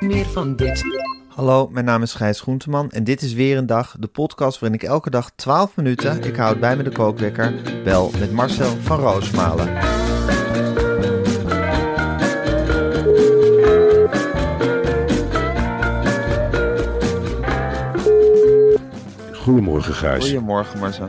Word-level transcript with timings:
Meer 0.00 0.24
van 0.26 0.56
dit. 0.56 0.84
Hallo, 1.28 1.68
mijn 1.68 1.84
naam 1.84 2.02
is 2.02 2.14
Gijs 2.14 2.40
Groenteman 2.40 2.90
en 2.90 3.04
dit 3.04 3.22
is 3.22 3.32
weer 3.32 3.56
een 3.56 3.66
dag, 3.66 3.96
de 3.98 4.06
podcast 4.06 4.58
waarin 4.58 4.78
ik 4.80 4.86
elke 4.88 5.10
dag 5.10 5.30
12 5.34 5.76
minuten, 5.76 6.22
ik 6.24 6.36
houd 6.36 6.60
bij 6.60 6.76
me 6.76 6.82
de 6.82 6.90
kookwekker, 6.90 7.54
bel 7.84 8.10
met 8.18 8.32
Marcel 8.32 8.76
van 8.82 8.98
Roosmalen. 9.00 9.76
Goedemorgen, 19.32 19.94
Gijs. 19.94 20.24
Goedemorgen 20.24 20.78
Marcel. 20.78 21.08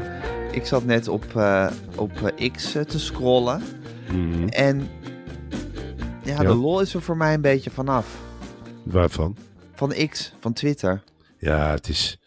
Ik 0.52 0.66
zat 0.66 0.86
net 0.86 1.08
op, 1.08 1.26
eh, 1.36 1.68
op 1.96 2.12
eh, 2.36 2.52
X 2.52 2.76
eh, 2.76 2.84
te 2.84 3.00
scrollen 3.00 3.62
Mhm. 4.12 4.48
en 4.48 4.88
ja, 6.24 6.42
Ja. 6.42 6.48
de 6.48 6.56
lol 6.56 6.82
is 6.82 6.94
er 6.94 7.02
voor 7.02 7.18
mij 7.18 7.34
een 7.34 7.42
beetje 7.42 7.70
vanaf. 7.72 8.06
Waarvan? 8.92 9.36
Van 9.74 9.94
X, 10.10 10.34
van 10.40 10.54
Twitter. 10.54 11.04
Ja, 11.38 11.72
het 11.72 11.88
is, 11.90 12.18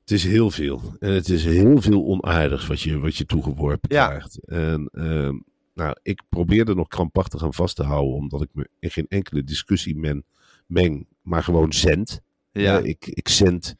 het 0.00 0.10
is 0.10 0.24
heel 0.24 0.50
veel. 0.50 0.82
En 0.98 1.10
het 1.12 1.28
is 1.28 1.44
heel 1.44 1.80
veel 1.80 2.04
onaardigs 2.04 2.66
wat 2.66 2.80
je, 2.80 2.98
wat 2.98 3.16
je 3.16 3.24
toegeworpen 3.26 3.94
Ja. 3.94 4.06
krijgt. 4.08 4.38
En 4.44 4.88
ehm, 4.92 5.34
nou, 5.74 5.96
ik 6.02 6.22
probeer 6.28 6.68
er 6.68 6.76
nog 6.76 6.88
krampachtig 6.88 7.42
aan 7.42 7.54
vast 7.54 7.76
te 7.76 7.82
houden, 7.82 8.14
omdat 8.14 8.42
ik 8.42 8.48
me 8.52 8.68
in 8.78 8.90
geen 8.90 9.06
enkele 9.08 9.44
discussie 9.44 9.96
men, 9.96 10.24
meng, 10.66 11.06
maar 11.22 11.42
gewoon 11.42 11.72
zend. 11.72 12.20
Ja. 12.52 12.78
Ik, 12.78 13.06
ik 13.06 13.28
zend 13.28 13.74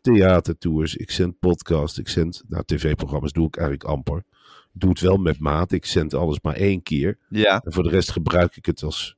theatertours, 0.00 0.96
ik 0.96 1.10
zend 1.10 1.38
podcast, 1.38 1.98
ik 1.98 2.08
zend, 2.08 2.42
nou, 2.48 2.62
tv-programma's 2.66 3.32
doe 3.32 3.46
ik 3.46 3.56
eigenlijk 3.56 3.88
amper. 3.88 4.24
Ik 4.74 4.80
doe 4.80 4.90
het 4.90 5.00
wel 5.00 5.16
met 5.16 5.38
maat, 5.38 5.72
ik 5.72 5.86
zend 5.86 6.14
alles 6.14 6.38
maar 6.42 6.54
één 6.54 6.82
keer. 6.82 7.18
Ja, 7.28 7.60
En 7.64 7.72
voor 7.72 7.82
de 7.82 7.88
rest 7.88 8.10
gebruik 8.10 8.56
ik 8.56 8.66
het 8.66 8.82
als, 8.82 9.16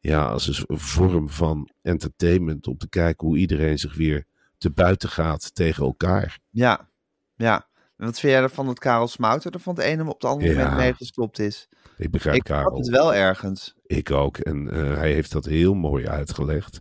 ja, 0.00 0.26
als 0.28 0.64
een 0.66 0.78
vorm 0.78 1.28
van 1.28 1.68
entertainment. 1.82 2.66
Om 2.66 2.76
te 2.78 2.88
kijken 2.88 3.26
hoe 3.26 3.36
iedereen 3.38 3.78
zich 3.78 3.94
weer 3.96 4.24
te 4.58 4.70
buiten 4.70 5.08
gaat 5.08 5.54
tegen 5.54 5.84
elkaar. 5.84 6.38
ja, 6.50 6.88
ja. 7.36 7.66
En 7.96 8.04
wat 8.06 8.20
vind 8.20 8.32
jij 8.32 8.42
ervan 8.42 8.66
dat 8.66 8.78
Karel 8.78 9.08
Smouter 9.08 9.52
er 9.54 9.60
van 9.60 9.74
het 9.74 9.84
ene 9.84 10.02
op 10.02 10.20
het 10.20 10.24
andere 10.24 10.50
Ja. 10.52 10.56
moment 10.58 10.76
mee 10.76 10.94
gestopt 10.94 11.38
is? 11.38 11.68
Ik 11.96 12.10
begrijp 12.10 12.36
ik 12.36 12.42
Karel. 12.42 12.76
het 12.76 12.88
wel 12.88 13.14
ergens. 13.14 13.74
Ik 13.82 14.10
ook. 14.10 14.36
En 14.38 14.70
eh, 14.70 14.94
hij 14.96 15.12
heeft 15.12 15.32
dat 15.32 15.44
heel 15.44 15.74
mooi 15.74 16.06
uitgelegd. 16.08 16.80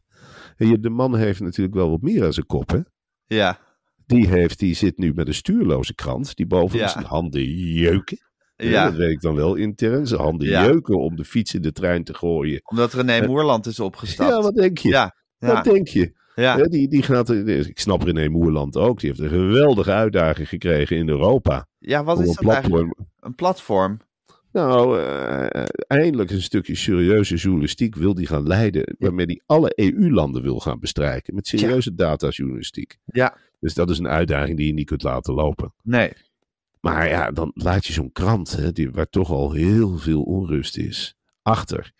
En 0.57 0.67
je, 0.67 0.79
de 0.79 0.89
man 0.89 1.15
heeft 1.15 1.39
natuurlijk 1.39 1.75
wel 1.75 1.89
wat 1.89 2.01
meer 2.01 2.25
aan 2.25 2.33
zijn 2.33 2.45
kop, 2.45 2.69
hè? 2.69 2.79
Ja, 3.25 3.59
Die, 4.05 4.27
heeft, 4.27 4.59
die 4.59 4.73
zit 4.75 4.97
nu 4.97 5.13
met 5.13 5.27
een 5.27 5.33
stuurloze 5.33 5.95
krant. 5.95 6.35
Die 6.35 6.47
boven 6.47 6.79
Ja. 6.79 6.87
zijn 6.87 7.05
handen 7.05 7.43
jeuken. 7.73 8.17
Ja. 8.57 8.69
ja. 8.69 8.83
Dat 8.85 8.95
weet 8.95 9.11
ik 9.11 9.21
dan 9.21 9.35
wel 9.35 9.55
intern. 9.55 10.07
Zijn 10.07 10.21
handen 10.21 10.47
Ja. 10.47 10.63
jeuken 10.65 10.99
om 10.99 11.15
de 11.15 11.25
fiets 11.25 11.53
in 11.53 11.61
de 11.61 11.71
trein 11.71 12.03
te 12.03 12.13
gooien. 12.13 12.59
omdat 12.63 12.93
René 12.93 13.27
Moerland 13.27 13.65
is 13.65 13.79
opgestapt. 13.79 14.29
Ja, 14.29 14.41
wat 14.41 14.55
denk 14.55 14.77
je? 14.77 14.89
ja, 14.89 15.15
ja, 15.37 15.53
Wat 15.53 15.63
denk 15.63 15.87
je? 15.87 16.11
ja. 16.35 16.55
Die, 16.57 16.87
die 16.87 17.03
gaat, 17.03 17.29
ik 17.29 17.79
snap 17.79 18.01
René 18.01 18.27
Moerland 18.29 18.77
ook. 18.77 18.99
Die 18.99 19.09
heeft 19.09 19.21
een 19.21 19.29
geweldige 19.29 19.91
uitdaging 19.91 20.49
gekregen 20.49 20.97
in 20.97 21.09
Europa. 21.09 21.67
Ja, 21.79 22.03
wat 22.03 22.19
is 22.19 22.27
een 22.27 22.33
dat 22.45 22.53
eigenlijk? 22.53 22.83
platform. 22.83 23.07
Een 23.19 23.35
platform. 23.35 23.97
Nou, 24.51 25.01
eh, 25.01 25.63
eindelijk 25.87 26.31
een 26.31 26.41
stukje 26.41 26.75
serieuze 26.75 27.35
journalistiek 27.35 27.95
wil 27.95 28.13
die 28.13 28.27
gaan 28.27 28.47
leiden. 28.47 28.95
Waarmee 28.99 29.25
hij 29.25 29.41
alle 29.45 29.71
EU-landen 29.75 30.41
wil 30.41 30.59
gaan 30.59 30.79
bestrijken. 30.79 31.35
Met 31.35 31.47
serieuze 31.47 31.93
datajournalistiek. 31.95 32.97
Ja, 33.05 33.37
Dus 33.59 33.73
dat 33.73 33.89
is 33.89 33.97
een 33.99 34.07
uitdaging 34.07 34.57
die 34.57 34.67
je 34.67 34.73
niet 34.73 34.85
kunt 34.85 35.03
laten 35.03 35.33
lopen. 35.33 35.73
nee. 35.83 36.11
Maar 36.93 37.07
ja, 37.09 37.31
dan 37.31 37.51
laat 37.53 37.85
je 37.85 37.93
zo'n 37.93 38.11
krant, 38.11 38.51
hè, 38.51 38.71
die, 38.71 38.91
waar 38.91 39.09
toch 39.09 39.29
al 39.31 39.51
heel 39.51 39.97
veel 39.97 40.21
onrust 40.23 40.77
is, 40.77 41.15
achter. 41.41 41.91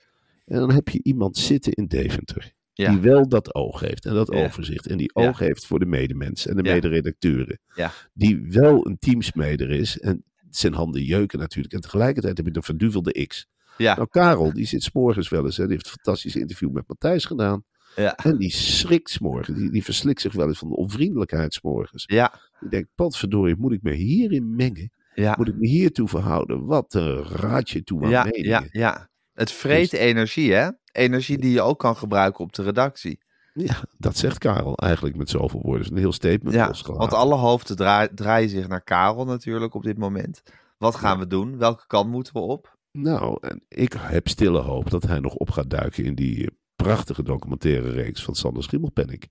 En 0.45 0.59
dan 0.59 0.71
heb 0.71 0.89
je 0.89 0.99
iemand 1.03 1.37
zitten 1.37 1.71
in 1.73 1.87
Deventer. 1.87 2.51
Ja. 2.73 2.89
Die 2.91 2.99
wel 2.99 3.27
dat 3.29 3.55
oog 3.55 3.79
heeft 3.79 4.05
en 4.05 4.13
dat 4.13 4.33
Ja. 4.33 4.43
overzicht. 4.45 4.87
En 4.87 4.97
die 4.97 5.11
Ja. 5.13 5.27
oog 5.27 5.39
heeft 5.39 5.65
voor 5.65 5.79
de 5.79 5.85
medemens 5.85 6.47
en 6.47 6.55
de 6.55 6.63
mederedacteuren. 6.63 7.59
Ja. 7.75 7.91
Die 8.13 8.45
wel 8.49 8.87
een 8.87 8.97
teamsmeder 8.99 9.69
is. 9.69 9.99
En 9.99 10.23
zijn 10.49 10.73
handen 10.73 11.03
jeuken 11.03 11.39
natuurlijk. 11.39 11.73
En 11.73 11.81
tegelijkertijd 11.81 12.37
heb 12.37 12.45
je 12.45 12.51
de 12.51 12.61
verduvelde 12.61 13.25
X. 13.27 13.47
Ja, 13.77 13.95
Nou, 13.95 14.07
Karel, 14.07 14.53
die 14.53 14.65
zit 14.65 14.83
s'morgens 14.83 15.29
wel 15.29 15.45
eens. 15.45 15.57
Hè, 15.57 15.63
die 15.63 15.73
heeft 15.73 15.85
een 15.85 15.91
fantastisch 15.91 16.35
interview 16.35 16.71
met 16.71 16.87
Matthijs 16.87 17.25
gedaan. 17.25 17.63
Ja, 18.02 18.16
En 18.16 18.38
die 18.38 18.52
schrikt 18.52 19.09
s'morgens. 19.09 19.58
Die, 19.58 19.72
die 19.72 19.84
verslikt 19.84 20.22
zich 20.22 20.34
wel 20.34 20.47
eens 20.47 20.58
van 20.58 20.69
de 20.69 20.75
onvriendelijkheid 20.75 21.53
s'morgens. 21.53 22.03
ja, 22.08 22.34
Die 22.59 22.69
denkt, 22.69 22.90
potverdorie, 22.96 23.56
moet 23.58 23.72
ik 23.72 23.81
me 23.81 23.91
hierin 23.94 24.56
mengen? 24.56 24.91
ja. 25.13 25.35
Moet 25.38 25.47
ik 25.47 25.56
me 25.56 25.68
hiertoe 25.68 26.08
verhouden? 26.08 26.66
Wat 26.66 26.94
een 26.94 27.24
raadje 27.24 27.84
toe 27.84 28.03
aan 28.03 28.09
Ja, 28.09 28.24
meningen. 28.24 28.50
ja, 28.50 28.63
ja. 28.72 29.09
Het 29.34 29.52
vreet 29.52 29.90
Dus- 29.91 30.00
energie, 30.00 30.53
hè? 30.53 30.69
Energie 30.91 31.38
die 31.38 31.52
je 31.52 31.62
ook 31.62 31.80
kan 31.80 31.96
gebruiken 31.96 32.44
op 32.44 32.53
de 32.53 32.63
redactie. 32.63 33.19
Ja, 33.53 33.75
dat 33.97 34.18
zegt 34.18 34.38
Karel 34.38 34.75
eigenlijk 34.78 35.16
met 35.16 35.29
zoveel 35.29 35.59
woorden. 35.62 35.78
Het 35.81 35.85
is 35.85 35.91
een 35.91 35.97
heel 36.03 36.12
statement 36.14 36.56
Ja, 36.56 36.74
want 36.84 37.14
alle 37.14 37.35
hoofden 37.35 37.75
draai- 37.75 38.09
draaien 38.16 38.50
zich 38.50 38.68
naar 38.68 38.81
Karel 38.84 39.25
natuurlijk 39.25 39.74
op 39.74 39.84
dit 39.84 39.97
moment. 39.97 40.41
Wat 40.78 40.96
gaan 40.96 41.19
we 41.19 41.28
doen? 41.28 41.58
Welke 41.58 41.88
kant 41.88 42.09
moeten 42.09 42.34
we 42.34 42.40
op? 42.40 42.78
Nou, 42.91 43.38
en 43.41 43.64
ik 43.68 43.94
heb 43.97 44.28
stille 44.28 44.59
hoop 44.59 44.90
dat 44.90 45.03
hij 45.03 45.19
nog 45.19 45.34
op 45.35 45.50
gaat 45.50 45.69
duiken 45.69 46.03
in 46.03 46.16
die 46.16 46.46
eh, 46.46 46.47
prachtige 46.83 47.23
documentaire 47.23 47.89
reeks 47.89 48.23
van 48.23 48.35
Sander 48.35 48.63
Schimmelpenninck. 48.63 49.27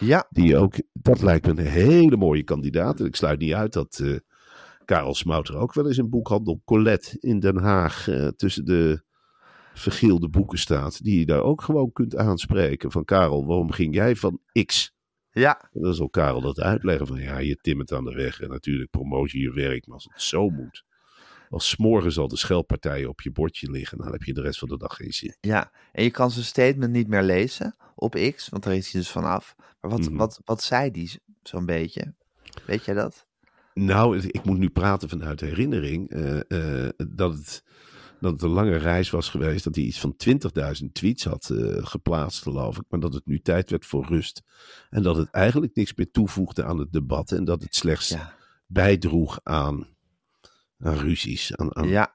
Ja, 0.00 0.26
Die 0.30 0.56
ook, 0.56 0.74
dat 0.92 1.22
lijkt 1.22 1.46
me 1.46 1.50
een 1.50 1.66
hele 1.66 2.16
mooie 2.16 2.42
kandidaat. 2.42 3.00
En 3.00 3.06
ik 3.06 3.16
sluit 3.16 3.38
niet 3.38 3.52
uit 3.52 3.72
dat 3.72 3.98
eh, 3.98 4.16
Karel 4.84 5.14
Smouter 5.14 5.56
ook 5.56 5.74
wel 5.74 5.86
eens 5.86 5.98
in 5.98 6.08
boekhandel 6.08 6.62
Colette 6.64 7.16
in 7.20 7.40
Den 7.40 7.56
Haag 7.56 8.08
eh, 8.08 8.26
tussen 8.26 8.64
de 8.64 9.02
vergeelde 9.74 10.28
boeken 10.28 10.58
staat. 10.58 11.02
Die 11.02 11.18
je 11.18 11.26
daar 11.26 11.42
ook 11.42 11.62
gewoon 11.62 11.92
kunt 11.92 12.16
aanspreken. 12.16 12.90
Van 12.90 13.04
Karel, 13.04 13.46
waarom 13.46 13.70
ging 13.70 13.94
jij 13.94 14.16
van 14.16 14.40
X? 14.64 14.96
ja, 15.30 15.70
En 15.72 15.82
dan 15.82 15.94
zal 15.94 16.08
Karel 16.08 16.40
dat 16.40 16.60
uitleggen 16.60 17.06
van 17.06 17.20
ja, 17.20 17.38
je 17.38 17.56
timmert 17.56 17.92
aan 17.92 18.04
de 18.04 18.14
weg. 18.14 18.40
En 18.40 18.48
natuurlijk 18.48 18.90
promoot 18.90 19.30
je 19.30 19.38
je 19.38 19.52
werk, 19.52 19.86
maar 19.86 19.94
als 19.94 20.08
het 20.12 20.22
zo 20.22 20.48
moet. 20.48 20.84
Als 21.48 21.68
's 21.68 21.76
morgens 21.76 22.18
al 22.18 22.28
de 22.28 22.36
scheldpartijen 22.36 23.08
op 23.08 23.20
je 23.20 23.30
bordje 23.30 23.70
liggen, 23.70 23.98
dan 23.98 24.12
heb 24.12 24.22
je 24.22 24.32
de 24.34 24.40
rest 24.40 24.58
van 24.58 24.68
de 24.68 24.76
dag 24.78 24.94
geen 24.96 25.12
zin. 25.12 25.36
ja. 25.40 25.70
En 25.92 26.04
je 26.04 26.10
kan 26.10 26.30
zijn 26.30 26.44
statement 26.44 26.92
niet 26.92 27.08
meer 27.08 27.22
lezen 27.22 27.76
op 27.94 28.14
X, 28.36 28.48
want 28.48 28.62
daar 28.62 28.74
is 28.74 28.92
hij 28.92 29.00
dus 29.00 29.10
vanaf. 29.10 29.54
Maar 29.80 29.90
wat, 29.90 30.00
Mhm. 30.00 30.16
wat, 30.16 30.40
wat 30.44 30.62
zei 30.62 30.90
die 30.90 31.20
zo'n 31.42 31.66
beetje? 31.66 32.14
Weet 32.66 32.84
jij 32.84 32.94
dat? 32.94 33.26
Nou, 33.74 34.18
ik 34.18 34.44
moet 34.44 34.58
nu 34.58 34.68
praten 34.70 35.08
vanuit 35.08 35.40
herinnering 35.40 36.10
eh, 36.10 36.84
eh, 36.84 36.90
dat, 37.08 37.32
het, 37.34 37.62
dat 38.20 38.32
het 38.32 38.42
een 38.42 38.48
lange 38.48 38.76
reis 38.76 39.10
was 39.10 39.28
geweest. 39.28 39.64
Dat 39.64 39.74
hij 39.74 39.84
iets 39.84 40.00
van 40.00 40.16
20.000 40.16 40.92
tweets 40.92 41.24
had 41.24 41.50
eh, 41.50 41.86
geplaatst, 41.86 42.42
geloof 42.42 42.76
ik. 42.76 42.84
Maar 42.88 43.00
dat 43.00 43.12
het 43.14 43.26
nu 43.26 43.40
tijd 43.40 43.70
werd 43.70 43.86
voor 43.86 44.06
rust. 44.06 44.42
En 44.90 45.02
dat 45.02 45.16
het 45.16 45.30
eigenlijk 45.30 45.74
niks 45.74 45.94
meer 45.94 46.10
toevoegde 46.10 46.64
aan 46.64 46.78
het 46.78 46.92
debat. 46.92 47.32
En 47.32 47.44
dat 47.44 47.62
het 47.62 47.74
slechts 47.74 48.08
Ja, 48.08 48.34
bijdroeg 48.66 49.40
aan, 49.42 49.86
aan 50.78 50.96
ruzies, 50.98 51.56
aan, 51.56 51.76
aan, 51.76 51.88
ja, 51.88 52.14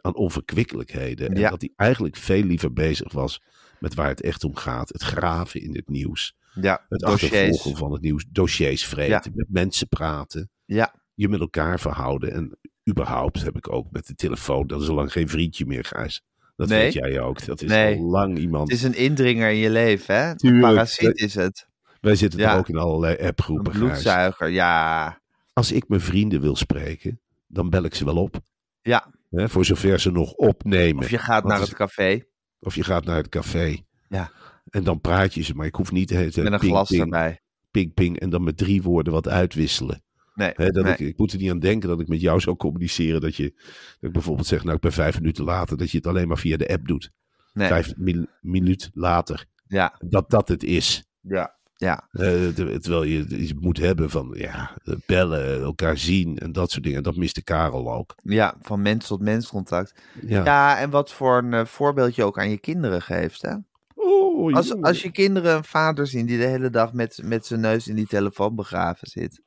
aan 0.00 0.14
onverkwikkelijkheden. 0.16 1.28
En 1.28 1.38
Ja. 1.40 1.50
dat 1.50 1.60
hij 1.60 1.72
eigenlijk 1.76 2.16
veel 2.16 2.42
liever 2.42 2.72
bezig 2.72 3.12
was 3.12 3.40
met 3.78 3.94
waar 3.94 4.08
het 4.08 4.20
echt 4.20 4.44
om 4.44 4.56
gaat. 4.56 4.88
Het 4.88 5.02
graven 5.02 5.60
in 5.62 5.74
het 5.74 5.88
nieuws. 5.88 6.34
ja. 6.54 6.86
Het 6.88 7.00
Dossiers. 7.00 7.32
achtervolgen 7.32 7.76
van 7.76 7.92
het 7.92 8.02
nieuws. 8.02 8.24
Dossiers 8.28 8.84
vreten. 8.86 9.32
Met 9.34 9.46
mensen 9.50 9.88
praten 9.88 10.50
Ja, 10.64 10.94
je 11.14 11.28
met 11.28 11.40
elkaar 11.40 11.80
verhouden. 11.80 12.32
En 12.32 12.58
überhaupt 12.90 13.42
heb 13.42 13.56
ik 13.56 13.72
ook 13.72 13.86
met 13.90 14.06
de 14.06 14.14
telefoon, 14.14 14.66
dat 14.66 14.82
is 14.82 14.88
al 14.88 14.94
lang 14.94 15.12
geen 15.12 15.28
vriendje 15.28 15.66
meer, 15.66 15.84
Gijs. 15.84 16.22
Dat 16.56 16.68
Nee. 16.68 16.82
weet 16.82 16.92
jij 16.92 17.20
ook. 17.20 17.44
Dat 17.46 17.62
is 17.62 17.68
Nee. 17.70 17.96
al 17.98 18.02
lang 18.04 18.38
iemand. 18.38 18.68
Het 18.70 18.78
is 18.78 18.84
een 18.84 18.94
indringer 18.96 19.50
in 19.50 19.56
je 19.56 19.70
leven, 19.70 20.14
hè? 20.14 20.32
Een 20.36 20.60
parasiet 20.60 21.18
is 21.18 21.34
het. 21.34 21.68
Wij 22.00 22.14
zitten 22.14 22.40
Ja. 22.40 22.52
er 22.52 22.58
ook 22.58 22.68
in 22.68 22.76
allerlei 22.76 23.16
Een 23.18 23.26
appgroepen, 23.26 23.72
Gijs. 23.72 23.78
bloedzuiger, 23.84 24.48
ja. 24.48 25.20
Als 25.52 25.72
ik 25.72 25.88
mijn 25.88 26.00
vrienden 26.00 26.40
wil 26.40 26.56
spreken, 26.56 27.20
dan 27.50 27.70
bel 27.70 27.84
ik 27.84 27.94
ze 27.94 28.04
wel 28.04 28.16
op. 28.16 28.40
Ja, 28.80 29.12
Hè, 29.30 29.48
voor 29.48 29.64
zover 29.64 30.00
ze 30.00 30.10
nog 30.10 30.32
opnemen. 30.32 31.02
of 31.04 31.10
je 31.10 31.18
gaat 31.18 31.42
Want 31.42 31.54
naar 31.54 31.60
het 31.60 31.74
café 31.74 32.22
Of 32.60 32.74
je 32.74 32.84
gaat 32.84 33.04
naar 33.04 33.16
het 33.16 33.28
café. 33.28 33.76
Ja. 34.08 34.30
En 34.70 34.84
dan 34.84 35.00
praat 35.00 35.34
je 35.34 35.42
ze, 35.42 35.54
maar 35.54 35.66
ik 35.66 35.74
hoef 35.74 35.92
niet 35.92 36.08
tijd 36.08 36.36
met 36.36 36.52
een 36.52 36.58
ping, 36.58 36.72
glas 36.72 36.88
ping, 36.88 37.02
erbij. 37.02 37.40
ping, 37.70 37.94
ping. 37.94 38.18
En 38.20 38.30
dan 38.30 38.42
met 38.44 38.56
drie 38.56 38.82
woorden 38.82 39.12
wat 39.12 39.28
uitwisselen. 39.28 40.02
Nee, 40.34 40.52
Hè, 40.54 40.66
dat 40.66 40.84
nee. 40.84 40.92
ik, 40.92 40.98
ik 40.98 41.18
moet 41.18 41.32
er 41.32 41.38
niet 41.38 41.50
aan 41.50 41.58
denken 41.58 41.88
dat 41.88 42.00
ik 42.00 42.08
met 42.08 42.20
jou 42.20 42.40
zou 42.40 42.56
communiceren. 42.56 43.20
Dat, 43.20 43.36
je, 43.36 43.52
dat 43.54 43.96
ik 44.00 44.12
bijvoorbeeld 44.12 44.46
zeg, 44.46 44.62
nou 44.62 44.74
ik 44.76 44.80
ben 44.82 44.92
vijf 44.92 45.18
minuten 45.20 45.44
later. 45.44 45.76
Dat 45.76 45.90
je 45.90 45.96
het 45.96 46.06
alleen 46.06 46.28
maar 46.28 46.38
via 46.38 46.56
de 46.56 46.68
app 46.68 46.86
doet. 46.86 47.10
nee. 47.52 47.68
Vijf 47.68 47.92
minuut 48.40 48.90
later. 48.92 49.46
Ja, 49.66 50.00
Dat 50.08 50.30
dat 50.30 50.48
het 50.48 50.64
is. 50.64 51.04
ja, 51.20 51.58
ja. 51.80 52.08
Eh, 52.10 52.48
ter- 52.48 52.80
terwijl 52.80 53.02
je 53.02 53.26
iets 53.36 53.54
moet 53.54 53.78
hebben 53.78 54.10
van 54.10 54.34
ja, 54.38 54.76
eh, 54.84 54.94
bellen, 55.06 55.62
elkaar 55.62 55.98
zien 55.98 56.38
en 56.38 56.52
dat 56.52 56.70
soort 56.70 56.84
dingen. 56.84 57.02
Dat 57.02 57.16
miste 57.16 57.42
Karel 57.42 57.92
ook. 57.92 58.14
Ja, 58.22 58.54
van 58.62 58.82
mens 58.82 59.06
tot 59.06 59.20
mens 59.20 59.48
contact. 59.48 59.94
Ja. 60.26 60.44
Ja, 60.44 60.78
en 60.78 60.90
wat 60.90 61.12
voor 61.12 61.38
een 61.38 61.54
eh, 61.54 61.64
voorbeeld 61.64 62.14
je 62.14 62.24
ook 62.24 62.38
aan 62.38 62.50
je 62.50 62.58
kinderen 62.58 63.02
geeft, 63.02 63.42
hè? 63.42 63.54
Oh, 63.94 64.54
Als, 64.54 64.80
als 64.82 65.02
je 65.02 65.10
kinderen 65.10 65.56
een 65.56 65.64
vader 65.64 66.06
zien 66.06 66.26
die 66.26 66.38
de 66.38 66.46
hele 66.46 66.70
dag 66.70 66.92
met, 66.92 67.20
met 67.24 67.46
zijn 67.46 67.60
neus 67.60 67.88
in 67.88 67.94
die 67.94 68.06
telefoon 68.06 68.54
begraven 68.54 69.08
zit. 69.08 69.40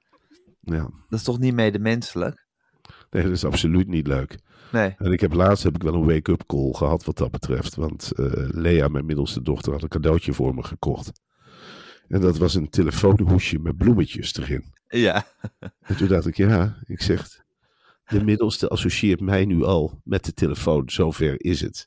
ja. 0.59 0.89
Dat 1.09 1.19
is 1.19 1.23
toch 1.23 1.39
niet 1.39 1.53
medemenselijk? 1.53 2.45
Nee, 3.09 3.23
dat 3.23 3.31
is 3.31 3.45
absoluut 3.45 3.87
niet 3.87 4.07
leuk. 4.07 4.37
Nee. 4.71 4.95
En 4.97 5.11
ik 5.11 5.19
heb 5.19 5.33
laatst 5.33 5.63
heb 5.63 5.75
ik 5.75 5.83
wel 5.83 5.93
een 5.93 6.05
wake-up 6.05 6.43
call 6.47 6.71
gehad 6.73 7.03
wat 7.05 7.17
dat 7.17 7.31
betreft. 7.31 7.75
Want 7.75 8.11
eh, 8.11 8.25
Lea, 8.35 8.87
mijn 8.87 9.05
middelste 9.05 9.41
dochter, 9.41 9.71
had 9.71 9.81
een 9.83 9.89
cadeautje 9.89 10.33
voor 10.33 10.55
me 10.55 10.63
gekocht. 10.63 11.11
En 12.07 12.21
dat 12.21 12.37
was 12.37 12.55
een 12.55 12.69
telefoonhoesje 12.69 13.59
met 13.59 13.77
bloemetjes 13.77 14.35
erin. 14.37 14.73
Ja. 14.87 15.25
En 15.81 15.95
toen 15.97 16.07
dacht 16.07 16.25
ik, 16.25 16.37
ja, 16.37 16.75
ik 16.85 17.01
zeg, 17.01 17.41
de 18.07 18.23
middelste 18.23 18.67
associeert 18.67 19.19
mij 19.19 19.45
nu 19.45 19.63
al 19.63 20.01
met 20.03 20.25
de 20.25 20.33
telefoon. 20.33 20.89
Zover 20.89 21.43
is 21.45 21.61
het. 21.61 21.85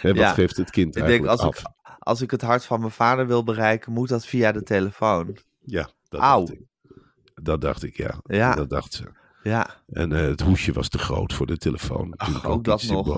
Hè, 0.00 0.08
wat 0.08 0.18
Ja. 0.18 0.32
geeft 0.32 0.56
het 0.56 0.70
kind 0.70 0.96
Ik 0.96 1.06
denk, 1.06 1.26
als 1.26 1.40
af? 1.40 1.58
ik, 1.60 1.66
als 1.98 2.20
ik 2.20 2.30
het 2.30 2.40
hart 2.42 2.64
van 2.64 2.80
mijn 2.80 2.92
vader 2.92 3.26
wil 3.26 3.44
bereiken, 3.44 3.92
moet 3.92 4.08
dat 4.08 4.26
via 4.26 4.52
de 4.52 4.62
telefoon. 4.62 5.36
Ja, 5.64 5.90
dat 6.08 6.20
Auw. 6.20 6.38
dacht 6.46 6.52
ik. 6.52 6.66
Dat 7.42 7.60
dacht 7.60 7.82
ik, 7.82 7.96
ja. 7.96 8.20
Ja. 8.22 8.54
Dat 8.54 8.70
dacht 8.70 8.92
ze. 8.92 9.04
Ja. 9.42 9.82
En 9.92 10.12
eh, 10.12 10.20
het 10.20 10.40
hoesje 10.40 10.72
was 10.72 10.88
te 10.88 10.98
groot 10.98 11.32
voor 11.32 11.46
de 11.46 11.56
telefoon. 11.56 12.08
Natuurlijk 12.08 12.48
ook 12.48 12.64
dat 12.64 12.82
nog. 12.82 13.08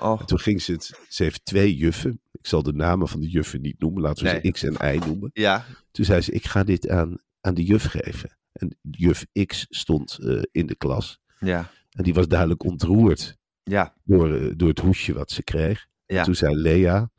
Oh, 0.00 0.20
En 0.20 0.26
toen 0.26 0.38
ging 0.38 0.62
ze 0.62 0.72
het. 0.72 1.00
Ze 1.08 1.22
heeft 1.22 1.44
twee 1.44 1.76
juffen. 1.76 2.20
Ik 2.32 2.46
zal 2.46 2.62
de 2.62 2.72
namen 2.72 3.08
van 3.08 3.20
de 3.20 3.28
juffen 3.28 3.60
niet 3.60 3.78
noemen. 3.80 4.02
Laten 4.02 4.24
we 4.24 4.30
Nee. 4.30 4.40
ze 4.42 4.50
X 4.50 4.62
en 4.62 4.94
Y 4.94 4.98
noemen. 5.06 5.30
ja. 5.32 5.64
Toen 5.90 6.04
zei 6.04 6.20
ze: 6.20 6.32
Ik 6.32 6.44
ga 6.46 6.64
dit 6.64 6.88
aan, 6.88 7.18
aan 7.40 7.54
de 7.54 7.64
juf 7.64 7.84
geven. 7.84 8.36
En 8.52 8.76
juf 8.90 9.26
X 9.46 9.66
stond 9.68 10.18
eh, 10.18 10.42
in 10.50 10.66
de 10.66 10.74
klas. 10.74 11.20
Ja. 11.38 11.70
En 11.90 12.02
die 12.04 12.14
was 12.14 12.28
duidelijk 12.28 12.64
ontroerd 12.64 13.36
Ja. 13.62 13.94
door, 14.04 14.34
eh, 14.34 14.52
door 14.56 14.68
het 14.68 14.78
hoesje 14.78 15.12
wat 15.12 15.30
ze 15.30 15.42
kreeg. 15.42 15.86
Ja. 16.06 16.18
En 16.18 16.24
toen 16.24 16.34
zei 16.34 16.54
Lea: 16.56 17.10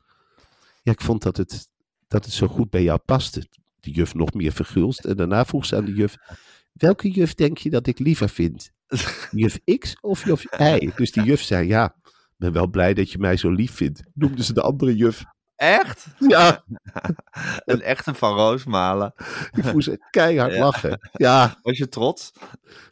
Ja, 0.82 0.92
ik 0.92 1.00
vond 1.00 1.22
dat 1.22 1.36
het, 1.36 1.68
dat 2.08 2.24
het 2.24 2.34
zo 2.34 2.46
goed 2.48 2.70
bij 2.70 2.82
jou 2.82 2.98
paste. 3.04 3.46
De 3.80 3.90
juf 3.90 4.14
nog 4.14 4.32
meer 4.32 4.52
vergulst. 4.52 5.04
En 5.04 5.16
daarna 5.16 5.44
vroeg 5.44 5.66
ze 5.66 5.76
aan 5.76 5.84
de 5.84 5.94
juf: 5.94 6.16
Welke 6.74 7.10
juf 7.10 7.34
denk 7.34 7.58
je 7.58 7.70
dat 7.70 7.86
ik 7.86 7.98
liever 7.98 8.28
vind? 8.28 8.70
Juf 9.30 9.58
X 9.78 9.96
of 10.00 10.24
juf 10.24 10.44
Y? 10.58 10.90
Dus 10.96 11.12
die 11.12 11.22
juf 11.22 11.40
zei: 11.42 11.66
Ja, 11.66 11.94
ik 12.04 12.34
ben 12.36 12.52
wel 12.52 12.66
blij 12.66 12.94
dat 12.94 13.10
je 13.12 13.18
mij 13.18 13.36
zo 13.36 13.50
lief 13.50 13.72
vindt. 13.74 14.02
Noemde 14.14 14.44
ze 14.44 14.52
de 14.52 14.60
andere 14.62 14.96
juf. 14.96 15.24
Echt? 15.56 16.06
Ja, 16.18 16.64
Een 17.64 17.82
echte 17.82 18.14
Van 18.14 18.34
Roosmalen. 18.34 19.14
ik 19.56 19.72
moest 19.72 19.90
keihard 20.10 20.52
Ja. 20.52 20.60
lachen. 20.60 21.10
Ja, 21.12 21.58
Was 21.62 21.78
je 21.78 21.88
trots? 21.88 22.32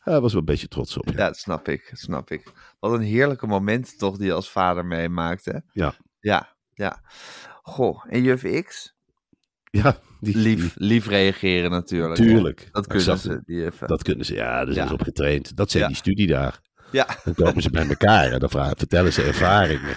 hij 0.00 0.20
was 0.20 0.32
wel 0.32 0.40
een 0.40 0.46
beetje 0.46 0.69
trots 0.69 0.96
op 0.96 1.08
je. 1.08 1.17
Ja, 1.17 1.26
dat 1.26 1.37
snap 1.37 1.69
ik. 1.69 1.87
dat 1.90 1.99
snap 1.99 2.31
ik. 2.31 2.52
Wat 2.81 2.93
een 2.93 3.00
heerlijke 3.00 3.46
moment 3.46 3.99
toch 3.99 4.17
die 4.17 4.26
je 4.26 4.32
als 4.32 4.50
vader 4.50 4.87
meemaakt, 4.87 5.44
hè? 5.44 5.58
Ja, 5.73 5.94
Ja, 6.20 6.56
ja. 6.75 7.02
Goh, 7.62 8.05
en 8.08 8.23
juf 8.23 8.64
X? 8.64 8.94
ja 9.82 9.96
die, 10.20 10.36
Lief, 10.36 10.72
lief 10.76 11.06
reageren 11.06 11.70
natuurlijk. 11.70 12.14
Tuurlijk. 12.20 12.69
Dat 12.72 12.84
ik 12.84 12.90
kunnen 12.90 13.19
ze, 13.19 13.42
die 13.44 13.56
juffen. 13.56 13.88
Dat 13.88 14.02
kunnen 14.02 14.26
ze, 14.26 14.34
ja, 14.34 14.64
daar 14.64 14.72
zijn 14.74 14.76
Ja. 14.84 14.86
ze 14.86 14.92
op 14.92 15.02
getraind. 15.02 15.56
Dat 15.56 15.70
zijn 15.70 15.82
Ja. 15.82 15.88
die 15.88 15.98
studiedagen. 15.98 16.62
Ja, 16.90 17.06
Dan 17.24 17.34
komen 17.34 17.62
ze 17.62 17.70
bij 17.70 17.88
elkaar 17.88 18.32
en 18.32 18.38
dan 18.40 18.50
vragen, 18.50 18.76
vertellen 18.78 19.12
ze 19.12 19.22
ervaringen. 19.22 19.96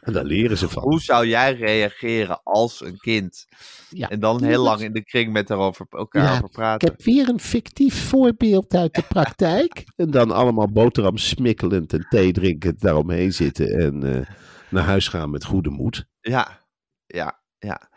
En 0.00 0.12
daar 0.12 0.24
leren 0.24 0.58
ze 0.58 0.68
van. 0.68 0.82
hoe 0.82 1.00
zou 1.00 1.26
jij 1.26 1.54
reageren 1.54 2.40
als 2.42 2.84
een 2.84 2.96
kind? 2.98 3.46
Ja. 3.90 4.08
En 4.08 4.20
dan 4.20 4.44
heel 4.44 4.62
lang 4.62 4.80
in 4.80 4.92
de 4.92 5.04
kring 5.04 5.32
met 5.32 5.46
daarover, 5.46 5.86
elkaar 5.90 6.22
Ja, 6.24 6.32
over 6.32 6.44
Ik 6.44 6.50
praten. 6.50 6.88
heb 6.88 7.02
weer 7.02 7.28
een 7.28 7.40
fictief 7.40 8.08
voorbeeld 8.08 8.74
uit 8.74 8.94
de 8.94 9.02
praktijk. 9.08 9.84
en 9.96 10.10
dan 10.10 10.30
allemaal 10.30 10.68
boterham 10.72 11.16
smikkelend 11.16 11.92
en 11.92 12.06
thee 12.08 12.32
drinkend 12.32 12.80
daaromheen 12.80 13.32
zitten 13.32 13.68
en 13.78 14.14
eh, 14.14 14.26
naar 14.70 14.84
huis 14.84 15.08
gaan 15.08 15.30
met 15.30 15.44
goede 15.44 15.70
moed. 15.70 16.06
Ja, 16.20 16.66
ja, 17.06 17.40
ja. 17.66 17.88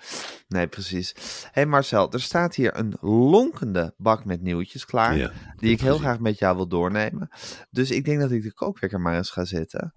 Nee, 0.48 0.68
precies. 0.68 1.14
Hé 1.44 1.50
hey 1.52 1.66
Marcel, 1.66 2.12
er 2.12 2.22
staat 2.22 2.56
hier 2.56 2.78
een 2.78 2.98
lonkende 3.02 3.94
bak 3.98 4.26
met 4.26 4.42
nieuwtjes 4.42 4.86
klaar. 4.86 5.18
Ja, 5.18 5.32
die 5.58 5.72
ik 5.72 5.82
heel 5.82 5.98
graag 5.98 6.20
met 6.20 6.40
jou 6.40 6.56
wil 6.56 6.68
doornemen. 6.68 7.30
Dus 7.70 7.92
ik 7.92 8.06
denk 8.06 8.20
dat 8.20 8.32
ik 8.32 8.44
de 8.44 8.54
kookwekker 8.54 9.02
maar 9.02 9.16
eens 9.16 9.30
ga 9.30 9.46
zetten. 9.46 9.94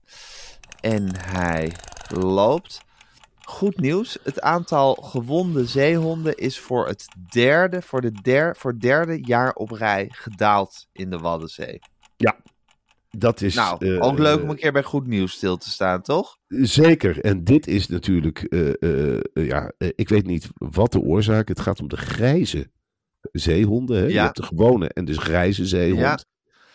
En 0.80 1.16
hij 1.16 1.76
loopt. 2.08 2.80
Goed 3.44 3.80
nieuws. 3.80 4.18
Het 4.22 4.40
aantal 4.40 4.94
gewonde 4.94 5.66
zeehonden 5.66 6.36
is 6.36 6.58
voor 6.58 6.86
het 6.86 7.08
derde, 7.30 7.82
voor 7.82 8.00
de 8.00 8.12
der, 8.22 8.56
voor 8.56 8.78
derde 8.78 9.24
jaar 9.24 9.52
op 9.52 9.70
rij 9.70 10.08
gedaald 10.10 10.88
in 10.92 11.10
de 11.10 11.18
Waddenzee. 11.18 11.80
Dat 13.18 13.40
is 13.40 13.54
nou, 13.54 13.86
eh, 13.86 14.02
ook 14.02 14.18
leuk 14.18 14.42
om 14.42 14.50
een 14.50 14.56
keer 14.56 14.72
bij 14.72 14.82
goed 14.82 15.06
nieuws 15.06 15.32
stil 15.32 15.56
te 15.56 15.70
staan, 15.70 16.02
toch? 16.02 16.38
Zeker, 16.48 17.20
en 17.20 17.44
dit 17.44 17.66
is 17.66 17.88
natuurlijk, 17.88 18.38
eh, 18.42 18.68
eh, 18.82 19.16
eh, 19.32 19.46
ja, 19.46 19.72
eh, 19.78 19.88
ik 19.94 20.08
weet 20.08 20.26
niet 20.26 20.48
wat 20.52 20.92
de 20.92 21.00
oorzaak. 21.00 21.48
Het 21.48 21.60
gaat 21.60 21.80
om 21.80 21.88
de 21.88 21.96
grijze 21.96 22.70
zeehonden. 23.32 23.96
Hè? 23.96 24.06
Je 24.06 24.18
hebt 24.18 24.36
de 24.36 24.42
gewone 24.42 24.88
en 24.88 25.04
de 25.04 25.14
grijze 25.20 25.66
zeehond. 25.66 26.00
Ja. 26.00 26.18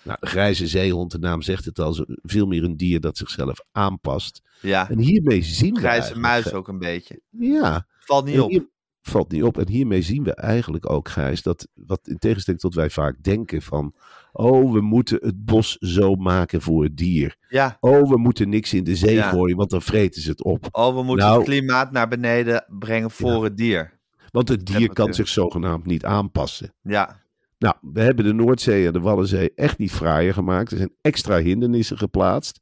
Nou, 0.01 0.17
de 0.21 0.27
grijze 0.27 0.67
zeehond, 0.67 1.11
de 1.11 1.19
naam 1.19 1.41
zegt 1.41 1.65
het 1.65 1.79
al, 1.79 2.05
veel 2.21 2.45
meer 2.47 2.63
een 2.63 2.77
dier 2.77 2.99
dat 2.99 3.17
zichzelf 3.17 3.59
aanpast. 3.71 4.41
Ja, 4.61 4.89
En 4.89 4.99
hiermee 4.99 5.41
zien 5.41 5.73
we 5.73 5.79
grijze 5.79 6.19
muis 6.19 6.53
ook 6.53 6.67
een 6.67 6.79
beetje. 6.79 7.21
Ja, 7.29 7.87
Valt 7.99 8.25
niet 8.25 8.35
en 8.35 8.41
op. 8.41 8.49
hier- 8.49 8.69
valt 9.07 9.31
niet 9.31 9.43
op. 9.43 9.57
En 9.57 9.69
hiermee 9.69 10.01
zien 10.01 10.23
we 10.23 10.33
eigenlijk 10.35 10.89
ook, 10.91 11.09
Gijs, 11.09 11.41
dat 11.41 11.67
wat 11.73 11.99
in 12.07 12.17
tegenstelling 12.17 12.61
tot 12.61 12.75
wij 12.75 12.89
vaak 12.89 13.23
denken 13.23 13.61
van, 13.61 13.93
oh, 14.31 14.71
we 14.73 14.81
moeten 14.81 15.17
het 15.21 15.45
bos 15.45 15.75
zo 15.79 16.15
maken 16.15 16.61
voor 16.61 16.83
het 16.83 16.97
dier. 16.97 17.35
Ja, 17.49 17.77
Oh, 17.79 18.09
we 18.09 18.17
moeten 18.17 18.49
niks 18.49 18.73
in 18.73 18.83
de 18.83 18.95
zee 18.95 19.15
Ja. 19.15 19.29
gooien, 19.29 19.57
want 19.57 19.69
dan 19.69 19.81
vreten 19.81 20.21
ze 20.21 20.29
het 20.29 20.43
op. 20.43 20.67
oh, 20.71 20.95
we 20.95 21.03
moeten 21.03 21.25
Nou- 21.25 21.37
het 21.37 21.47
klimaat 21.47 21.91
naar 21.91 22.07
beneden 22.07 22.65
brengen 22.79 23.11
voor 23.11 23.43
het 23.43 23.57
dier. 23.57 23.99
Want 24.31 24.49
het 24.49 24.65
dier 24.65 24.93
kan 24.93 25.13
zich 25.13 25.27
zogenaamd 25.27 25.85
niet 25.85 26.05
aanpassen. 26.05 26.73
Ja, 26.81 27.25
Nou, 27.59 27.75
we 27.81 28.01
hebben 28.01 28.25
de 28.25 28.33
Noordzee 28.33 28.87
en 28.87 28.93
de 28.93 28.99
Waddenzee 28.99 29.51
echt 29.55 29.77
niet 29.77 29.91
fraaier 29.91 30.33
gemaakt. 30.33 30.71
Er 30.71 30.77
zijn 30.77 30.93
extra 31.01 31.37
hindernissen 31.39 31.97
geplaatst. 31.97 32.59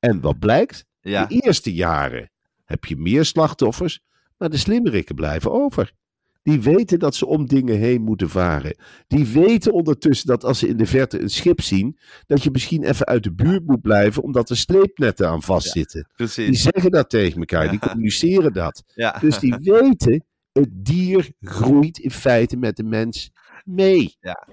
En 0.00 0.20
wat 0.20 0.38
blijkt? 0.38 0.86
ja, 1.00 1.26
De 1.26 1.34
eerste 1.40 1.74
jaren 1.74 2.30
heb 2.64 2.84
je 2.84 2.96
meer 2.96 3.24
slachtoffers, 3.24 4.00
maar 4.38 4.50
de 4.50 4.56
slimmerikken 4.56 5.14
blijven 5.14 5.52
over. 5.52 5.92
Die 6.42 6.60
weten 6.60 6.98
dat 6.98 7.14
ze 7.14 7.26
om 7.26 7.46
dingen 7.46 7.78
heen 7.78 8.02
moeten 8.02 8.28
varen. 8.30 8.76
Die 9.06 9.26
weten 9.26 9.72
ondertussen 9.72 10.26
dat 10.26 10.44
als 10.44 10.58
ze 10.58 10.68
in 10.68 10.76
de 10.76 10.86
verte 10.86 11.20
een 11.20 11.30
schip 11.30 11.60
zien, 11.60 11.98
dat 12.26 12.42
je 12.42 12.50
misschien 12.50 12.82
even 12.84 13.06
uit 13.06 13.22
de 13.22 13.32
buurt 13.32 13.66
moet 13.66 13.80
blijven, 13.80 14.22
omdat 14.22 14.50
er 14.50 14.56
sleepnetten 14.56 15.28
aan 15.28 15.42
vastzitten. 15.42 16.08
Die 16.16 16.56
zeggen 16.56 16.90
dat 16.90 17.10
tegen 17.10 17.38
elkaar, 17.38 17.70
die 17.70 17.78
communiceren 17.78 18.52
dat. 18.52 18.82
Ja. 18.94 19.18
Dus 19.20 19.38
die 19.38 19.54
weten, 19.60 20.24
het 20.52 20.68
dier 20.70 21.30
groeit 21.40 21.98
in 21.98 22.10
feite 22.10 22.56
met 22.56 22.76
de 22.76 22.84
mens 22.84 23.30
mee. 23.64 24.16
Ja, 24.20 24.46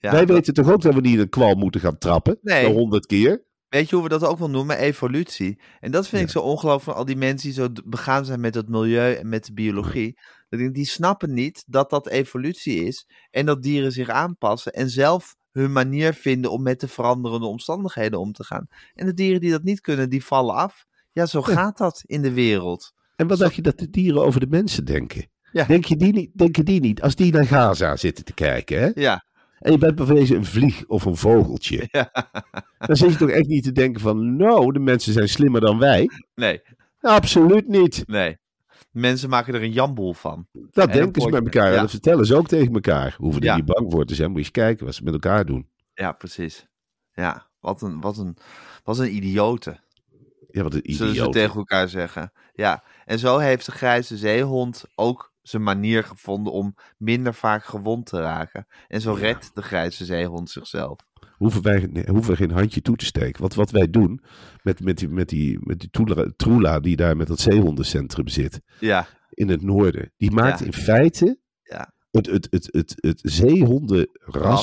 Wij 0.00 0.10
dat- 0.10 0.28
weten 0.28 0.54
toch 0.54 0.70
ook 0.72 0.82
dat 0.82 0.94
we 0.94 1.00
niet 1.00 1.14
in 1.14 1.20
een 1.20 1.28
kwal 1.28 1.54
moeten 1.54 1.80
gaan 1.80 1.98
trappen? 1.98 2.38
Nee. 2.42 2.62
Wel 2.64 2.72
honderd 2.74 3.06
keer. 3.06 3.42
Weet 3.72 3.88
je 3.88 3.94
hoe 3.94 4.04
we 4.04 4.10
dat 4.10 4.24
ook 4.24 4.38
wel 4.38 4.50
noemen? 4.50 4.78
Evolutie. 4.78 5.60
En 5.80 5.90
dat 5.90 6.08
vind 6.08 6.22
ik 6.22 6.30
zo 6.30 6.38
ongelooflijk 6.38 6.84
van 6.84 6.94
al 6.94 7.04
die 7.04 7.16
mensen 7.16 7.48
die 7.48 7.58
zo 7.58 7.68
begaan 7.84 8.24
zijn 8.24 8.40
met 8.40 8.54
het 8.54 8.68
milieu 8.68 9.14
en 9.14 9.28
met 9.28 9.46
de 9.46 9.52
biologie. 9.52 10.12
Dat 10.48 10.58
ik 10.58 10.58
denk, 10.58 10.74
die 10.74 10.84
snappen 10.84 11.34
niet 11.34 11.64
dat 11.66 11.90
dat 11.90 12.08
evolutie 12.08 12.84
is 12.84 13.06
en 13.30 13.46
dat 13.46 13.62
dieren 13.62 13.92
zich 13.92 14.08
aanpassen 14.08 14.72
en 14.72 14.90
zelf 14.90 15.34
hun 15.52 15.72
manier 15.72 16.14
vinden 16.14 16.50
om 16.50 16.62
met 16.62 16.80
de 16.80 16.88
veranderende 16.88 17.46
omstandigheden 17.46 18.20
om 18.20 18.32
te 18.32 18.44
gaan. 18.44 18.66
En 18.94 19.06
de 19.06 19.14
dieren 19.14 19.40
die 19.40 19.50
dat 19.50 19.62
niet 19.62 19.80
kunnen, 19.80 20.10
die 20.10 20.24
vallen 20.24 20.54
af. 20.54 20.84
Ja, 21.12 21.26
zo 21.26 21.42
gaat 21.42 21.78
dat 21.78 22.02
in 22.06 22.22
de 22.22 22.32
wereld. 22.32 22.92
En 23.16 23.26
wat 23.26 23.38
dacht 23.38 23.54
je 23.54 23.62
dat 23.62 23.78
de 23.78 23.90
dieren 23.90 24.24
over 24.24 24.40
de 24.40 24.46
mensen 24.46 24.84
denken? 24.84 25.30
Ja. 25.52 25.64
Denk 25.64 25.84
je 25.84 25.96
die 25.96 26.12
niet, 26.12 26.30
denken 26.34 26.64
die 26.64 26.80
niet, 26.80 27.02
als 27.02 27.14
die 27.14 27.32
naar 27.32 27.46
Gaza 27.46 27.96
zitten 27.96 28.24
te 28.24 28.34
kijken, 28.34 28.80
hè? 28.80 28.90
Ja, 28.94 29.24
En 29.62 29.72
je 29.72 29.78
bent 29.78 29.94
bewezen 29.94 30.36
een 30.36 30.44
vlieg 30.44 30.84
of 30.86 31.04
een 31.04 31.16
vogeltje. 31.16 31.88
Dan 32.86 32.96
zit 32.96 33.10
je 33.12 33.16
toch 33.16 33.28
echt 33.30 33.46
niet 33.46 33.64
te 33.64 33.72
denken 33.72 34.00
van, 34.00 34.36
nou, 34.36 34.72
de 34.72 34.78
mensen 34.78 35.12
zijn 35.12 35.28
slimmer 35.28 35.60
dan 35.60 35.78
wij. 35.78 36.10
Nee, 36.34 36.60
Absoluut 37.00 37.68
niet. 37.68 38.02
nee. 38.06 38.40
Mensen 38.90 39.28
maken 39.28 39.54
er 39.54 39.62
een 39.62 39.72
jamboel 39.72 40.12
van. 40.12 40.46
Dat 40.52 40.88
En 40.88 40.92
denken 40.96 41.22
ze 41.22 41.28
met 41.28 41.44
elkaar. 41.44 41.72
En 41.72 41.80
dat 41.80 41.90
vertellen 41.90 42.26
ze 42.26 42.34
ook 42.36 42.48
tegen 42.48 42.74
elkaar. 42.74 43.14
Hoeven 43.18 43.40
er 43.40 43.46
Ja. 43.46 43.56
niet 43.56 43.64
bang 43.64 43.92
voor 43.92 44.04
te 44.04 44.14
zijn. 44.14 44.28
Moet 44.28 44.38
je 44.38 44.44
eens 44.44 44.52
kijken 44.52 44.84
wat 44.86 44.94
ze 44.94 45.02
met 45.04 45.12
elkaar 45.12 45.44
doen. 45.46 45.68
Ja, 45.94 46.12
precies. 46.12 46.66
Ja, 47.12 47.46
wat 47.60 47.82
een, 47.82 48.00
wat 48.00 48.16
een, 48.18 48.36
wat 48.84 48.98
een 48.98 49.14
idiote. 49.14 49.80
Ja, 50.50 50.62
wat 50.62 50.74
een 50.74 50.82
Zullen 50.84 51.14
ze 51.14 51.28
tegen 51.28 51.56
elkaar 51.56 51.88
zeggen. 51.88 52.32
Ja, 52.52 52.84
en 53.04 53.18
zo 53.18 53.38
heeft 53.38 53.66
de 53.66 53.72
grijze 53.72 54.16
zeehond 54.16 54.84
ook 54.94 55.31
zijn 55.42 55.62
manier 55.62 56.04
gevonden 56.04 56.52
om 56.52 56.74
minder 56.98 57.34
vaak 57.34 57.64
gewond 57.64 58.06
te 58.06 58.20
raken. 58.20 58.66
En 58.88 59.00
zo 59.00 59.12
redt 59.12 59.50
de 59.54 59.62
grijze 59.62 60.04
zeehond 60.04 60.50
zichzelf. 60.50 60.98
Hoeven 61.36 61.62
wij 61.62 61.86
nee, 61.90 62.04
hoeven 62.08 62.30
we 62.30 62.36
geen 62.36 62.50
handje 62.50 62.82
toe 62.82 62.96
te 62.96 63.04
steken. 63.04 63.40
Want 63.40 63.54
wat 63.54 63.70
wij 63.70 63.90
doen 63.90 64.22
met, 64.62 64.80
met 64.80 64.98
die, 64.98 65.08
met 65.08 65.28
die, 65.28 65.58
met 65.60 65.80
die 65.80 65.90
Troela, 65.90 66.26
Troela 66.36 66.80
die 66.80 66.96
daar 66.96 67.16
met 67.16 67.26
dat 67.26 67.40
zeehondencentrum 67.40 68.28
zit. 68.28 68.60
Ja, 68.80 69.06
in 69.30 69.48
het 69.48 69.62
noorden. 69.62 70.12
Die 70.16 70.30
maakt 70.30 70.58
Ja. 70.58 70.64
in 70.66 70.72
feite 70.72 71.38
Ja. 71.62 71.92
het, 72.10 72.26
het, 72.26 72.46
het, 72.50 72.68
het, 72.70 72.94
het 72.96 73.20
zeehondenras, 73.22 74.06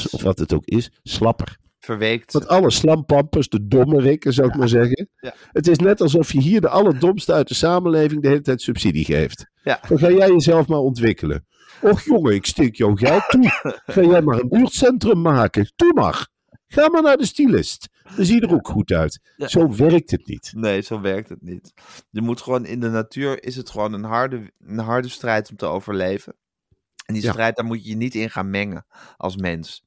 Ras. 0.04 0.10
of 0.10 0.22
wat 0.22 0.40
het 0.40 0.54
ook 0.54 0.66
is, 0.66 0.92
slapper. 1.04 1.58
Verweekt. 1.90 2.34
Want 2.34 2.48
alle 2.48 2.72
slampampers, 2.72 3.50
de 3.50 3.68
dommerikken 3.68 4.34
zou 4.34 4.48
ik 4.48 4.56
maar 4.56 4.68
zeggen. 4.70 5.10
Ja. 5.16 5.34
Het 5.52 5.68
is 5.68 5.78
net 5.78 6.02
alsof 6.02 6.32
je 6.32 6.42
hier 6.42 6.62
de 6.62 6.70
allerdomste 6.70 7.34
uit 7.34 7.48
de 7.48 7.54
samenleving 7.54 8.22
de 8.22 8.28
hele 8.28 8.42
tijd 8.42 8.62
subsidie 8.62 9.06
geeft. 9.06 9.50
Ja. 9.64 9.80
Dan 9.88 9.98
ga 10.00 10.10
jij 10.12 10.28
jezelf 10.30 10.68
maar 10.68 10.80
ontwikkelen. 10.80 11.46
Och 11.82 12.02
jongen, 12.02 12.34
ik 12.34 12.46
steek 12.46 12.76
jouw 12.76 12.96
geld 12.96 13.24
toe. 13.30 13.50
Ga 13.86 14.02
jij 14.02 14.22
maar 14.22 14.40
een 14.40 14.50
buurtcentrum 14.50 15.22
maken. 15.22 15.72
Doe 15.76 15.94
maar. 15.94 16.28
Ga 16.68 16.90
maar 16.90 17.02
naar 17.02 17.18
de 17.18 17.26
stylist. 17.26 17.90
Dan 18.16 18.26
zie 18.26 18.36
je 18.42 18.48
er 18.48 18.54
ook 18.54 18.68
goed 18.68 18.92
uit. 18.92 19.20
Ja. 19.36 19.48
Zo 19.48 19.76
werkt 19.76 20.12
het 20.12 20.28
niet. 20.28 20.52
Nee, 20.56 20.82
zo 20.82 21.02
werkt 21.02 21.30
het 21.30 21.42
niet. 21.42 21.74
Je 22.10 22.22
moet 22.22 22.42
gewoon 22.42 22.66
in 22.66 22.80
de 22.80 22.90
natuur 22.90 23.44
is 23.44 23.56
het 23.56 23.70
gewoon 23.70 23.94
een 23.94 24.04
harde, 24.04 24.52
een 24.60 24.78
harde 24.80 25.10
strijd 25.10 25.50
om 25.50 25.56
te 25.56 25.66
overleven. 25.66 26.36
En 27.06 27.14
die 27.14 27.24
Ja. 27.24 27.32
strijd, 27.32 27.56
daar 27.56 27.66
moet 27.66 27.84
je 27.84 27.90
je 27.90 27.96
niet 27.96 28.16
in 28.16 28.30
gaan 28.30 28.50
mengen 28.50 28.86
als 29.18 29.36
mens. 29.36 29.84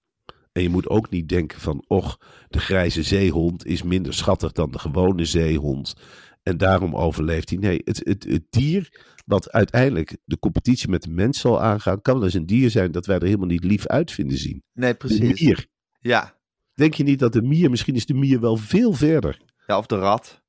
En 0.52 0.62
je 0.62 0.68
moet 0.68 0.88
ook 0.88 1.10
niet 1.10 1.28
denken 1.28 1.60
van, 1.60 1.84
och, 1.86 2.16
de 2.48 2.58
grijze 2.58 3.02
zeehond 3.02 3.66
is 3.66 3.82
minder 3.82 4.14
schattig 4.14 4.52
dan 4.52 4.70
de 4.70 4.78
gewone 4.78 5.24
zeehond. 5.24 5.94
En 6.42 6.56
daarom 6.56 6.94
overleeft 6.96 7.48
hij. 7.50 7.58
Nee, 7.58 7.80
het, 7.84 8.00
het, 8.04 8.24
het 8.24 8.42
dier 8.50 9.00
wat 9.26 9.50
uiteindelijk 9.50 10.16
de 10.24 10.38
competitie 10.38 10.88
met 10.88 11.02
de 11.02 11.10
mens 11.10 11.40
zal 11.40 11.60
aangaan, 11.60 12.02
kan 12.02 12.14
wel 12.14 12.24
eens 12.24 12.34
een 12.34 12.46
dier 12.46 12.70
zijn 12.70 12.92
dat 12.92 13.06
wij 13.06 13.16
er 13.18 13.24
helemaal 13.24 13.46
niet 13.46 13.64
lief 13.64 13.86
uit 13.86 14.10
vinden 14.12 14.38
zien. 14.38 14.62
Nee, 14.72 14.90
De 14.90 14.96
precies. 14.96 15.40
mier. 15.40 15.66
Ja. 16.00 16.40
Denk 16.74 16.94
je 16.94 17.02
niet 17.02 17.18
dat 17.18 17.32
de 17.32 17.42
mier, 17.42 17.70
misschien 17.70 17.94
is 17.94 18.06
de 18.06 18.14
mier 18.14 18.40
wel 18.40 18.56
veel 18.56 18.92
verder. 18.92 19.40
ja, 19.66 19.78
of 19.78 19.86
de 19.86 19.98
rat. 19.98 20.42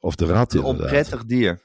Of 0.00 0.14
de 0.14 0.24
rat 0.26 0.54
Een 0.54 0.62
onprettig 0.62 1.24
dier. 1.24 1.62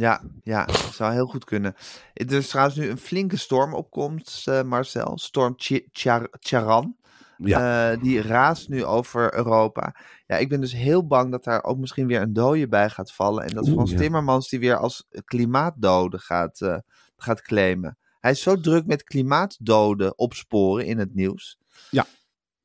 Ja. 0.00 0.22
Ja, 0.42 0.66
ja, 0.66 0.92
zou 0.92 1.12
heel 1.12 1.26
goed 1.26 1.44
kunnen. 1.44 1.74
Er 2.14 2.32
is 2.32 2.48
trouwens 2.48 2.76
nu 2.76 2.88
een 2.88 2.98
flinke 2.98 3.36
stormopkomst, 3.36 4.48
eh 4.48 4.62
Marcel. 4.62 5.18
Storm 5.18 5.54
Char- 5.92 6.28
Charan. 6.30 6.96
Ja. 7.36 7.92
Eh, 7.92 8.02
die 8.02 8.22
raast 8.22 8.68
nu 8.68 8.84
over 8.84 9.34
Europa. 9.34 9.96
Ja, 10.26 10.36
ik 10.36 10.48
ben 10.48 10.60
dus 10.60 10.72
heel 10.72 11.06
bang 11.06 11.30
dat 11.30 11.44
daar 11.44 11.64
ook 11.64 11.78
misschien 11.78 12.06
weer 12.06 12.20
een 12.20 12.32
dode 12.32 12.68
bij 12.68 12.90
gaat 12.90 13.12
vallen. 13.12 13.44
En 13.44 13.54
dat 13.54 13.64
Oeh, 13.64 13.72
Frans 13.72 13.90
ja. 13.90 13.96
Timmermans 13.96 14.48
die 14.48 14.58
weer 14.60 14.76
als 14.76 15.06
klimaatdode 15.24 16.18
gaat, 16.18 16.60
eh, 16.60 16.78
gaat 17.16 17.42
claimen. 17.42 17.98
Hij 18.20 18.30
is 18.30 18.42
zo 18.42 18.60
druk 18.60 18.86
met 18.86 19.02
klimaatdoden 19.02 20.18
opsporen 20.18 20.86
in 20.86 20.98
het 20.98 21.14
nieuws. 21.14 21.58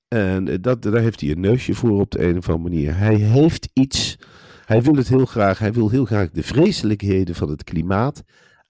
En 0.08 0.48
eh, 0.48 0.58
dat, 0.62 0.82
daar 0.82 1.02
heeft 1.02 1.22
hij 1.22 1.32
een 1.32 1.40
neusje 1.40 1.74
voor 1.74 2.00
op 2.00 2.12
de 2.12 2.24
een 2.24 2.38
of 2.38 2.50
andere 2.50 2.70
manier. 2.70 2.98
Hij 2.98 3.16
heeft 3.16 3.70
iets. 3.74 4.18
Hij 4.66 4.82
wil 4.82 4.96
het 4.96 5.08
heel 5.08 5.26
graag. 5.26 5.60
Hij 5.60 5.74
wil 5.74 5.90
heel 5.90 6.06
graag 6.06 6.32
de 6.32 6.44
vreselijkheden 6.44 7.36
van 7.36 7.50
het 7.50 7.64
klimaat 7.64 8.24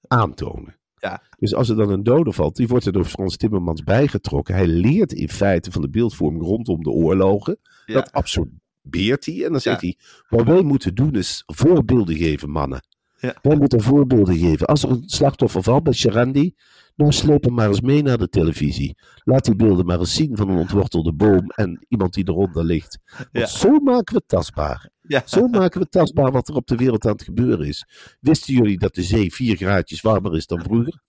aantonen. 0.08 0.78
Ja. 0.98 1.22
Dus 1.38 1.54
als 1.56 1.70
er 1.70 1.76
dan 1.76 1.90
een 1.90 2.04
dode 2.04 2.32
valt, 2.32 2.56
die 2.56 2.68
wordt 2.68 2.86
er 2.86 2.92
door 2.94 3.06
Frans 3.06 3.38
Timmermans 3.38 3.84
bijgetrokken. 3.84 4.56
Hij 4.56 4.68
leert 4.68 5.14
in 5.14 5.30
feite 5.30 5.72
van 5.72 5.82
de 5.82 5.90
beeldvorming 5.90 6.44
rondom 6.44 6.84
de 6.84 6.90
oorlogen. 6.90 7.60
Ja. 7.86 7.94
Dat 7.94 8.12
absorbeert 8.12 9.26
hij. 9.26 9.46
En 9.46 9.52
dan 9.52 9.62
zegt 9.62 9.82
Ja. 9.82 9.88
hij: 9.88 9.98
Wat 10.38 10.48
wij 10.48 10.62
moeten 10.62 10.96
doen 10.96 11.16
is 11.16 11.44
voorbeelden 11.46 12.16
geven, 12.16 12.50
mannen. 12.50 12.86
Ja. 13.18 13.36
Wij 13.42 13.56
moeten 13.58 13.82
voorbeelden 13.82 14.38
geven. 14.38 14.68
Als 14.68 14.84
er 14.84 14.90
een 14.90 15.04
slachtoffer 15.06 15.64
valt 15.64 15.84
bij 15.84 15.94
Charandi, 15.94 16.56
nou 16.96 17.12
sleep 17.12 17.44
hem 17.44 17.54
maar 17.54 17.68
eens 17.68 17.82
mee 17.82 18.02
naar 18.04 18.18
de 18.18 18.30
televisie. 18.30 18.98
Laat 19.24 19.46
die 19.46 19.56
beelden 19.56 19.86
maar 19.86 20.00
eens 20.00 20.16
zien 20.16 20.38
van 20.38 20.50
een 20.50 20.58
ontwortelde 20.58 21.14
boom 21.14 21.50
en 21.50 21.86
iemand 21.88 22.14
die 22.14 22.30
eronder 22.30 22.64
ligt. 22.64 23.00
Want 23.18 23.28
Ja. 23.32 23.46
zo 23.46 23.70
maken 23.80 24.14
we 24.14 24.20
het 24.20 24.28
tastbaar. 24.28 24.90
Ja. 25.02 25.22
Zo 25.26 25.48
maken 25.48 25.82
we 25.82 25.88
tastbaar 25.90 26.32
wat 26.32 26.48
er 26.48 26.56
op 26.56 26.68
de 26.68 26.76
wereld 26.76 27.06
aan 27.06 27.12
het 27.12 27.24
gebeuren 27.24 27.68
is. 27.68 27.86
Wisten 28.20 28.54
jullie 28.54 28.78
dat 28.78 28.96
de 28.96 29.04
zee 29.04 29.34
vier 29.34 29.56
graadjes 29.56 30.02
warmer 30.02 30.36
is 30.36 30.46
dan 30.48 30.62
vroeger? 30.62 31.04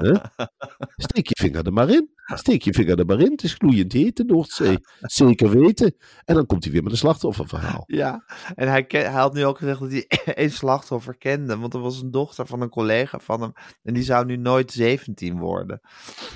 Huh? 0.00 0.16
Steek 0.96 1.26
je 1.28 1.34
vinger 1.38 1.66
er 1.66 1.72
maar 1.72 1.88
in. 1.90 2.10
Steek 2.34 2.62
je 2.62 2.72
vinger 2.72 2.98
er 2.98 3.06
maar 3.06 3.20
in. 3.20 3.30
Het 3.30 3.42
is 3.42 3.54
gloeiend 3.54 3.92
heet, 3.92 4.16
de 4.16 4.24
Noordzee. 4.24 4.78
Zeker 5.00 5.50
weten. 5.50 5.94
En 6.24 6.34
dan 6.34 6.46
komt 6.46 6.64
hij 6.64 6.72
weer 6.72 6.82
met 6.82 6.92
een 6.92 6.98
slachtofferverhaal. 6.98 7.82
Ja, 7.86 8.24
en 8.54 8.68
hij, 8.68 8.84
hij 8.88 9.04
had 9.04 9.34
nu 9.34 9.44
ook 9.44 9.58
gezegd 9.58 9.80
dat 9.80 9.90
hij 9.90 10.06
één 10.34 10.50
slachtoffer 10.50 11.16
kende. 11.16 11.56
Want 11.58 11.74
er 11.74 11.80
was 11.80 12.02
een 12.02 12.10
dochter 12.10 12.46
van 12.46 12.60
een 12.60 12.68
collega 12.68 13.18
van 13.18 13.40
hem. 13.40 13.52
En 13.82 13.94
die 13.94 14.02
zou 14.02 14.24
nu 14.26 14.36
nooit 14.36 14.72
17 14.72 15.38
worden. 15.38 15.80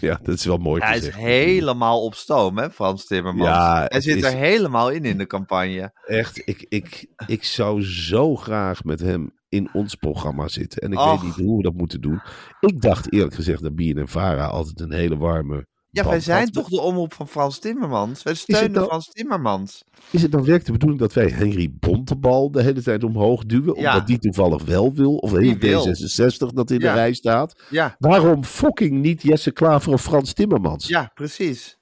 Ja, 0.00 0.18
dat 0.22 0.34
is 0.34 0.44
wel 0.44 0.56
mooi 0.58 0.82
Hij 0.82 0.96
is 0.96 1.08
helemaal 1.14 2.04
op 2.04 2.14
stoom, 2.14 2.58
hè, 2.58 2.70
Frans 2.70 3.06
Timmermans. 3.06 3.48
Ja, 3.50 3.86
hij 3.88 4.00
zit 4.00 4.16
is- 4.16 4.24
er 4.24 4.32
helemaal 4.36 4.90
in 4.90 5.04
in 5.04 5.18
de 5.18 5.26
campagne. 5.26 5.90
Echt, 6.06 6.42
ik, 6.44 6.66
ik, 6.68 7.06
ik 7.26 7.44
zou 7.44 7.82
zo 7.84 8.36
graag 8.36 8.84
met 8.84 9.00
hem 9.00 9.40
in 9.52 9.68
ons 9.72 9.94
programma 9.94 10.48
zitten. 10.48 10.82
En 10.82 10.92
ik 10.92 10.98
Och. 10.98 11.10
weet 11.10 11.22
niet 11.36 11.46
hoe 11.46 11.56
we 11.56 11.62
dat 11.62 11.74
moeten 11.74 12.00
doen. 12.00 12.20
Ik 12.60 12.80
dacht 12.80 13.12
eerlijk 13.12 13.34
gezegd 13.34 13.62
dat 13.62 13.74
Bien 13.74 13.98
en 13.98 14.08
Vara 14.08 14.46
altijd 14.46 14.80
een 14.80 14.92
hele 14.92 15.16
warme. 15.16 15.66
Ja, 15.90 16.04
wij 16.08 16.20
zijn 16.20 16.50
toch 16.50 16.68
de 16.68 16.80
omroep 16.80 17.14
van 17.14 17.28
Frans 17.28 17.58
Timmermans? 17.58 18.22
Wij 18.22 18.34
steunen 18.34 18.72
nou- 18.72 18.86
Frans 18.86 19.06
Timmermans. 19.08 19.84
Is 20.10 20.22
het 20.22 20.30
dan 20.32 20.40
werkelijk 20.40 20.66
de 20.66 20.72
bedoeling 20.72 21.00
dat 21.00 21.12
wij 21.12 21.28
Henry 21.28 21.70
Bontebal 21.78 22.50
de 22.50 22.62
hele 22.62 22.82
tijd 22.82 23.04
omhoog 23.04 23.44
duwen? 23.44 23.80
Ja. 23.80 23.92
Omdat 23.92 24.06
die 24.06 24.18
toevallig 24.18 24.64
wel 24.64 24.94
wil? 24.94 25.14
Of 25.16 25.32
heeft 25.32 25.58
wil. 25.62 25.86
D66 25.86 26.52
dat 26.54 26.70
in 26.70 26.78
Ja. 26.80 26.92
de 26.92 26.98
rij 26.98 27.12
staat? 27.12 27.62
Ja, 27.70 27.96
Waarom 27.98 28.44
fucking 28.44 29.00
niet 29.00 29.22
Jesse 29.22 29.50
Klaver 29.52 29.92
of 29.92 30.02
Frans 30.02 30.32
Timmermans? 30.32 30.88
ja, 30.88 31.10
precies. 31.14 31.78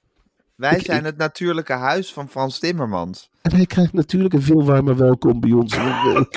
Wij 0.61 0.75
Ik- 0.75 0.85
zijn 0.85 1.03
het 1.05 1.17
natuurlijke 1.17 1.73
huis 1.73 2.13
van 2.13 2.29
Frans 2.29 2.59
Timmermans. 2.59 3.29
En 3.41 3.55
hij 3.55 3.65
krijgt 3.65 3.93
natuurlijk 3.93 4.33
een 4.33 4.41
veel 4.41 4.63
warmer 4.65 4.97
welkom 4.97 5.39
bij 5.39 5.51
ons. 5.51 5.75
We, 5.75 6.27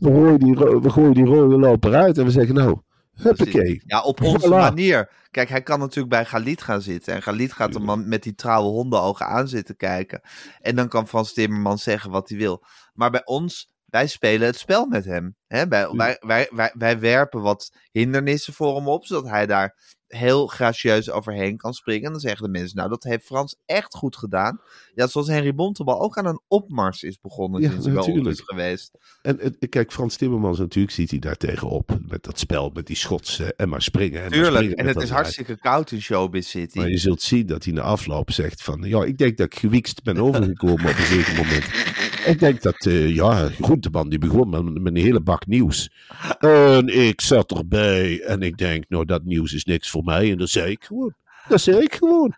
we, 0.00 0.10
gooien 0.10 0.38
die, 0.38 0.54
we 0.54 0.90
gooien 0.90 1.14
die 1.14 1.24
rode 1.24 1.58
loper 1.58 1.94
uit 1.94 2.18
en 2.18 2.24
we 2.24 2.30
zeggen 2.30 2.54
nou, 2.54 2.80
huppakee. 3.14 3.82
Ja, 3.86 4.00
op 4.02 4.20
onze 4.22 4.46
Voilà. 4.46 4.50
manier. 4.50 5.10
Kijk, 5.30 5.48
hij 5.48 5.62
kan 5.62 5.78
natuurlijk 5.78 6.08
bij 6.14 6.24
Galit 6.24 6.62
gaan 6.62 6.82
zitten. 6.82 7.14
En 7.14 7.22
Galit 7.22 7.52
gaat 7.52 7.74
hem 7.74 8.08
met 8.08 8.22
die 8.22 8.34
trouwe 8.34 8.68
hondenogen 8.68 9.26
aan 9.26 9.48
zitten 9.48 9.76
kijken. 9.76 10.20
En 10.60 10.76
dan 10.76 10.88
kan 10.88 11.08
Frans 11.08 11.32
Timmermans 11.32 11.82
zeggen 11.82 12.10
wat 12.10 12.28
hij 12.28 12.38
wil. 12.38 12.64
Maar 12.94 13.10
bij 13.10 13.24
ons, 13.24 13.70
wij 13.84 14.06
spelen 14.06 14.46
het 14.46 14.56
spel 14.58 14.86
met 14.86 15.04
hem. 15.04 15.36
Hè? 15.46 15.68
Wij, 15.68 16.16
wij, 16.20 16.48
wij 16.74 16.98
werpen 17.00 17.40
wat 17.40 17.72
hindernissen 17.90 18.52
voor 18.52 18.76
hem 18.76 18.88
op, 18.88 19.04
zodat 19.06 19.28
hij 19.30 19.46
daar 19.46 19.76
heel 20.16 20.46
gracieus 20.46 21.10
overheen 21.10 21.56
kan 21.56 21.74
springen. 21.74 22.04
En 22.04 22.10
dan 22.10 22.20
zeggen 22.20 22.44
de 22.44 22.58
mensen, 22.58 22.76
nou, 22.76 22.88
dat 22.88 23.04
heeft 23.04 23.26
Frans 23.26 23.56
echt 23.66 23.94
goed 23.94 24.16
gedaan. 24.16 24.60
Ja, 24.94 25.06
zoals 25.06 25.28
Henry 25.28 25.54
Bontebal 25.54 26.00
ook 26.00 26.16
aan 26.16 26.26
een 26.26 26.40
opmars 26.48 27.02
is 27.02 27.20
begonnen 27.20 27.60
Ja, 27.60 27.70
sinds 27.70 27.86
natuurlijk. 27.86 28.28
is 28.28 28.42
geweest. 28.44 28.90
En 29.22 29.58
kijk, 29.68 29.92
Frans 29.92 30.16
Timmermans 30.16 30.58
natuurlijk 30.58 30.94
ziet 30.94 31.10
hij 31.10 31.18
daar 31.18 31.36
tegenop. 31.36 31.98
Met 32.08 32.24
dat 32.24 32.38
spel, 32.38 32.70
met 32.74 32.86
die 32.86 32.96
schotsen 32.96 33.56
en 33.56 33.68
maar 33.68 33.82
springen. 33.82 34.22
En 34.22 34.30
maar 34.30 34.38
Tuurlijk, 34.38 34.54
springen 34.54 34.76
en 34.76 34.86
het 34.86 35.02
is 35.02 35.10
hartstikke 35.10 35.58
koud 35.58 35.90
in 35.90 36.00
Showbiz 36.00 36.48
City. 36.48 36.78
Maar 36.78 36.88
je 36.88 36.98
zult 36.98 37.22
zien 37.22 37.46
dat 37.46 37.64
hij 37.64 37.72
na 37.72 37.80
afloop 37.82 38.30
zegt 38.30 38.62
van... 38.62 38.82
Ja, 38.82 39.04
ik 39.04 39.18
denk 39.18 39.36
dat 39.36 39.46
ik 39.46 39.58
gewiekst 39.58 40.02
ben 40.02 40.16
overgekomen 40.16 40.90
op 40.90 40.96
een 40.96 41.04
zeker 41.04 41.36
moment. 41.36 41.64
Ik 42.26 42.38
denk 42.38 42.62
dat, 42.62 42.86
eh 42.86 43.14
ja, 43.14 43.48
Groenteman 43.60 44.08
die 44.08 44.18
begon 44.18 44.48
met, 44.48 44.62
met 44.62 44.96
een 44.96 45.02
hele 45.02 45.20
bak 45.20 45.46
nieuws. 45.46 45.90
En 46.38 46.88
ik 46.88 47.20
zat 47.20 47.52
erbij 47.52 48.20
en 48.20 48.42
ik 48.42 48.56
denk, 48.56 48.84
nou 48.88 49.04
dat 49.04 49.24
nieuws 49.24 49.52
is 49.52 49.64
niks 49.64 49.90
voor 49.90 50.01
mij. 50.04 50.30
En 50.30 50.38
dat 50.38 50.48
zei 50.48 50.70
ik 50.70 50.84
gewoon. 50.84 51.14
Dat 51.48 51.60
zei 51.60 51.78
ik 51.78 51.94
gewoon. 51.94 52.34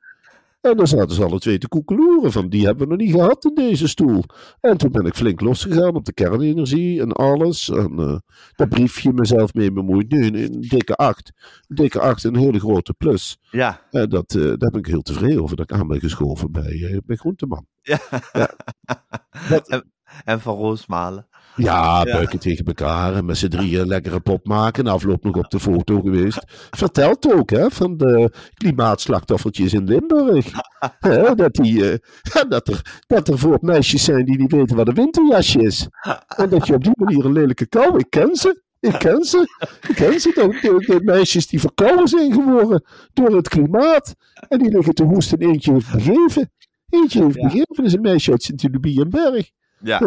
En 0.61 0.77
dan 0.77 0.87
zaten 0.87 1.15
ze 1.15 1.25
alle 1.25 1.39
twee 1.39 1.59
te 1.59 1.69
koekeloeren 1.69 2.33
van, 2.33 2.49
die 2.49 2.65
hebben 2.67 2.89
we 2.89 2.95
nog 2.95 3.03
niet 3.07 3.15
gehad 3.15 3.45
in 3.45 3.55
deze 3.55 3.89
stoel. 3.89 4.23
En 4.61 4.77
toen 4.77 4.91
ben 4.93 5.05
ik 5.07 5.15
flink 5.15 5.41
losgegaan 5.41 5.95
op 5.95 6.05
de 6.05 6.13
kernenergie 6.13 7.01
en 7.01 7.13
alles. 7.13 7.69
En 7.71 7.99
eh, 7.99 8.19
dat 8.57 8.69
briefje 8.69 9.13
mezelf 9.13 9.55
mee 9.55 9.73
bemoeid. 9.73 10.11
Nu 10.11 10.25
een, 10.27 10.35
een 10.35 10.61
dikke 10.61 10.95
acht. 10.95 11.33
Een 11.69 11.77
dikke 11.77 12.01
acht, 12.01 12.25
een 12.25 12.37
hele 12.37 12.59
grote 12.59 12.93
plus. 12.95 13.39
Ja, 13.51 13.81
Ja, 13.91 14.07
dat, 14.07 14.35
eh, 14.35 14.43
daar 14.43 14.71
ben 14.71 14.79
ik 14.81 14.87
heel 14.87 15.03
tevreden 15.03 15.43
over 15.43 15.57
dat 15.57 15.71
ik 15.71 15.77
aan 15.79 15.87
ben 15.89 16.01
geschoven 16.01 16.53
bij, 16.53 16.83
eh, 16.83 16.99
bij 17.07 17.17
Groenteman. 17.17 17.67
Ja. 17.83 17.99
Dat- 19.49 19.85
en, 20.25 20.41
van 20.41 20.57
Roosmalen. 20.57 21.27
Ja, 21.57 22.05
buiken 22.05 22.39
tegen 22.39 22.65
elkaar 22.65 23.15
en 23.15 23.25
met 23.25 23.37
z'n 23.37 23.49
drieën 23.49 23.87
lekkere 23.87 24.21
pop 24.21 24.47
maken. 24.47 24.85
En 24.85 24.93
afloop 24.93 25.25
nog 25.25 25.37
op 25.37 25.51
de 25.51 25.61
foto 25.61 26.01
geweest. 26.01 26.45
Vertelt 26.71 27.33
ook 27.33 27.51
hè, 27.51 27.71
van 27.71 27.97
de 27.97 28.33
klimaatslachtoffertjes 28.55 29.73
in 29.73 29.85
Limburg. 29.85 30.47
Hè, 30.99 31.35
dat, 31.35 31.55
die, 31.55 31.91
eh, 31.91 32.43
dat, 32.49 32.69
er, 32.69 33.03
dat 33.07 33.29
er 33.29 33.39
voor 33.39 33.59
meisjes 33.61 34.05
zijn 34.05 34.25
die 34.25 34.39
niet 34.39 34.53
weten 34.53 34.77
wat 34.77 34.89
een 34.89 34.95
winterjasje 34.95 35.63
is. 35.63 35.89
En 36.37 36.49
dat 36.49 36.67
je 36.67 36.75
op 36.75 36.85
die 36.85 36.93
manier 36.95 37.25
een 37.25 37.33
lelijke 37.33 37.67
kou. 37.67 37.99
Ik 37.99 38.11
ken 38.11 38.37
ze. 38.37 38.63
Ik 38.81 38.99
ken 38.99 39.25
ze. 39.25 39.49
Ik 39.89 39.95
ken 39.95 40.21
ze. 40.21 40.31
De, 40.35 40.59
de, 40.61 40.85
de 40.87 41.01
meisjes 41.05 41.47
die 41.47 41.61
verkouden 41.61 42.09
zijn 42.09 42.33
geworden 42.33 42.85
door 43.13 43.37
het 43.37 43.49
klimaat. 43.49 44.15
En 44.49 44.59
die 44.59 44.71
liggen 44.71 44.95
te 44.95 45.03
hoesten. 45.03 45.39
Eentje 45.39 45.73
heeft 45.73 45.93
begeven. 45.93 46.51
Eentje 46.89 47.23
heeft 47.23 47.43
begeven. 47.43 47.75
Dat 47.75 47.85
is 47.85 47.93
een 47.93 48.01
meisje 48.01 48.31
uit 48.31 48.43
Sint-Lubienberg. 48.43 49.51
Ja. 49.79 49.99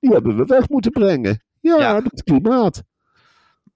Die 0.00 0.10
hebben 0.12 0.36
we 0.36 0.44
weg 0.44 0.68
moeten 0.68 0.90
brengen. 0.90 1.42
Ja, 1.60 1.76
Ja. 1.78 2.02
het 2.02 2.22
klimaat. 2.22 2.82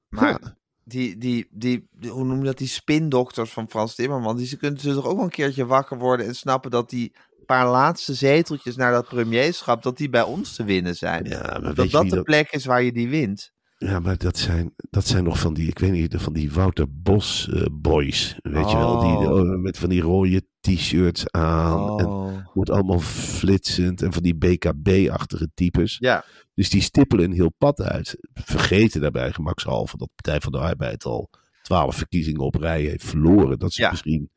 Maar 0.09 0.29
Ja. 0.43 0.57
die, 0.85 1.17
die, 1.19 1.49
die, 1.51 1.89
die- 1.93 2.11
hoe 2.11 2.25
noem 2.25 2.39
je 2.39 2.45
dat, 2.45 2.59
die 2.59 2.69
spindokters 2.69 3.53
van 3.53 3.69
Frans 3.69 3.95
Timmerman, 3.95 4.37
die 4.37 4.47
ze 4.47 4.57
kunnen 4.57 4.81
ze 4.81 4.95
toch 4.95 5.05
ook 5.07 5.15
wel 5.17 5.25
een 5.25 5.31
keertje 5.31 5.67
wakker 5.67 5.99
worden 5.99 6.27
en 6.27 6.35
snappen 6.35 6.71
dat 6.71 6.91
die 6.91 7.13
paar 7.47 7.69
laatste 7.71 8.15
zeteltjes 8.15 8.77
naar 8.77 8.93
dat 8.93 9.09
premierschap, 9.09 9.83
dat 9.83 9.97
die 9.97 10.09
bij 10.09 10.23
ons 10.23 10.55
te 10.57 10.65
winnen 10.65 10.97
zijn. 10.97 11.25
Ja, 11.25 11.43
dat 11.59 11.77
dat 11.77 11.91
de 11.91 12.09
dat- 12.09 12.25
plek 12.25 12.51
is 12.53 12.65
waar 12.65 12.83
je 12.83 12.93
die 12.93 13.09
wint. 13.09 13.53
Ja, 13.79 14.01
maar 14.01 14.17
dat 14.17 14.39
zijn, 14.39 14.75
dat 14.91 15.07
zijn 15.07 15.25
nog 15.25 15.39
van 15.39 15.55
die, 15.55 15.69
ik 15.69 15.79
weet 15.79 15.93
niet, 15.93 16.15
van 16.17 16.33
die 16.33 16.53
Wouter 16.53 16.87
Bos 16.91 17.49
eh, 17.49 17.63
boys. 17.73 18.37
Weet 18.43 18.71
je 18.71 18.77
wel, 18.77 19.01
die 19.01 19.29
Oh. 19.29 19.39
oh, 19.41 19.59
met 19.61 19.79
van 19.79 19.89
die 19.89 20.01
rode 20.01 20.47
t-shirts 20.61 21.31
aan. 21.31 21.99
En 21.99 22.07
Oh. 22.07 22.47
wordt 22.55 22.71
allemaal 22.71 22.99
flitsend 23.01 24.03
en 24.03 24.13
van 24.13 24.23
die 24.23 24.35
BKB-achtige 24.37 25.51
types. 25.55 25.97
Ja, 25.99 26.25
Dus 26.55 26.71
die 26.71 26.81
stippelen 26.81 27.25
een 27.25 27.33
heel 27.33 27.53
pad 27.59 27.81
uit. 27.81 28.17
Vergeten 28.35 29.01
daarbij 29.01 29.33
gemakshalve 29.33 29.97
dat 29.97 30.11
Partij 30.15 30.41
van 30.41 30.53
de 30.53 30.59
Arbeid 30.59 31.05
al 31.05 31.31
twaalf 31.63 31.97
verkiezingen 31.97 32.41
op 32.41 32.55
rij 32.55 32.83
heeft 32.83 33.05
verloren. 33.05 33.59
Dat 33.59 33.73
ze 33.73 33.83
Ja. 33.83 33.91
misschien 33.91 34.31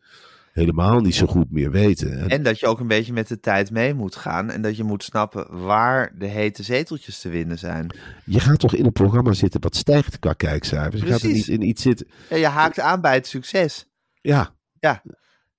helemaal 0.59 0.99
niet 0.99 1.15
zo 1.15 1.25
goed 1.25 1.51
meer 1.51 1.71
weten. 1.71 2.29
En, 2.29 2.43
dat 2.43 2.59
je 2.59 2.67
ook 2.67 2.79
een 2.79 2.87
beetje 2.87 3.13
met 3.13 3.27
de 3.27 3.39
tijd 3.39 3.71
mee 3.71 3.93
moet 3.93 4.15
gaan 4.15 4.49
en 4.49 4.61
dat 4.61 4.77
je 4.77 4.83
moet 4.83 5.03
snappen 5.03 5.65
waar 5.65 6.11
de 6.17 6.25
hete 6.25 6.63
zeteltjes 6.63 7.19
te 7.19 7.29
winnen 7.29 7.57
zijn. 7.57 7.95
je 8.25 8.39
gaat 8.39 8.59
toch 8.59 8.75
in 8.75 8.85
een 8.85 8.91
programma 8.91 9.33
zitten 9.33 9.61
wat 9.61 9.75
stijgt 9.75 10.19
qua 10.19 10.33
kijkcijfers. 10.33 11.01
Je 11.01 11.07
gaat 11.07 11.21
er 11.21 11.27
Precies. 11.27 11.47
niet 11.47 11.59
in 11.59 11.67
iets 11.67 11.81
zitten. 11.81 12.07
Ja, 12.29 12.35
je 12.35 12.47
haakt 12.47 12.79
aan 12.79 13.01
bij 13.01 13.13
het 13.13 13.27
succes. 13.27 13.87
Ja. 14.21 14.55
Ja, 14.79 15.03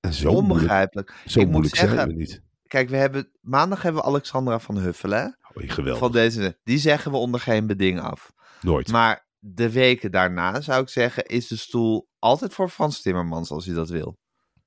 En 0.01 0.15
zo 0.15 0.31
moeilijk, 0.31 0.51
onbegrijpelijk. 0.53 1.15
zo 1.27 1.39
Ik 1.39 1.45
moet 1.45 1.53
moeilijk 1.53 1.77
zijn 1.77 1.89
zeggen, 1.89 2.09
we 2.09 2.15
niet. 2.15 2.43
Kijk, 2.67 2.89
we 2.89 2.97
hebben, 2.97 3.31
maandag 3.41 3.83
hebben 3.83 4.03
we 4.03 4.09
Alexandra 4.09 4.59
van 4.59 4.79
Huffelen. 4.79 5.39
Oh, 5.55 5.71
geweldig. 5.71 5.99
Van 5.99 6.13
deze, 6.13 6.59
die 6.65 6.79
zeggen 6.79 7.11
we 7.11 7.17
onder 7.17 7.41
geen 7.41 7.67
beding 7.67 8.01
af. 8.01 8.33
Nooit. 8.61 8.89
Maar 8.89 9.29
de 9.39 9.71
weken 9.71 10.11
daarna 10.11 10.61
zou 10.61 10.83
ik 10.83 10.89
zeggen, 10.89 11.25
is 11.25 11.47
de 11.47 11.57
stoel 11.57 12.09
altijd 12.19 12.55
voor 12.55 12.69
Frans 12.69 13.03
Timmermans 13.03 13.51
als 13.51 13.67
hij 13.67 13.75
dat 13.75 13.89
wil. 13.89 14.19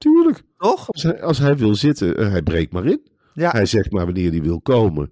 Tuurlijk. 0.03 0.41
Toch? 0.57 0.91
Als 0.91 1.03
hij, 1.03 1.21
als 1.21 1.37
hij 1.37 1.57
wil 1.57 1.75
zitten, 1.75 2.17
eh, 2.17 2.29
hij 2.29 2.41
breekt 2.41 2.71
maar 2.71 2.85
in. 2.85 3.07
Ja. 3.33 3.49
Hij 3.51 3.65
zegt 3.65 3.91
maar 3.91 4.05
wanneer 4.05 4.31
hij 4.31 4.41
wil 4.41 4.61
komen. 4.61 5.11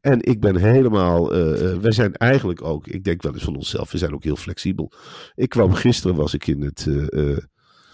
En 0.00 0.22
ik 0.22 0.40
ben 0.40 0.56
helemaal, 0.56 1.32
eh, 1.34 1.76
wij 1.76 1.92
zijn 1.92 2.14
eigenlijk 2.14 2.62
ook, 2.62 2.86
ik 2.86 3.04
denk 3.04 3.22
wel 3.22 3.32
eens 3.32 3.42
van 3.44 3.56
onszelf, 3.56 3.92
we 3.92 3.98
zijn 3.98 4.14
ook 4.14 4.24
heel 4.24 4.36
flexibel. 4.36 4.92
Ik 5.34 5.48
kwam 5.48 5.72
gisteren, 5.72 6.16
was 6.16 6.34
ik 6.34 6.46
in 6.46 6.62
het, 6.62 6.84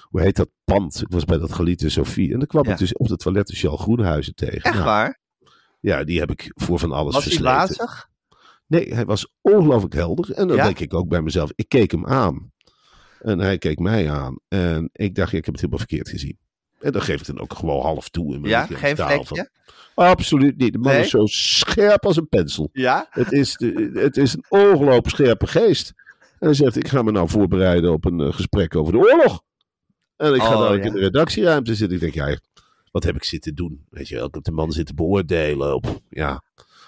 hoe 0.08 0.20
heet 0.20 0.36
dat 0.36 0.48
pand? 0.64 1.00
Ik 1.00 1.06
was 1.10 1.24
bij 1.24 1.38
dat 1.38 1.52
Galiete 1.52 1.88
Sofie. 1.88 2.32
En 2.32 2.38
dan 2.38 2.46
kwam 2.46 2.64
Ja. 2.64 2.72
ik 2.72 2.78
dus 2.78 2.92
op 2.92 3.08
het 3.08 3.18
toilet 3.18 3.46
de 3.46 3.56
Charles 3.56 3.80
Groenhuizen 3.80 4.34
tegen. 4.34 4.60
Echt 4.62 4.74
Nou, 4.74 4.84
waar? 4.86 5.20
Ja, 5.80 6.04
die 6.04 6.18
heb 6.18 6.30
ik 6.30 6.52
voor 6.54 6.78
van 6.78 6.92
alles 6.92 7.14
Was 7.14 7.24
hij? 7.24 7.32
Nee, 8.66 8.94
hij 8.94 9.04
was 9.04 9.32
ongelooflijk 9.40 9.94
helder. 9.94 10.32
En 10.32 10.48
dan 10.48 10.56
Ja? 10.56 10.64
denk 10.64 10.78
ik 10.80 10.94
ook 10.94 11.08
bij 11.08 11.22
mezelf, 11.22 11.50
ik 11.54 11.68
keek 11.68 11.90
hem 11.90 12.06
aan. 12.06 12.52
En 13.20 13.38
hij 13.38 13.58
keek 13.58 13.78
mij 13.78 14.10
aan. 14.10 14.38
En 14.48 14.88
ik 14.92 15.14
dacht, 15.14 15.32
ik 15.32 15.44
heb 15.44 15.54
het 15.54 15.56
helemaal 15.56 15.78
verkeerd 15.78 16.08
gezien. 16.08 16.38
En 16.80 16.92
dan 16.92 17.02
geef 17.02 17.20
ik 17.20 17.26
dan 17.26 17.40
ook 17.40 17.52
gewoon 17.54 17.82
half 17.82 18.08
toe. 18.08 18.34
In 18.34 18.40
mijn 18.40 18.52
Ja, 18.52 18.66
geen 18.66 18.94
taal 18.94 19.24
vlekje? 19.24 19.50
Absoluut 19.94 20.56
niet. 20.56 20.72
De 20.72 20.78
man 20.78 20.92
Nee? 20.92 21.00
is 21.02 21.10
zo 21.10 21.26
scherp 21.26 22.06
als 22.06 22.16
een 22.16 22.28
pensel. 22.28 22.68
Ja? 22.72 23.06
Het 23.10 23.32
is, 23.32 23.54
de, 23.56 23.90
het 23.94 24.16
is 24.16 24.32
een 24.34 24.44
ongelooflijk 24.48 25.08
scherpe 25.08 25.46
geest. 25.46 25.92
En 26.38 26.46
hij 26.46 26.54
zegt, 26.54 26.76
ik 26.76 26.88
ga 26.88 27.02
me 27.02 27.10
nou 27.10 27.28
voorbereiden 27.28 27.92
op 27.92 28.04
een 28.04 28.20
eh, 28.20 28.32
gesprek 28.32 28.76
over 28.76 28.92
de 28.92 28.98
oorlog. 28.98 29.42
En 30.16 30.34
ik 30.34 30.42
ga 30.42 30.68
Oh, 30.70 30.76
ja. 30.76 30.82
in 30.82 30.92
de 30.92 30.98
redactieruimte 30.98 31.74
zitten. 31.74 31.96
Ik 31.96 32.02
denk, 32.02 32.14
ja, 32.14 32.38
wat 32.90 33.04
heb 33.04 33.16
ik 33.16 33.24
zitten 33.24 33.54
doen? 33.54 33.86
Weet 33.90 34.08
je 34.08 34.14
wel, 34.14 34.26
ik 34.26 34.34
heb 34.34 34.42
de 34.44 34.50
man 34.52 34.72
zitten 34.72 34.94
beoordelen 34.94 35.74
op, 35.74 36.00
ja, 36.10 36.42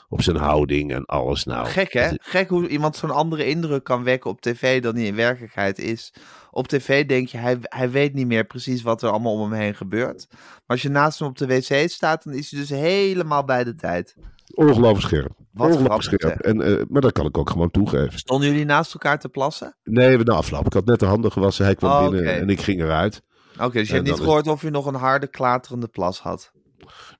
op 0.08 0.22
zijn 0.22 0.36
houding 0.36 0.92
en 0.92 1.04
alles. 1.04 1.44
Nou, 1.44 1.66
Gek 1.66 1.92
hè? 1.92 2.08
Gek 2.20 2.48
hoe 2.48 2.68
iemand 2.68 2.96
zo'n 2.96 3.10
andere 3.10 3.46
indruk 3.46 3.84
kan 3.84 4.04
wekken 4.04 4.30
op 4.30 4.40
tv 4.40 4.82
dan 4.82 4.94
die 4.94 5.06
in 5.06 5.14
werkelijkheid 5.14 5.78
is. 5.78 6.12
Op 6.50 6.68
tv 6.68 7.06
denk 7.06 7.28
je, 7.28 7.38
hij, 7.38 7.56
hij 7.60 7.90
weet 7.90 8.14
niet 8.14 8.26
meer 8.26 8.44
precies 8.44 8.82
wat 8.82 9.02
er 9.02 9.10
allemaal 9.10 9.32
om 9.32 9.40
hem 9.52 9.60
heen 9.60 9.74
gebeurt. 9.74 10.26
Maar 10.30 10.40
als 10.66 10.82
je 10.82 10.88
naast 10.88 11.18
hem 11.18 11.28
op 11.28 11.38
de 11.38 11.46
wc 11.46 11.90
staat, 11.90 12.24
dan 12.24 12.32
is 12.34 12.50
hij 12.50 12.60
dus 12.60 12.68
helemaal 12.70 13.44
bij 13.44 13.64
de 13.64 13.74
tijd. 13.74 14.16
Ongelooflijk 14.54 15.00
scherp. 15.00 15.32
Wat 15.52 15.66
Ongelooflijk 15.76 16.22
scherp. 16.22 16.40
En, 16.40 16.62
eh, 16.62 16.84
maar 16.88 17.00
dat 17.00 17.12
kan 17.12 17.26
ik 17.26 17.38
ook 17.38 17.50
gewoon 17.50 17.70
toegeven. 17.70 18.18
Stonden 18.18 18.48
jullie 18.48 18.64
naast 18.64 18.92
elkaar 18.92 19.18
te 19.18 19.28
plassen? 19.28 19.76
Nee, 19.84 20.18
na 20.18 20.32
afloop. 20.34 20.66
Ik 20.66 20.72
had 20.72 20.84
net 20.84 21.00
de 21.00 21.06
handen 21.06 21.32
gewassen. 21.32 21.64
Hij 21.64 21.74
kwam 21.74 22.04
Oh, 22.04 22.10
binnen 22.10 22.34
en 22.40 22.48
ik 22.48 22.60
ging 22.60 22.80
eruit. 22.82 23.22
Oké, 23.60 23.72
dus 23.72 23.88
je 23.88 23.88
En 23.88 23.94
hebt 23.94 24.04
niet 24.08 24.18
is- 24.18 24.24
gehoord 24.24 24.46
of 24.46 24.62
je 24.62 24.70
nog 24.70 24.86
een 24.86 24.94
harde, 24.94 25.26
klaterende 25.26 25.88
plas 25.88 26.20
had. 26.20 26.52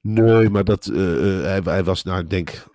Nee, 0.03 0.51
maar 0.51 0.64
dat, 0.64 0.87
eh, 0.87 1.37
eh, 1.38 1.42
hij, 1.44 1.61
hij 1.64 1.85
was 1.85 2.03
na, 2.03 2.18
ik 2.18 2.31
denk, 2.31 2.66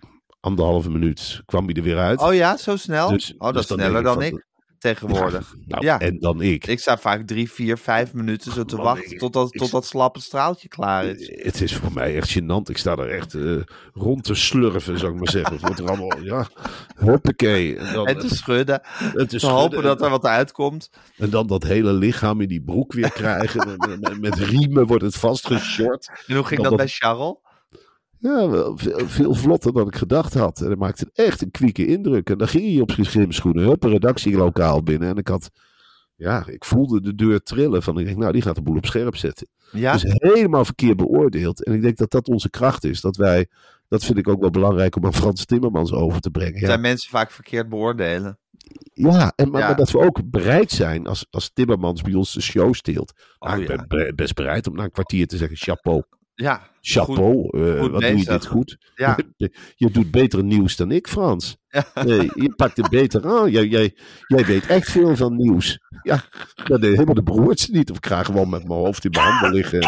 anderhalve 0.44 0.90
minuut 0.90 1.42
kwam 1.46 1.64
hij 1.66 1.74
er 1.74 1.82
weer 1.82 1.98
uit. 1.98 2.20
Oh 2.20 2.34
ja, 2.34 2.56
zo 2.56 2.76
snel? 2.76 3.08
Dus- 3.08 3.32
oh, 3.32 3.38
dat 3.38 3.52
dus 3.52 3.62
is 3.62 3.68
dan 3.68 3.78
sneller 3.78 4.02
dan 4.02 4.22
ik 4.22 4.44
tegenwoordig. 4.78 5.54
Nou, 5.66 5.84
ja. 5.84 6.00
en 6.00 6.18
dan 6.18 6.42
ik. 6.42 6.66
Ik 6.66 6.80
sta 6.80 6.98
vaak 6.98 7.26
drie, 7.26 7.50
vier, 7.50 7.78
vijf 7.78 8.12
minuten 8.12 8.52
zo 8.52 8.64
te 8.64 8.76
Man, 8.76 8.84
wachten 8.84 9.12
ik- 9.12 9.18
tot, 9.18 9.32
dat, 9.32 9.54
ik- 9.54 9.60
tot 9.60 9.70
dat 9.70 9.86
slappe 9.86 10.20
straaltje 10.20 10.68
klaar 10.68 11.04
is. 11.04 11.30
Het 11.42 11.60
is 11.60 11.74
voor 11.76 11.92
mij 11.92 12.16
echt 12.16 12.38
gênant. 12.38 12.68
Ik 12.70 12.76
sta 12.78 12.96
er 12.96 13.08
echt 13.10 13.34
eh, 13.34 13.56
rond 13.92 14.24
te 14.24 14.34
slurven, 14.34 14.98
zou 14.98 15.12
ik 15.12 15.18
maar 15.18 15.28
zeggen. 15.30 15.52
Het 15.52 15.62
wordt 15.62 15.78
er 15.78 15.88
allemaal, 15.88 16.18
ja, 16.22 16.46
huppakee. 16.96 17.76
En 17.76 17.92
dan, 17.92 18.06
En 18.06 18.18
te 18.18 18.34
schudden, 18.34 18.80
het 18.98 19.32
is 19.32 19.40
te 19.40 19.46
hopen 19.46 19.62
schudden. 19.70 19.82
dat 19.82 20.02
er 20.02 20.10
wat 20.10 20.24
uitkomt. 20.26 20.90
En 21.16 21.30
dan 21.30 21.46
dat 21.46 21.62
hele 21.62 21.92
lichaam 21.92 22.40
in 22.40 22.48
die 22.48 22.62
broek 22.62 22.92
weer 22.92 23.10
krijgen. 23.12 23.76
met, 24.20 24.34
riemen 24.38 24.86
wordt 24.86 25.04
het 25.04 25.16
vastgeshort. 25.16 26.10
En 26.26 26.34
hoe 26.36 26.44
ging 26.44 26.60
Dan 26.60 26.68
dat 26.68 26.76
bij 26.78 26.86
dat- 26.86 26.94
Charles? 26.94 27.34
Ja, 28.32 28.72
veel, 28.76 28.98
veel 29.08 29.34
vlotter 29.44 29.72
dan 29.72 29.86
ik 29.86 29.96
gedacht 29.96 30.34
had. 30.34 30.60
En 30.60 30.68
dat 30.68 30.78
maakte 30.78 31.10
echt 31.14 31.42
een 31.42 31.50
kwieke 31.50 31.86
indruk. 31.86 32.30
En 32.30 32.38
dan 32.38 32.48
ging 32.48 32.72
hij 32.72 32.80
op 32.80 32.90
zijn 32.90 33.06
grimschoenen, 33.06 33.64
hup, 33.64 33.82
een 33.84 33.90
redactielokaal 33.90 34.82
binnen. 34.82 35.08
En 35.08 35.16
ik 35.16 35.28
had, 35.28 35.50
ja, 36.16 36.46
ik 36.46 36.64
voelde 36.64 37.00
de 37.00 37.14
deur 37.14 37.42
trillen. 37.42 37.82
Van, 37.82 37.98
ik 37.98 38.04
denk, 38.06 38.18
nou, 38.18 38.32
die 38.32 38.42
gaat 38.42 38.54
de 38.54 38.62
boel 38.62 38.76
op 38.76 38.86
scherp 38.86 39.16
zetten. 39.16 39.46
Ja, 39.72 39.92
Dus 39.92 40.04
helemaal 40.06 40.64
verkeerd 40.64 40.96
beoordeeld. 40.96 41.64
En 41.64 41.72
ik 41.72 41.82
denk 41.82 41.96
dat 41.96 42.10
dat 42.10 42.28
onze 42.28 42.50
kracht 42.50 42.84
is. 42.84 43.00
Dat 43.00 43.16
wij, 43.16 43.46
dat 43.88 44.04
vind 44.04 44.18
ik 44.18 44.28
ook 44.28 44.40
wel 44.40 44.50
belangrijk 44.50 44.96
om 44.96 45.04
aan 45.04 45.14
Frans 45.14 45.44
Timmermans 45.44 45.92
over 45.92 46.20
te 46.20 46.30
brengen. 46.30 46.60
Ja, 46.60 46.66
zijn 46.66 46.80
mensen 46.80 47.10
vaak 47.10 47.30
verkeerd 47.30 47.68
beoordelen. 47.68 48.38
ja, 48.92 49.32
en, 49.36 49.50
maar, 49.50 49.60
Ja. 49.60 49.66
maar 49.66 49.76
dat 49.76 49.90
we 49.90 49.98
ook 49.98 50.30
bereid 50.30 50.70
zijn 50.70 51.06
als, 51.06 51.26
als 51.30 51.50
Timmermans 51.54 52.02
bij 52.02 52.14
ons 52.14 52.32
de 52.32 52.42
show 52.42 52.74
steelt. 52.74 53.12
Oh, 53.38 53.48
Nou, 53.48 53.62
ik 53.62 53.68
ja. 53.68 53.76
ben 53.76 53.88
be- 53.88 54.12
best 54.14 54.34
bereid 54.34 54.66
om 54.66 54.74
na 54.74 54.84
een 54.84 54.90
kwartier 54.90 55.26
te 55.26 55.36
zeggen, 55.36 55.56
chapeau. 55.56 56.02
Ja, 56.34 56.70
Chapeau, 56.80 57.48
eh, 57.50 57.80
goed 57.80 57.90
wat 57.90 58.00
doe 58.00 58.18
je 58.18 58.24
dit 58.24 58.46
goed. 58.46 58.76
Ja. 58.94 59.18
Je 59.76 59.90
doet 59.90 60.10
beter 60.10 60.44
nieuws 60.44 60.76
dan 60.76 60.90
ik, 60.90 61.08
Frans. 61.08 61.56
Nee, 62.04 62.30
je 62.34 62.52
pakt 62.56 62.76
het 62.76 62.88
beter 62.88 63.26
aan. 63.26 63.50
Jij, 63.50 63.66
jij, 63.66 63.96
jij 64.26 64.44
weet 64.44 64.66
echt 64.66 64.90
veel 64.90 65.16
van 65.16 65.36
nieuws. 65.36 65.78
Ja, 66.02 66.24
dat 66.64 66.80
deed 66.80 66.92
helemaal 66.92 67.14
de 67.14 67.22
broertje 67.22 67.72
niet. 67.72 67.90
Of 67.90 67.96
ik 67.96 68.06
ga 68.06 68.22
gewoon 68.22 68.48
met 68.48 68.68
mijn 68.68 68.80
hoofd 68.80 69.04
in 69.04 69.10
mijn 69.10 69.26
handen 69.26 69.52
liggen. 69.52 69.86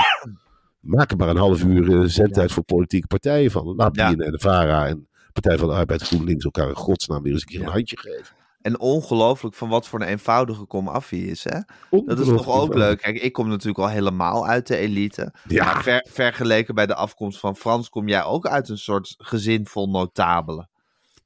Maak 0.81 1.11
er 1.11 1.17
maar 1.17 1.29
een 1.29 1.37
half 1.37 1.65
uur 1.65 2.01
eh, 2.01 2.09
zendtijd 2.09 2.53
voor 2.53 2.65
politieke 2.65 3.07
partijen 3.07 3.51
van. 3.51 3.75
Laat 3.77 3.97
Ja. 3.97 4.11
BNN 4.11 4.21
en 4.21 4.33
de 4.33 4.39
VARA 4.39 4.87
en 4.87 5.09
Partij 5.33 5.59
van 5.59 5.69
de 5.69 5.75
Arbeid 5.75 6.03
GroenLinks 6.03 6.45
elkaar 6.45 6.69
in 6.69 6.75
godsnaam 6.77 7.23
weer 7.23 7.33
eens 7.33 7.41
een 7.41 7.49
keer 7.49 7.61
een 7.61 7.73
handje 7.73 7.99
geven. 7.99 8.36
En 8.67 8.81
ongelooflijk 8.81 9.55
van 9.55 9.69
wat 9.69 9.89
voor 9.89 10.01
een 10.01 10.07
eenvoudige 10.09 10.65
komafie 10.65 11.27
is, 11.27 11.45
hè? 11.45 11.61
Dat 12.05 12.19
is 12.19 12.27
toch 12.27 12.49
ook 12.49 12.75
leuk. 12.75 13.01
Kijk, 13.01 13.17
ik 13.23 13.33
kom 13.33 13.49
natuurlijk 13.49 13.79
al 13.79 13.89
helemaal 13.89 14.47
uit 14.47 14.67
de 14.67 14.77
elite. 14.77 15.35
Ja. 15.49 15.65
Maar 15.65 15.83
ver- 15.83 16.07
vergeleken 16.11 16.75
bij 16.75 16.87
de 16.87 16.95
afkomst 16.95 17.39
van 17.39 17.57
Frans 17.57 17.89
kom 17.89 18.09
jij 18.09 18.25
ook 18.25 18.47
uit 18.47 18.69
een 18.69 18.79
soort 18.79 19.15
gezin 19.19 19.67
vol 19.67 19.89
notabelen. 19.91 20.71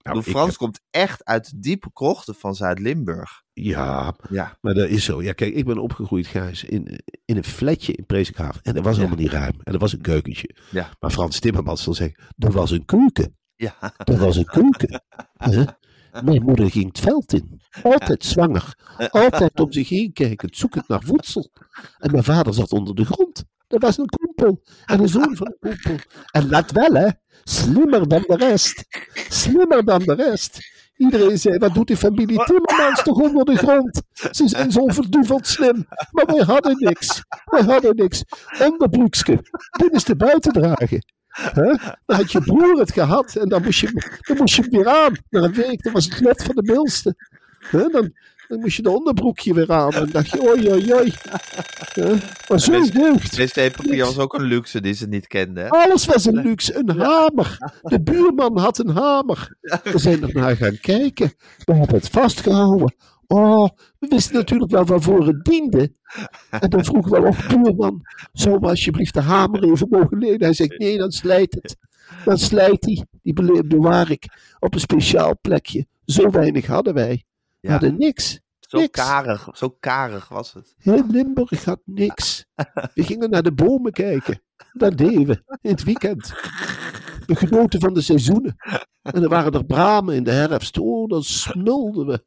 Nou, 0.03 0.23
Frans 0.23 0.47
heb- 0.49 0.57
komt 0.57 0.81
echt 0.91 1.25
uit 1.25 1.51
de 1.51 1.59
diepe 1.59 1.91
krochten 1.93 2.35
van 2.35 2.55
Zuid-Limburg. 2.55 3.43
Ja, 3.53 4.15
Ja. 4.31 4.57
maar 4.61 4.75
dat 4.75 4.89
is 4.89 5.05
zo. 5.05 5.23
Ja, 5.23 5.33
kijk, 5.33 5.55
ik 5.55 5.65
ben 5.65 5.79
opgegroeid, 5.79 6.27
Gijs, 6.27 6.65
in, 6.65 7.01
in 7.25 7.37
een 7.37 7.45
flatje 7.45 7.93
in 7.93 8.07
Presikhaven. 8.07 8.61
En 8.63 8.75
dat 8.75 8.85
was 8.85 8.95
Ja. 8.97 9.01
helemaal 9.03 9.23
niet 9.25 9.33
ruim. 9.33 9.55
En 9.65 9.73
er 9.73 9.79
was 9.79 9.93
een 9.93 10.01
keukentje. 10.01 10.55
Ja. 10.71 10.89
Maar 11.01 11.11
Frans 11.11 11.39
Timmermans 11.41 11.83
zal 11.83 11.95
zeggen, 11.95 12.25
er 12.39 12.53
was 12.53 12.71
een 12.71 12.85
keuken. 12.85 13.35
Ja. 13.57 13.75
Er 14.05 14.19
was 14.19 14.37
een 14.37 14.45
keuken. 14.45 15.03
Mijn 16.25 16.43
moeder 16.43 16.71
ging 16.71 16.87
het 16.87 16.99
veld 16.99 17.33
in. 17.33 17.61
Altijd 17.83 18.25
zwanger. 18.25 18.75
Altijd 19.11 19.61
om 19.61 19.73
zich 19.73 19.89
heen 19.89 20.13
kijken, 20.13 20.49
zoekend 20.53 20.89
naar 20.89 21.03
voedsel. 21.03 21.51
En 21.99 22.11
mijn 22.11 22.25
vader 22.25 22.55
zat 22.55 22.73
onder 22.73 22.95
de 22.95 23.05
grond. 23.05 23.45
Dat 23.69 23.83
was 23.83 23.99
een 23.99 24.09
koepel. 24.09 24.63
En 24.85 25.01
een 25.01 25.09
zoon 25.09 25.37
van 25.37 25.57
een 25.61 25.81
koepel. 25.83 26.05
En 26.31 26.49
let 26.49 26.73
wel, 26.73 26.93
hè. 26.93 27.09
Slimmer 27.45 28.09
dan 28.09 28.25
de 28.27 28.37
rest. 28.37 28.85
Slimmer 29.29 29.85
dan 29.85 29.99
de 29.99 30.15
rest. 30.15 30.59
Iedereen 30.97 31.39
zei, 31.39 31.59
wat 31.59 31.75
doet 31.75 31.87
die 31.87 31.97
familie 31.97 32.45
Timmermans 32.45 33.03
toch 33.03 33.17
onder 33.21 33.45
de 33.45 33.57
grond? 33.57 34.03
Ze 34.13 34.49
zijn 34.49 34.73
zo 34.73 34.87
verduveld 34.87 35.47
slim. 35.47 35.87
Maar 36.11 36.27
wij 36.27 36.45
hadden 36.45 36.77
niks. 36.79 37.23
Wij 37.45 37.63
hadden 37.63 37.97
niks. 37.97 38.25
Onderbroekske, 38.59 39.39
binnenste 39.79 40.17
buiten 40.17 40.53
dragen. 40.53 41.05
Dan 41.55 41.79
had 42.07 42.33
je 42.33 42.41
broer 42.41 42.79
het 42.79 42.93
gehad 42.93 43.37
en 43.37 43.49
dan 43.49 43.63
moest 43.63 43.81
je, 43.81 44.19
dan 44.27 44.37
moest 44.37 44.55
je 44.55 44.63
hem 44.63 44.71
weer 44.71 44.89
aan. 44.89 45.17
Na 45.31 45.43
een 45.43 45.53
week, 45.53 45.83
dat 45.83 45.93
was 45.93 46.05
het 46.05 46.21
net 46.21 46.43
van 46.43 46.55
de 46.55 46.63
milste. 46.63 47.15
Dan, 47.71 48.13
dan 48.49 48.61
moest 48.61 48.77
je 48.77 48.83
de 48.83 48.91
onderbroekje 48.91 49.55
weer 49.55 49.73
aan. 49.73 49.93
En 49.93 49.99
dan 49.99 50.11
dacht 50.11 50.31
je, 50.31 50.49
oei, 50.49 50.71
oei, 50.71 50.95
oei. 50.95 51.15
Maar 52.49 52.61
zo 52.61 52.91
deugd. 52.91 53.37
wc-papier 53.37 54.05
was 54.05 54.19
ook 54.19 54.35
een 54.35 54.43
luxe 54.43 54.81
die 54.81 54.95
ze 54.95 55.07
niet 55.07 55.27
kenden. 55.27 55.69
Alles 55.69 56.07
was 56.07 56.25
een 56.25 56.43
luxe. 56.43 56.77
Een 56.77 57.01
hamer. 57.01 57.59
De 57.83 58.01
buurman 58.03 58.59
had 58.59 58.79
een 58.79 58.89
hamer. 58.89 59.57
We 59.61 59.99
zijn 59.99 60.23
er 60.23 60.35
naar 60.35 60.57
gaan 60.57 60.79
kijken. 60.81 61.33
We 61.65 61.75
hebben 61.75 61.97
het 61.97 62.09
vastgehouden. 62.09 62.95
Oh, 63.33 63.69
we 63.99 64.07
wisten 64.09 64.35
natuurlijk 64.35 64.71
wel 64.71 64.85
waarvoor 64.85 65.27
het 65.27 65.45
diende. 65.45 65.93
En 66.51 66.71
dan 66.71 66.85
vroegen 66.85 67.13
we 67.23 67.29
of 67.29 67.47
buurman, 67.49 68.01
zou 68.33 68.59
we 68.61 68.67
alsjeblieft 68.69 69.15
de 69.15 69.21
hamer 69.21 69.65
even 69.65 69.87
mogen 69.91 70.19
lenen? 70.19 70.41
Hij 70.43 70.53
zegt, 70.53 70.79
nee, 70.79 70.99
dan 70.99 71.11
slijt 71.11 71.55
het. 71.55 71.77
Dan 72.25 72.39
slijt 72.39 72.85
hij. 72.85 73.05
Die 73.23 73.33
bele- 73.33 73.65
bewaar 73.65 74.11
ik 74.11 74.25
op 74.59 74.75
een 74.75 74.81
speciaal 74.81 75.39
plekje. 75.41 75.87
Zo 76.05 76.31
weinig 76.31 76.67
hadden 76.67 76.95
wij. 76.95 77.25
We 77.61 77.67
Ja. 77.69 77.71
hadden 77.71 77.99
niks. 77.99 78.41
Zo 78.61 78.79
niks. 78.79 78.99
karig, 79.01 79.49
zo 79.53 79.77
karig 79.81 80.29
was 80.29 80.53
het. 80.53 80.75
Heel 80.79 81.05
Limburg 81.09 81.65
had 81.65 81.81
niks. 81.85 82.45
We 82.95 83.03
gingen 83.05 83.31
naar 83.31 83.43
de 83.43 83.53
bomen 83.53 83.93
kijken. 83.93 84.43
Dat 84.73 84.97
deden 84.99 85.27
we 85.27 85.43
in 85.61 85.71
het 85.71 85.83
weekend. 85.85 86.33
We 87.27 87.35
genoten 87.37 87.81
van 87.81 87.95
de 87.95 88.01
seizoenen. 88.01 88.57
En 89.03 89.23
er 89.23 89.29
waren 89.29 89.53
er 89.53 89.65
bramen 89.65 90.15
in 90.15 90.25
de 90.25 90.31
herfst. 90.31 90.79
Oh, 90.79 91.09
dan 91.09 91.23
smulden 91.23 92.07
we. 92.07 92.25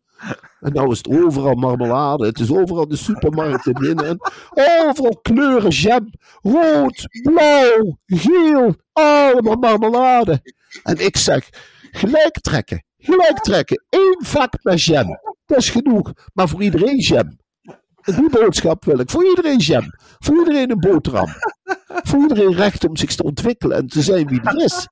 En 0.59 0.73
nou 0.73 0.91
is 0.91 0.97
het 0.97 1.09
overal 1.09 1.53
marmelade. 1.55 2.25
Het 2.25 2.39
is 2.39 2.51
overal 2.51 2.87
de 2.87 2.95
supermarkten 2.95 3.73
binnen. 3.73 4.05
En 4.53 4.87
overal 4.89 5.19
kleuren 5.21 5.69
jam. 5.69 6.09
Rood, 6.41 7.07
blauw, 7.23 7.97
geel. 8.05 8.75
Allemaal 8.93 9.55
marmelade. 9.55 10.41
En 10.83 11.05
ik 11.05 11.17
zeg, 11.17 11.49
gelijk 11.91 12.39
trekken. 12.39 12.83
Gelijk 12.97 13.39
trekken. 13.39 13.83
Eén 13.89 14.15
vak 14.25 14.53
met 14.61 14.83
jam. 14.83 15.19
Dat 15.45 15.57
is 15.57 15.69
genoeg. 15.69 16.13
Maar 16.33 16.49
voor 16.49 16.63
iedereen 16.63 16.97
jam. 16.97 17.37
Die 18.03 18.29
boodschap 18.29 18.85
wil 18.85 18.99
ik. 18.99 19.09
Voor 19.09 19.25
iedereen 19.25 19.57
jam. 19.57 19.83
Voor 20.19 20.37
iedereen 20.37 20.71
een 20.71 20.79
boterham. 20.79 21.27
Voor 21.87 22.19
iedereen 22.21 22.53
recht 22.53 22.87
om 22.87 22.97
zich 22.97 23.15
te 23.15 23.23
ontwikkelen 23.23 23.77
en 23.77 23.87
te 23.87 24.01
zijn 24.01 24.27
wie 24.27 24.39
hij 24.43 24.63
is. 24.63 24.87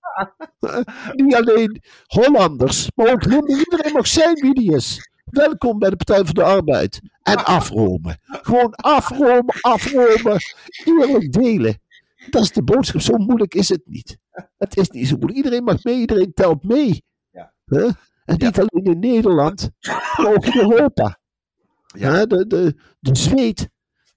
Eh, 0.60 0.78
Niet 1.14 1.36
alleen 1.36 1.82
Hollanders, 2.08 2.88
maar 2.96 3.12
ook. 3.12 3.24
Iedereen 3.26 3.92
mag 3.94 4.08
zijn 4.08 4.34
wie 4.34 4.52
hij 4.68 4.76
is. 4.78 5.10
Welkom 5.32 5.80
bij 5.80 5.90
de 5.90 5.96
Partij 5.96 6.26
voor 6.26 6.34
de 6.34 6.44
Arbeid. 6.44 7.02
En 7.24 7.46
afromen. 7.46 8.20
Gewoon 8.22 8.74
afromen, 8.76 9.56
afromen. 9.62 10.40
Eerlijk 10.86 11.32
delen. 11.32 11.82
Dat 12.30 12.42
is 12.42 12.52
de 12.52 12.64
boodschap. 12.64 13.02
Zo 13.02 13.18
moeilijk 13.18 13.54
is 13.54 13.70
het 13.70 13.82
niet. 13.86 14.18
Het 14.58 14.78
is 14.78 14.90
niet 14.90 15.08
zo 15.08 15.16
moeilijk. 15.16 15.38
Iedereen 15.38 15.64
mag 15.64 15.84
mee, 15.84 16.00
iedereen 16.00 16.34
telt 16.34 16.64
mee. 16.64 17.04
Ja. 17.32 17.54
En 18.26 18.36
niet 18.38 18.60
alleen 18.60 18.94
in 18.94 19.00
Nederland, 19.00 19.70
maar 20.18 20.34
ook 20.36 20.46
in 20.46 20.60
Europa. 20.62 21.20
Ja. 21.86 22.26
De, 22.26 22.48
de, 22.48 22.76
de 23.00 23.16
zweet 23.18 23.70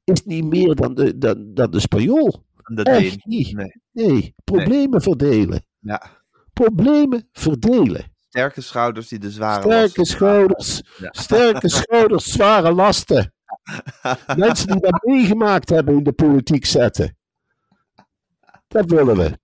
is 0.05 0.25
niet 0.25 0.45
meer 0.45 0.75
dan 0.75 0.95
de, 0.95 1.19
dan, 1.19 1.55
dan 1.55 1.71
de 1.71 1.81
spanjool. 1.81 2.45
Dat 2.75 2.87
Echt 2.87 3.25
niet. 3.25 3.53
Nee. 3.53 3.83
Nee, 3.93 4.35
problemen 4.45 5.03
verdelen. 5.03 5.67
Ja. 5.79 6.23
Problemen 6.53 7.29
verdelen. 7.33 8.14
Sterke 8.35 8.61
schouders 8.61 9.09
die 9.09 9.19
de 9.19 9.31
zware 9.31 9.61
Sterke 9.63 9.81
lasten 9.81 10.05
schouders, 10.07 10.83
Ja. 10.99 11.09
sterke 11.13 11.69
schouders, 11.81 12.33
zware 12.33 12.73
lasten. 12.73 13.33
Mensen 14.37 14.67
die 14.67 14.81
dat 14.81 15.03
meegemaakt 15.05 15.69
hebben 15.69 15.97
in 15.97 16.03
de 16.05 16.13
politiek 16.13 16.67
zetten. 16.67 17.17
Dat 18.69 18.91
willen 18.91 19.17
we. 19.17 19.39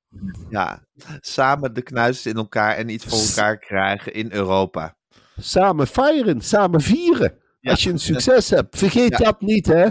Ja, 0.48 0.85
samen 1.20 1.74
de 1.74 1.83
knuis 1.83 2.26
in 2.26 2.37
elkaar 2.37 2.76
en 2.76 2.88
iets 2.88 3.05
voor 3.05 3.18
elkaar 3.18 3.59
krijgen 3.59 4.12
in 4.14 4.33
Europa. 4.33 4.96
Samen 5.38 5.87
firen, 5.87 6.40
samen 6.40 6.81
vieren. 6.81 7.35
Ja. 7.61 7.70
Als 7.70 7.83
je 7.83 7.90
een 7.90 7.98
succes 7.98 8.50
hebt. 8.50 8.79
Vergeet 8.79 9.11
Ja. 9.11 9.24
dat 9.24 9.40
niet, 9.40 9.66
hè? 9.66 9.88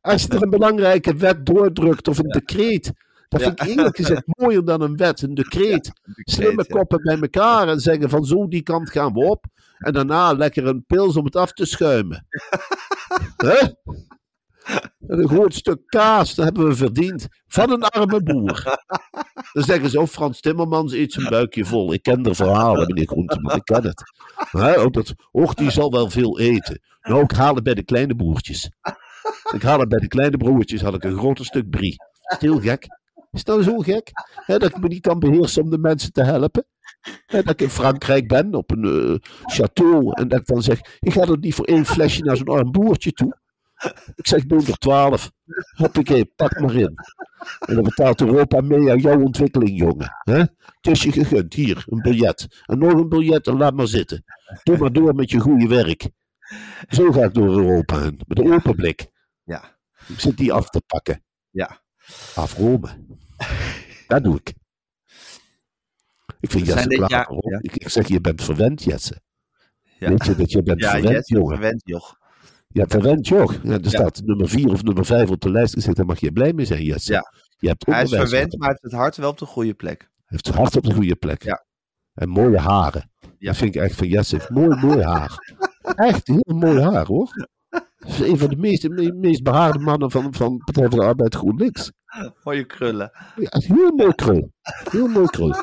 Als 0.00 0.22
je 0.22 0.28
er 0.28 0.42
een 0.42 0.50
belangrijke 0.50 1.14
wet 1.16 1.46
doordrukt 1.46 2.08
of 2.08 2.18
een 2.18 2.28
decreet. 2.28 2.92
Dat 3.30 3.42
vind 3.42 3.60
ik 3.60 3.66
eerlijk 3.66 3.96
gezegd 3.96 4.22
mooier 4.26 4.64
dan 4.64 4.80
een 4.80 4.96
wet, 4.96 5.22
een 5.22 5.34
decreet. 5.34 5.92
Slimme 6.14 6.66
koppen 6.66 7.02
bij 7.02 7.18
elkaar 7.20 7.68
en 7.68 7.80
zeggen 7.80 8.10
van 8.10 8.24
zo 8.24 8.48
die 8.48 8.62
kant 8.62 8.90
gaan 8.90 9.12
we 9.12 9.20
op. 9.20 9.44
En 9.78 9.92
daarna 9.92 10.32
lekker 10.32 10.66
een 10.66 10.84
pils 10.86 11.16
om 11.16 11.24
het 11.24 11.36
af 11.36 11.52
te 11.52 11.66
schuimen. 11.66 12.26
Hè? 13.46 13.58
En 15.08 15.18
een 15.18 15.28
groot 15.28 15.54
stuk 15.54 15.78
kaas, 15.86 16.34
dat 16.34 16.44
hebben 16.44 16.68
we 16.68 16.74
verdiend. 16.74 17.26
Van 17.46 17.70
een 17.70 17.82
arme 17.82 18.22
boer. 18.22 18.78
Dan 19.52 19.64
zeggen 19.64 19.90
ze, 19.90 20.00
oh 20.00 20.06
Frans 20.06 20.40
Timmermans 20.40 20.92
eet 20.92 21.12
zijn 21.12 21.28
buikje 21.28 21.64
vol. 21.64 21.92
Ik 21.92 22.02
ken 22.02 22.22
de 22.22 22.34
verhalen, 22.34 22.86
meneer 22.86 23.06
Groenteman, 23.06 23.56
ik 23.56 23.64
ken 23.64 23.84
het. 23.84 24.02
Hè, 24.50 24.78
ook 24.78 24.92
dat, 24.92 25.14
och, 25.30 25.54
die 25.54 25.70
zal 25.70 25.90
wel 25.90 26.10
veel 26.10 26.38
eten. 26.38 26.80
Nou, 27.02 27.22
ik 27.22 27.30
haal 27.30 27.54
het 27.54 27.64
bij 27.64 27.74
de 27.74 27.84
kleine 27.84 28.14
broertjes. 28.14 28.70
Ik 29.52 29.62
haal 29.62 29.80
het 29.80 29.88
bij 29.88 30.00
de 30.00 30.08
kleine 30.08 30.36
broertjes, 30.36 30.82
had 30.82 30.94
ik 30.94 31.04
een 31.04 31.18
groter 31.18 31.44
stuk 31.44 31.70
brie. 31.70 31.96
Heel 32.38 32.60
gek? 32.60 32.99
Is 33.30 33.44
nou 33.44 33.62
zo 33.62 33.78
gek? 33.78 34.10
Dat 34.46 34.64
ik 34.64 34.80
me 34.80 34.88
niet 34.88 35.00
kan 35.00 35.18
beheersen 35.18 35.62
om 35.62 35.70
de 35.70 35.78
mensen 35.78 36.12
te 36.12 36.22
helpen? 36.22 36.66
Dat 37.26 37.50
ik 37.50 37.60
in 37.60 37.70
Frankrijk 37.70 38.28
ben, 38.28 38.54
op 38.54 38.70
een 38.70 38.84
eh, 38.84 39.30
château, 39.56 40.08
en 40.12 40.28
dat 40.28 40.40
ik 40.40 40.46
dan 40.46 40.62
zeg, 40.62 40.80
ik 40.98 41.12
ga 41.12 41.20
er 41.20 41.38
niet 41.38 41.54
voor 41.54 41.64
één 41.64 41.84
flesje 41.86 42.22
naar 42.22 42.36
zo'n 42.36 42.46
arm 42.48 42.70
boertje 42.72 43.12
toe. 43.12 43.38
Ik 44.14 44.26
zeg, 44.26 44.44
doe 44.46 44.66
er 44.66 44.78
twaalf. 44.78 45.30
Hoppakee, 45.76 46.24
pak 46.24 46.60
maar 46.60 46.74
in. 46.74 46.94
En 47.66 47.74
dan 47.74 47.84
betaalt 47.84 48.20
Europa 48.20 48.60
mee 48.60 48.90
aan 48.90 48.98
jouw 48.98 49.20
ontwikkeling, 49.20 49.78
jongen. 49.78 50.12
Het 50.24 50.50
is 50.80 51.02
je 51.02 51.12
gegund. 51.12 51.54
Hier, 51.54 51.84
een 51.86 52.00
biljet. 52.02 52.62
En 52.66 52.78
nog 52.78 52.92
een 52.92 53.08
biljet 53.08 53.46
en 53.46 53.56
laat 53.56 53.74
maar 53.74 53.86
zitten. 53.88 54.24
Doe 54.62 54.76
maar 54.78 54.92
door 54.92 55.14
met 55.14 55.30
je 55.30 55.38
goede 55.38 55.66
werk. 55.68 56.08
Zo 56.88 57.12
ga 57.12 57.24
ik 57.24 57.34
door 57.34 57.48
Europa 57.48 58.00
heen. 58.00 58.20
Met 58.26 58.38
een 58.38 58.52
open 58.52 58.74
blik. 58.76 59.10
Ja, 59.42 59.78
Ik 60.08 60.20
zit 60.20 60.36
die 60.36 60.52
af 60.52 60.68
te 60.68 60.82
pakken. 60.86 61.24
ja. 61.50 61.80
Afromen. 62.34 63.09
Dat 64.06 64.24
doe 64.24 64.36
ik. 64.36 64.52
Ik 66.40 66.50
vind 66.50 66.66
Jesse 66.66 66.88
klaar. 66.88 67.10
ja. 67.10 67.58
Ik, 67.60 67.76
ik 67.76 67.88
zeg, 67.88 68.08
je 68.08 68.20
bent 68.20 68.42
verwend, 68.44 68.82
Jesse. 68.84 69.20
Ja, 69.98 70.08
Weet 70.08 70.24
je 70.24 70.34
dat 70.34 70.50
je 70.50 70.62
bent 70.62 70.80
ja 70.80 70.90
verwend, 70.90 71.28
jongen? 71.28 71.48
verwend, 71.56 71.80
joh. 71.84 72.12
Ja, 72.68 72.86
verwend, 72.88 73.26
joh. 73.26 73.52
Ja, 73.62 73.72
er 73.72 73.86
staat 73.86 74.20
nummer 74.24 74.48
4 74.48 74.68
of 74.72 74.82
nummer 74.82 75.04
5 75.04 75.30
op 75.30 75.40
de 75.40 75.50
lijst 75.50 75.74
gezet. 75.74 75.96
Daar 75.96 76.06
mag 76.06 76.20
je 76.20 76.32
blij 76.32 76.52
mee 76.52 76.66
zijn, 76.66 76.82
Jesse. 76.84 77.12
Ja. 77.12 77.32
Je 77.58 77.68
hebt 77.68 77.86
Hij 77.86 78.02
is 78.02 78.08
verwend, 78.10 78.30
gehad. 78.32 78.56
maar 78.58 78.68
heeft 78.68 78.82
het 78.82 78.92
hart 78.92 79.16
wel 79.16 79.30
op 79.30 79.38
de 79.38 79.46
goede 79.46 79.74
plek. 79.74 80.10
heeft 80.26 80.46
het 80.46 80.56
hart 80.56 80.76
op 80.76 80.84
de 80.84 80.94
goede 80.94 81.16
plek. 81.16 81.42
Ja. 81.42 81.64
En 82.14 82.28
mooie 82.28 82.58
haren. 82.58 83.10
Ja. 83.20 83.28
Dat 83.38 83.56
vind 83.56 83.74
ik 83.74 83.80
echt 83.82 83.94
van 83.94 84.08
Jesse. 84.08 84.40
Mooi, 84.48 84.76
mooi 84.86 85.02
haar. 85.02 85.56
Echt 85.96 86.26
heel 86.26 86.54
mooi 86.56 86.80
haar, 86.80 87.06
hoor. 87.06 87.48
Is 88.06 88.20
een 88.20 88.38
van 88.38 88.48
de 88.48 88.56
meest, 88.56 88.88
me- 88.88 89.12
meest 89.12 89.42
behaarde 89.42 89.78
mannen 89.78 90.10
van, 90.10 90.34
van 90.34 90.56
Partij 90.64 90.88
voor 90.88 90.98
de 91.00 91.06
Arbeid 91.06 91.34
GroenLinks. 91.34 91.92
Mooie 92.44 92.64
krullen. 92.64 93.10
Ja, 93.36 93.48
heel 93.50 93.92
mooi 93.96 94.14
krul. 94.14 94.52
Heel 94.90 95.06
mooi 95.08 95.26
krul. 95.26 95.54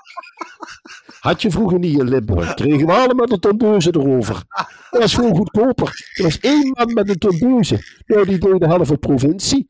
Had 1.19 1.41
je 1.41 1.51
vroeger 1.51 1.79
niet 1.79 1.99
in 1.99 2.09
Limburg, 2.09 2.53
kregen 2.53 2.85
we 2.87 2.93
allemaal 2.93 3.25
de 3.25 3.39
tondeuzen 3.39 3.95
erover. 3.95 4.43
Dat 4.89 5.01
was 5.01 5.13
gewoon 5.13 5.35
goedkoper. 5.35 6.11
Er 6.13 6.23
was 6.23 6.39
één 6.39 6.71
man 6.77 6.93
met 6.93 7.09
een 7.09 7.17
tondeuze. 7.17 8.01
Nou, 8.05 8.25
die 8.25 8.37
deed 8.37 8.59
de 8.59 8.67
halve 8.67 8.97
provincie. 8.97 9.67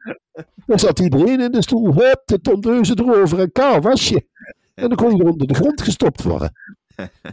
Dan 0.66 0.80
zat 0.80 1.00
iedereen 1.00 1.40
in 1.42 1.52
de 1.52 1.62
stoel. 1.62 1.94
Hup, 1.94 2.22
de 2.26 2.42
tondeuzen 2.42 3.00
erover 3.00 3.40
en 3.40 3.52
kaal 3.52 3.82
was 3.82 4.10
je. 4.10 4.28
En 4.74 4.88
dan 4.88 4.96
kon 4.98 5.16
je 5.16 5.24
er 5.24 5.30
onder 5.30 5.48
de 5.48 5.54
grond 5.54 5.82
gestopt 5.82 6.24
worden. 6.24 6.52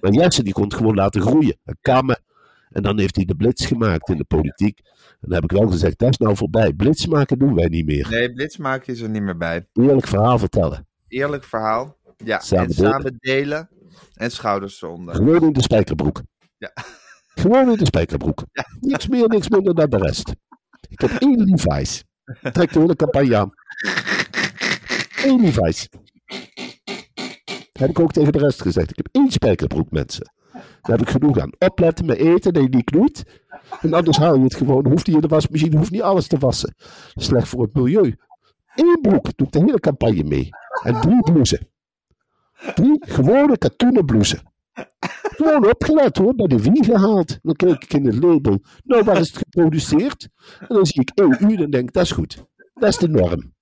Maar 0.00 0.12
Jesse 0.12 0.42
die 0.42 0.52
kon 0.52 0.64
het 0.64 0.74
gewoon 0.74 0.94
laten 0.94 1.20
groeien. 1.20 1.56
En 1.64 1.78
kammen. 1.80 2.22
En 2.74 2.82
dan 2.82 2.98
heeft 2.98 3.16
hij 3.16 3.24
de 3.24 3.34
blitz 3.34 3.66
gemaakt 3.66 4.08
in 4.08 4.16
de 4.16 4.24
politiek. 4.24 4.78
En 4.84 5.16
dan 5.30 5.32
heb 5.32 5.44
ik 5.44 5.50
wel 5.58 5.70
gezegd, 5.70 5.98
dat 5.98 6.08
is 6.08 6.16
nou 6.18 6.36
voorbij. 6.36 6.72
Blitz 6.72 7.06
maken 7.06 7.38
doen 7.38 7.54
wij 7.54 7.66
niet 7.68 7.86
meer. 7.86 8.08
Nee, 8.10 8.32
blitsmaken 8.32 8.92
is 8.92 9.00
er 9.00 9.08
niet 9.08 9.22
meer 9.22 9.36
bij. 9.36 9.66
Eerlijk 9.72 10.06
verhaal 10.06 10.38
vertellen. 10.38 10.86
Eerlijk 11.08 11.44
verhaal. 11.44 11.96
Ja, 12.16 12.38
Samen 12.40 12.64
en 12.66 12.70
delen. 12.74 12.90
samen 12.92 13.16
delen. 13.18 13.68
En 14.14 14.30
schouders 14.30 14.82
eronder. 14.82 15.14
Gewoon 15.14 15.42
in 15.42 15.52
de 15.52 15.62
spijkerbroek. 15.62 16.22
Ja. 16.58 16.72
Gewoon 17.42 17.70
in 17.70 17.76
de 17.76 17.84
spijkerbroek. 17.86 18.44
Niks 18.80 19.08
meer, 19.08 19.28
niks 19.28 19.48
minder 19.48 19.74
dan 19.74 19.90
de 19.90 19.96
rest. 19.96 20.34
Ik 20.88 21.00
heb 21.00 21.10
één 21.10 21.42
Levi's. 21.44 22.04
Trek 22.52 22.72
de 22.72 22.78
hele 22.78 22.96
campagne 22.96 23.36
aan. 23.36 23.52
Eén 25.24 25.40
Levi's. 25.40 25.88
Dat 27.72 27.82
heb 27.82 27.90
ik 27.90 27.98
ook 27.98 28.12
tegen 28.12 28.32
de 28.32 28.38
rest 28.38 28.62
gezegd. 28.62 28.90
Ik 28.90 28.96
heb 28.96 29.08
één 29.12 29.30
spijkerbroek, 29.30 29.90
mensen. 29.90 30.32
Daar 30.54 30.96
heb 30.96 31.00
ik 31.00 31.08
genoeg 31.08 31.38
aan. 31.38 31.50
Opletten 31.58 32.06
met 32.06 32.16
eten, 32.16 32.52
dat 32.52 32.62
je 32.62 32.98
niet. 32.98 33.42
En 33.80 33.92
anders 33.92 34.16
haal 34.16 34.36
je 34.36 34.42
het 34.42 34.54
gewoon. 34.54 34.86
Hoeft 34.88 35.06
niet 35.06 35.16
in 35.16 35.22
de 35.22 35.28
wasmachine, 35.28 35.76
hoeft 35.76 35.90
niet 35.90 36.02
alles 36.02 36.26
te 36.26 36.38
wassen. 36.38 36.74
Slecht 37.14 37.48
voor 37.48 37.62
het 37.62 37.74
milieu. 37.74 38.16
Eén 38.74 38.98
broek, 39.02 39.36
doe 39.36 39.46
ik 39.46 39.52
de 39.52 39.58
hele 39.58 39.80
campagne 39.80 40.24
mee. 40.24 40.48
En 40.82 41.00
drie 41.00 41.20
blouses. 41.20 41.62
Drie 42.74 42.96
gewone 43.00 43.58
katoenen 43.58 44.04
blouses. 44.04 44.42
Gewoon 45.36 45.68
opgelet 45.68 46.16
hoor, 46.16 46.34
bij 46.34 46.46
de 46.46 46.62
wie 46.62 46.84
gehaald. 46.84 47.38
Dan 47.42 47.54
kijk 47.54 47.82
ik 47.82 47.92
in 47.92 48.06
het 48.06 48.14
label. 48.14 48.58
Nou, 48.84 49.04
waar 49.04 49.20
is 49.20 49.28
het 49.28 49.36
geproduceerd? 49.36 50.28
En 50.58 50.74
dan 50.74 50.86
zie 50.86 51.00
ik 51.00 51.10
EU, 51.14 51.56
dan 51.56 51.70
denk 51.70 51.88
ik, 51.88 51.92
dat 51.92 52.02
is 52.02 52.10
goed. 52.10 52.44
Dat 52.74 52.88
is 52.88 52.98
de 52.98 53.08
norm. 53.08 53.54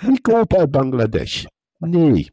Wie 0.00 0.20
kopen 0.20 0.58
uit 0.58 0.70
Bangladesh? 0.70 1.44
Nee. 1.78 2.30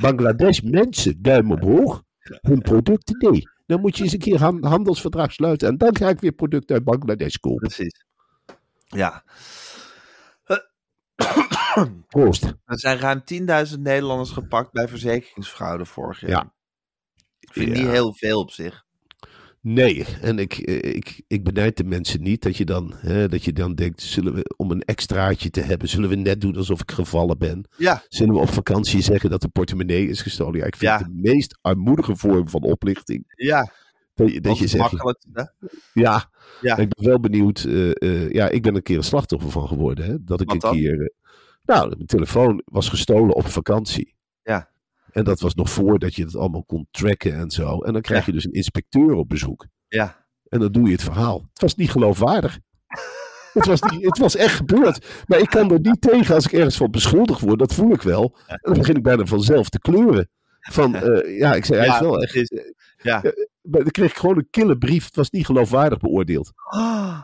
Bangladesh 0.00 0.60
mensen, 0.60 1.22
duim 1.22 1.52
omhoog. 1.52 2.02
Hun 2.40 2.60
producten, 2.60 3.30
nee. 3.30 3.42
Dan 3.66 3.80
moet 3.80 3.96
je 3.96 4.02
eens 4.04 4.12
een 4.12 4.18
keer 4.18 4.42
een 4.42 4.64
handelsverdrag 4.64 5.32
sluiten. 5.32 5.68
En 5.68 5.76
dan 5.78 5.96
ga 5.96 6.08
ik 6.08 6.20
weer 6.20 6.32
producten 6.32 6.74
uit 6.74 6.84
Bangladesh 6.84 7.36
kopen. 7.36 7.68
Precies. 7.68 8.04
Ja. 8.84 9.24
Proost. 12.08 12.42
Er 12.44 12.78
zijn 12.80 12.98
ruim 12.98 13.22
10.000 13.74 13.78
Nederlanders 13.80 14.30
gepakt 14.30 14.72
bij 14.72 14.88
verzekeringsfraude 14.88 15.84
vorig 15.84 16.20
jaar. 16.20 16.30
Ja. 16.30 16.54
Ik 17.40 17.52
vind 17.52 17.68
Ja. 17.68 17.82
niet 17.82 17.90
heel 17.90 18.14
veel 18.14 18.38
op 18.40 18.50
zich. 18.50 18.84
Nee, 19.64 20.04
en 20.20 20.38
ik, 20.38 20.52
eh, 20.58 20.94
ik, 20.94 21.22
ik 21.26 21.44
benijd 21.44 21.76
de 21.76 21.84
mensen 21.84 22.22
niet 22.22 22.42
dat 22.42 22.56
je, 22.56 22.64
dan, 22.64 22.94
hè, 22.96 23.28
dat 23.28 23.44
je 23.44 23.52
dan 23.52 23.74
denkt, 23.74 24.02
zullen 24.02 24.34
we 24.34 24.54
om 24.56 24.70
een 24.70 24.82
extraatje 24.82 25.50
te 25.50 25.60
hebben, 25.60 25.88
zullen 25.88 26.08
we 26.08 26.14
net 26.16 26.40
doen 26.40 26.56
alsof 26.56 26.80
ik 26.80 26.90
gevallen 26.90 27.38
ben? 27.38 27.64
Ja. 27.76 28.02
Zullen 28.08 28.34
we 28.34 28.40
op 28.40 28.48
vakantie 28.48 29.02
zeggen 29.02 29.30
dat 29.30 29.40
de 29.40 29.48
portemonnee 29.48 30.08
is 30.08 30.22
gestolen? 30.22 30.58
Ja, 30.60 30.64
ik 30.66 30.76
vind 30.76 30.90
Ja. 30.90 30.98
het 30.98 31.06
de 31.06 31.30
meest 31.32 31.58
armoedige 31.60 32.16
vorm 32.16 32.48
van 32.48 32.62
oplichting. 32.62 33.24
Ja. 33.36 33.72
Dat 34.14 34.28
je, 34.28 34.34
dat 34.34 34.42
Dat 34.42 34.58
je 34.58 34.66
zegt, 34.66 34.92
ja, 35.92 36.30
Ja. 36.60 36.76
ik 36.76 36.88
ben 36.88 37.06
wel 37.08 37.20
benieuwd. 37.20 37.64
eh, 37.64 37.90
eh, 38.02 38.30
ja, 38.30 38.48
ik 38.48 38.62
ben 38.62 38.74
een 38.74 38.82
keer 38.82 38.96
een 38.96 39.02
slachtoffer 39.04 39.50
van 39.50 39.68
geworden. 39.68 40.04
Hè, 40.04 40.24
dat 40.24 40.40
ik 40.40 40.46
Wat 40.46 40.54
een 40.54 40.60
dan? 40.70 40.72
keer, 40.78 41.12
nou, 41.64 41.88
mijn 41.88 42.06
telefoon 42.06 42.62
was 42.64 42.88
gestolen 42.88 43.34
op 43.34 43.46
vakantie. 43.46 44.13
En 45.14 45.24
dat 45.24 45.40
was 45.40 45.54
nog 45.54 45.70
voordat 45.70 46.14
je 46.14 46.24
het 46.24 46.36
allemaal 46.36 46.64
kon 46.64 46.88
tracken 46.90 47.34
en 47.34 47.50
zo. 47.50 47.78
En 47.80 47.92
dan 47.92 48.02
krijg 48.02 48.26
je 48.26 48.32
dus 48.32 48.44
een 48.44 48.52
inspecteur 48.52 49.14
op 49.14 49.28
bezoek. 49.28 49.66
Ja. 49.88 50.26
En 50.48 50.60
dan 50.60 50.72
doe 50.72 50.86
je 50.86 50.92
het 50.92 51.02
verhaal. 51.02 51.48
Het 51.52 51.60
was 51.62 51.74
niet 51.74 51.90
geloofwaardig. 51.90 52.58
het, 53.52 53.66
was 53.66 53.82
niet, 53.82 54.04
het 54.04 54.18
was 54.18 54.36
echt 54.36 54.54
gebeurd. 54.54 55.24
Maar 55.26 55.38
ik 55.38 55.48
kan 55.48 55.70
er 55.72 55.80
niet 55.80 56.00
tegen 56.00 56.34
als 56.34 56.44
ik 56.46 56.52
ergens 56.52 56.76
van 56.76 56.90
beschuldigd 56.90 57.40
word. 57.40 57.58
Dat 57.58 57.74
voel 57.74 57.92
ik 57.92 58.02
wel. 58.02 58.36
En 58.46 58.58
dan 58.62 58.74
begin 58.74 58.96
ik 58.96 59.02
bijna 59.02 59.24
vanzelf 59.26 59.68
te 59.68 59.78
kleuren. 59.78 60.28
Van, 60.60 60.94
eh, 60.94 61.38
ja, 61.38 61.54
ik 61.54 61.64
zei, 61.64 61.78
hij 61.78 61.88
Ja, 61.88 61.94
is 61.94 62.00
wel 62.00 62.22
echt... 62.22 62.34
is- 62.34 62.50
ja. 63.02 63.20
Maar 63.62 63.80
dan 63.82 63.90
kreeg 63.90 64.10
ik 64.10 64.16
gewoon 64.16 64.36
een 64.38 64.50
kille 64.50 64.78
brief. 64.78 65.04
Het 65.04 65.16
was 65.16 65.30
niet 65.30 65.46
geloofwaardig 65.46 65.98
beoordeeld. 65.98 66.52
Ah, 66.54 67.22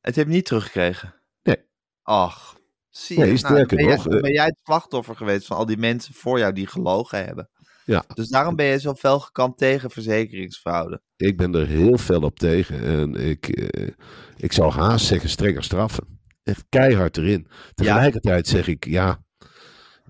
het 0.00 0.16
heb 0.16 0.26
je 0.26 0.32
niet 0.32 0.44
teruggekregen? 0.44 1.14
Nee. 1.42 1.56
Ach, 2.02 2.56
zie 2.92 3.18
je. 3.18 3.24
Nee, 3.24 3.38
Nou, 3.42 3.66
ben, 3.66 3.84
jij, 3.84 3.94
nog, 3.96 4.08
ben 4.20 4.32
jij 4.32 4.44
het 4.44 4.60
slachtoffer 4.62 5.16
geweest 5.16 5.46
van 5.46 5.56
al 5.56 5.66
die 5.66 5.76
mensen 5.76 6.14
voor 6.14 6.38
jou 6.38 6.52
die 6.52 6.66
gelogen 6.66 7.24
hebben? 7.24 7.48
Ja. 7.84 8.04
Dus 8.14 8.28
daarom 8.28 8.56
ben 8.56 8.66
je 8.66 8.80
zo 8.80 8.94
fel 8.94 9.20
gekant 9.20 9.58
tegen 9.58 9.90
verzekeringsfraude. 9.90 11.02
Ik 11.16 11.36
ben 11.36 11.54
er 11.54 11.66
heel 11.66 11.98
fel 11.98 12.20
op 12.20 12.38
tegen. 12.38 12.80
En 12.82 13.14
ik, 13.14 13.48
eh, 13.48 13.88
ik 14.36 14.52
zou 14.52 14.72
haast 14.72 15.06
zeggen 15.06 15.28
strenger 15.28 15.64
straffen. 15.64 16.20
Echt 16.42 16.64
keihard 16.68 17.16
erin. 17.16 17.46
Tegelijkertijd 17.74 18.46
zeg 18.48 18.66
ik, 18.66 18.84
ja, 18.86 19.22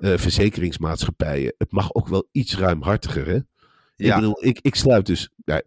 eh, 0.01 0.19
verzekeringsmaatschappijen, 0.19 1.55
het 1.59 1.73
mag 1.73 1.95
ook 1.95 2.09
wel 2.09 2.29
iets 2.33 2.57
ruimhartiger, 2.59 3.27
hè? 3.27 3.37
Ik 3.37 4.07
Ja. 4.07 4.15
bedoel, 4.15 4.45
ik, 4.45 4.59
ik 4.63 4.75
sluit 4.75 5.07
dus, 5.07 5.31
ja, 5.45 5.63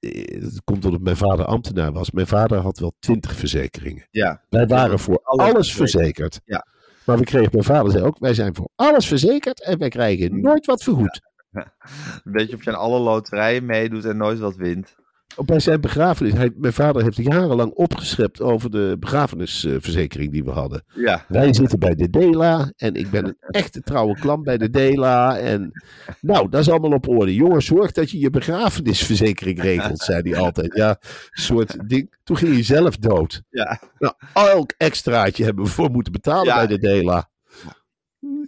het 0.00 0.64
komt 0.64 0.84
omdat 0.84 1.00
mijn 1.00 1.16
vader 1.16 1.44
ambtenaar 1.44 1.92
was. 1.92 2.10
Mijn 2.10 2.26
vader 2.26 2.58
had 2.58 2.78
wel 2.78 2.92
twintig 2.98 3.34
verzekeringen. 3.34 4.06
Ja. 4.10 4.40
Wij 4.48 4.66
waren 4.66 4.98
voor 4.98 5.20
Alles 5.22 5.74
verzekerd. 5.74 6.40
Ja. 6.44 6.66
Maar 7.04 7.18
we 7.18 7.24
kregen, 7.24 7.48
mijn 7.52 7.64
vader 7.64 7.92
zei 7.92 8.04
ook, 8.04 8.18
wij 8.18 8.34
zijn 8.34 8.54
voor 8.54 8.68
alles 8.76 9.06
verzekerd 9.06 9.62
en 9.64 9.78
wij 9.78 9.88
krijgen 9.88 10.40
nooit 10.40 10.66
wat 10.66 10.82
vergoed. 10.82 11.20
Een 11.50 12.32
beetje 12.32 12.56
of 12.56 12.64
je 12.64 12.70
aan 12.70 12.78
alle 12.78 12.98
loterijen 12.98 13.66
meedoet 13.66 14.04
en 14.04 14.16
nooit 14.16 14.38
wat 14.38 14.56
wint. 14.56 14.94
Bij 15.44 15.60
zijn 15.60 15.80
begrafenis, 15.80 16.32
hij, 16.32 16.50
mijn 16.56 16.72
vader 16.72 17.02
heeft 17.02 17.16
jarenlang 17.16 17.72
opgeschept 17.72 18.40
over 18.40 18.70
de 18.70 18.96
begrafenisverzekering 18.98 20.32
die 20.32 20.44
we 20.44 20.50
hadden. 20.50 20.84
Ja. 20.94 21.24
Wij 21.28 21.54
zitten 21.54 21.78
bij 21.78 21.94
de 21.94 22.10
Dela 22.10 22.72
en 22.76 22.94
ik 22.94 23.10
ben 23.10 23.24
een 23.24 23.36
echte 23.60 23.80
trouwe 23.80 24.14
klant 24.20 24.42
bij 24.44 24.58
de 24.58 24.70
Dela. 24.70 25.38
En 25.38 25.70
nou, 26.20 26.48
dat 26.48 26.60
is 26.60 26.70
allemaal 26.70 26.92
op 26.92 27.08
orde. 27.08 27.34
Jongen, 27.34 27.62
zorg 27.62 27.92
dat 27.92 28.10
je 28.10 28.18
je 28.18 28.30
begrafenisverzekering 28.30 29.62
regelt, 29.62 29.98
zei 29.98 30.30
hij 30.30 30.40
altijd. 30.40 30.76
Ja, 30.76 30.96
soort 31.30 31.88
ding. 31.88 32.14
Toen 32.24 32.36
ging 32.36 32.52
hij 32.52 32.62
zelf 32.64 32.96
dood. 32.96 33.42
Ja. 33.50 33.80
Nou, 33.98 34.14
elk 34.34 34.74
extraatje 34.76 35.44
hebben 35.44 35.64
we 35.64 35.70
voor 35.70 35.90
moeten 35.90 36.12
betalen 36.12 36.44
Ja. 36.44 36.56
bij 36.56 36.66
de 36.66 36.78
Dela. 36.78 37.30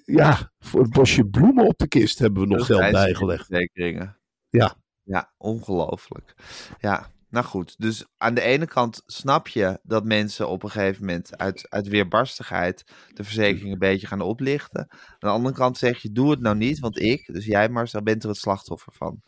Ja, 0.04 0.52
voor 0.58 0.80
het 0.82 0.92
bosje 0.92 1.24
bloemen 1.26 1.66
op 1.66 1.78
de 1.78 1.88
kist 1.88 2.18
hebben 2.18 2.42
we 2.42 2.48
nog 2.48 2.66
geld 2.66 2.90
bijgelegd. 2.92 3.46
Verzekeringen. 3.46 4.16
Ja. 4.50 4.74
Ja, 5.12 5.32
ongelooflijk. 5.38 6.34
Ja, 6.80 7.10
nou 7.28 7.44
goed. 7.46 7.74
Dus 7.78 8.04
aan 8.16 8.34
de 8.34 8.40
ene 8.40 8.66
kant 8.66 9.02
snap 9.06 9.48
je 9.48 9.78
dat 9.82 10.04
mensen 10.04 10.48
op 10.48 10.62
een 10.62 10.70
gegeven 10.70 11.04
moment 11.04 11.38
uit, 11.38 11.66
uit 11.70 11.88
weerbarstigheid 11.88 12.84
de 13.14 13.24
verzekering 13.24 13.72
een 13.72 13.78
beetje 13.78 14.06
gaan 14.06 14.20
oplichten. 14.20 14.86
Aan 14.90 14.96
de 15.18 15.26
andere 15.26 15.54
kant 15.54 15.78
zeg 15.78 16.02
je, 16.02 16.12
doe 16.12 16.30
het 16.30 16.40
nou 16.40 16.56
niet, 16.56 16.78
want 16.78 17.00
ik, 17.00 17.28
dus 17.32 17.44
jij 17.44 17.68
Marcel, 17.68 18.02
bent 18.02 18.22
er 18.22 18.28
het 18.28 18.38
slachtoffer 18.38 18.92
van. 18.92 19.20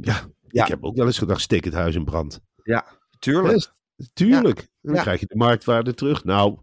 Ja, 0.00 0.20
Ja. 0.48 0.62
ik 0.62 0.68
heb 0.68 0.84
ook 0.84 0.96
wel 0.96 1.06
eens 1.06 1.18
gedacht, 1.18 1.40
steek 1.40 1.64
het 1.64 1.74
huis 1.74 1.94
in 1.94 2.04
brand. 2.04 2.40
Ja, 2.62 2.86
tuurlijk. 3.18 3.72
Tuurlijk. 4.12 4.68
Dan 4.80 4.94
Ja. 4.94 5.02
krijg 5.02 5.20
je 5.20 5.26
de 5.26 5.36
marktwaarde 5.36 5.94
terug. 5.94 6.24
Nou, 6.24 6.58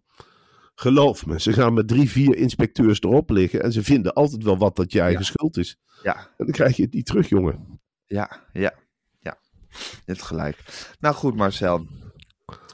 geloof 0.76 1.26
me, 1.26 1.40
ze 1.40 1.54
gaan 1.54 1.74
met 1.74 1.88
drie, 1.88 2.10
vier 2.10 2.36
inspecteurs 2.36 3.02
erop 3.02 3.30
liggen 3.30 3.62
en 3.64 3.72
ze 3.72 3.84
vinden 3.84 4.14
altijd 4.14 4.44
wel 4.44 4.58
wat 4.58 4.76
dat 4.76 4.92
je 4.92 5.02
eigen 5.02 5.26
schuld 5.26 5.58
is. 5.58 5.78
Ja, 6.04 6.16
En 6.18 6.26
dan 6.46 6.52
krijg 6.52 6.76
je 6.76 6.84
het 6.84 6.94
niet 6.94 7.06
terug, 7.06 7.30
jongen. 7.30 7.82
Ja, 8.06 8.48
ja, 8.54 8.74
ja. 9.20 9.38
Je 9.70 10.02
hebt 10.06 10.22
gelijk. 10.22 10.86
Nou 11.00 11.16
goed, 11.16 11.36
Marcel. 11.36 11.88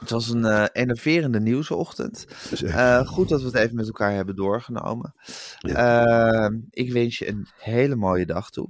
Het 0.00 0.10
was 0.10 0.28
een 0.28 0.44
eh 0.44 0.66
enerverende 0.72 1.40
nieuwsochtend. 1.40 2.26
Eh, 2.64 3.06
goed 3.06 3.28
dat 3.28 3.40
we 3.40 3.46
het 3.46 3.56
even 3.56 3.76
met 3.76 3.86
elkaar 3.86 4.12
hebben 4.12 4.36
doorgenomen. 4.36 5.14
Eh, 5.60 6.48
ik 6.70 6.92
wens 6.92 7.18
je 7.18 7.28
een 7.28 7.46
hele 7.56 7.96
mooie 7.96 8.26
dag 8.26 8.50
toe. 8.50 8.68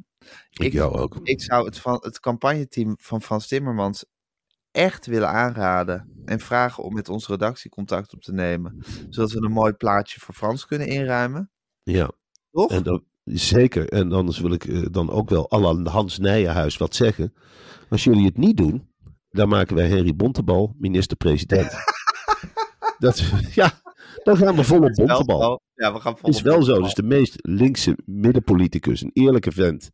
ik 0.50 0.72
jou 0.72 0.96
ook. 0.96 1.18
Ik 1.22 1.42
zou 1.42 1.66
het, 1.66 1.78
van, 1.78 1.98
het 2.00 2.20
campagneteam 2.20 2.96
van 2.98 3.22
Frans 3.22 3.46
Timmermans 3.46 4.04
echt 4.70 5.06
willen 5.06 5.28
aanraden 5.28 6.22
en 6.24 6.40
vragen 6.40 6.84
om 6.84 6.94
met 6.94 7.08
onze 7.08 7.32
redactie 7.32 7.70
contact 7.70 8.12
op 8.14 8.22
te 8.22 8.32
nemen, 8.32 8.84
zodat 9.08 9.32
we 9.32 9.42
een 9.42 9.52
mooi 9.52 9.72
plaatje 9.72 10.20
voor 10.20 10.34
Frans 10.34 10.66
kunnen 10.66 10.86
inruimen. 10.86 11.50
Ja, 11.82 12.10
Toch? 12.50 12.70
en 12.70 12.82
dan, 12.82 13.04
zeker. 13.24 13.88
En 13.88 14.12
anders 14.12 14.38
wil 14.38 14.52
ik 14.52 14.64
eh, 14.64 14.86
dan 14.90 15.10
ook 15.10 15.30
wel 15.30 15.46
la 15.48 15.90
Hans 15.90 16.18
Nijenhuis 16.18 16.76
wat 16.76 16.94
zeggen. 16.94 17.34
Als 17.88 18.04
jullie 18.04 18.24
het 18.24 18.36
niet 18.36 18.56
doen, 18.56 18.88
dan 19.30 19.48
maken 19.48 19.76
wij 19.76 19.88
Henry 19.88 20.14
Bontebal 20.14 20.74
minister-president. 20.78 21.72
Dat, 22.98 23.22
ja, 23.54 23.72
dan 24.22 24.36
gaan 24.36 24.56
we 24.56 24.64
vol 24.64 24.82
op 24.82 24.92
Bontebal. 24.94 25.60
Ja, 25.74 25.92
we 25.92 26.00
gaan 26.00 26.16
is 26.22 26.42
wel 26.42 26.62
zo. 26.62 26.82
Dus 26.82 26.94
de 26.94 27.02
meest 27.02 27.34
linkse 27.36 27.98
middenpoliticus, 28.04 29.02
een 29.02 29.10
eerlijke 29.12 29.52
vent. 29.52 29.90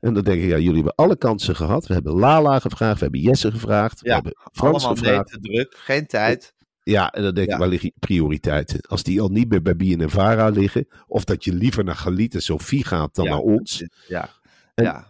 En 0.00 0.14
dan 0.14 0.24
denk 0.24 0.42
ik, 0.42 0.48
ja, 0.48 0.56
jullie 0.56 0.74
hebben 0.74 0.94
alle 0.94 1.16
kansen 1.16 1.56
gehad. 1.56 1.86
We 1.86 1.94
hebben 1.94 2.12
Lala 2.12 2.58
gevraagd, 2.58 2.94
we 2.94 3.02
hebben 3.02 3.20
Jesse 3.20 3.50
gevraagd, 3.50 4.00
we 4.00 4.12
hebben 4.12 4.32
Frans 4.52 4.84
allemaal 4.84 5.02
nee 5.02 5.04
gevraagd. 5.04 5.30
te 5.30 5.38
druk, 5.40 5.74
geen 5.76 6.06
tijd. 6.06 6.54
Ja, 6.82 7.12
en 7.12 7.22
dan 7.22 7.34
denk 7.34 7.50
ik, 7.50 7.56
waar 7.56 7.68
liggen 7.68 7.92
prioriteiten? 7.98 8.80
Als 8.80 9.02
die 9.02 9.20
al 9.20 9.28
niet 9.28 9.48
meer 9.48 9.62
bij 9.62 9.76
Bien 9.76 10.00
en 10.00 10.10
Vara 10.10 10.48
liggen, 10.48 10.86
of 11.06 11.24
dat 11.24 11.44
je 11.44 11.52
liever 11.54 11.84
naar 11.84 11.96
Galit 11.96 12.34
en 12.34 12.42
Sophie 12.42 12.84
gaat 12.84 13.14
dan 13.14 13.24
naar 13.28 13.38
ons. 13.38 13.84
Ja, 14.08 14.28
En- 14.74 14.84
ja. 14.84 15.08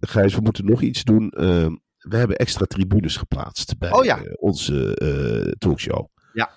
Gijs, 0.00 0.34
we 0.34 0.40
moeten 0.40 0.64
nog 0.64 0.82
iets 0.82 1.04
doen. 1.04 1.30
Ehm, 1.30 1.74
we 1.98 2.16
hebben 2.16 2.36
extra 2.36 2.64
tribunes 2.64 3.16
geplaatst 3.16 3.78
bij 3.78 3.92
Oh 3.92 4.04
ja. 4.04 4.22
eh, 4.22 4.32
onze 4.36 4.94
eh, 4.96 5.52
talkshow. 5.58 6.06
Ja. 6.32 6.50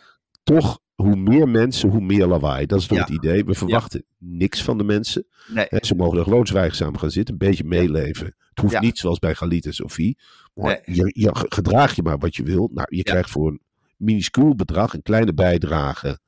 Toch, 0.43 0.79
hoe 0.95 1.15
meer 1.15 1.49
mensen, 1.49 1.89
hoe 1.89 2.01
meer 2.01 2.27
lawaai. 2.27 2.65
Dat 2.65 2.79
is 2.79 2.85
toch 2.87 2.97
Ja. 2.97 3.03
het 3.03 3.13
idee. 3.13 3.45
We 3.45 3.53
verwachten 3.53 4.05
niks 4.17 4.63
van 4.63 4.77
de 4.77 4.83
mensen. 4.83 5.25
Nee. 5.47 5.67
Ze 5.81 5.95
mogen 5.95 6.17
er 6.17 6.23
gewoon 6.23 6.47
zwijgzaam 6.47 6.97
gaan 6.97 7.11
zitten, 7.11 7.33
een 7.33 7.47
beetje 7.47 7.63
meeleven. 7.63 8.25
Het 8.25 8.59
hoeft 8.59 8.79
niet 8.79 8.97
zoals 8.97 9.19
bij 9.19 9.35
Galit 9.35 9.65
en 9.65 9.73
Sophie. 9.73 10.17
Maar 10.53 10.81
Nee. 10.85 10.95
je, 10.97 11.11
je 11.21 11.29
gedraag 11.33 11.95
je 11.95 12.03
maar 12.03 12.17
wat 12.17 12.35
je 12.35 12.43
wil. 12.43 12.69
Nou, 12.73 12.87
je 12.95 13.03
krijgt 13.03 13.29
voor 13.29 13.47
een 13.47 13.61
minuscuul 13.99 14.55
bedrag, 14.55 14.93
een 14.93 15.01
kleine 15.01 15.33
bijdrage 15.33 16.19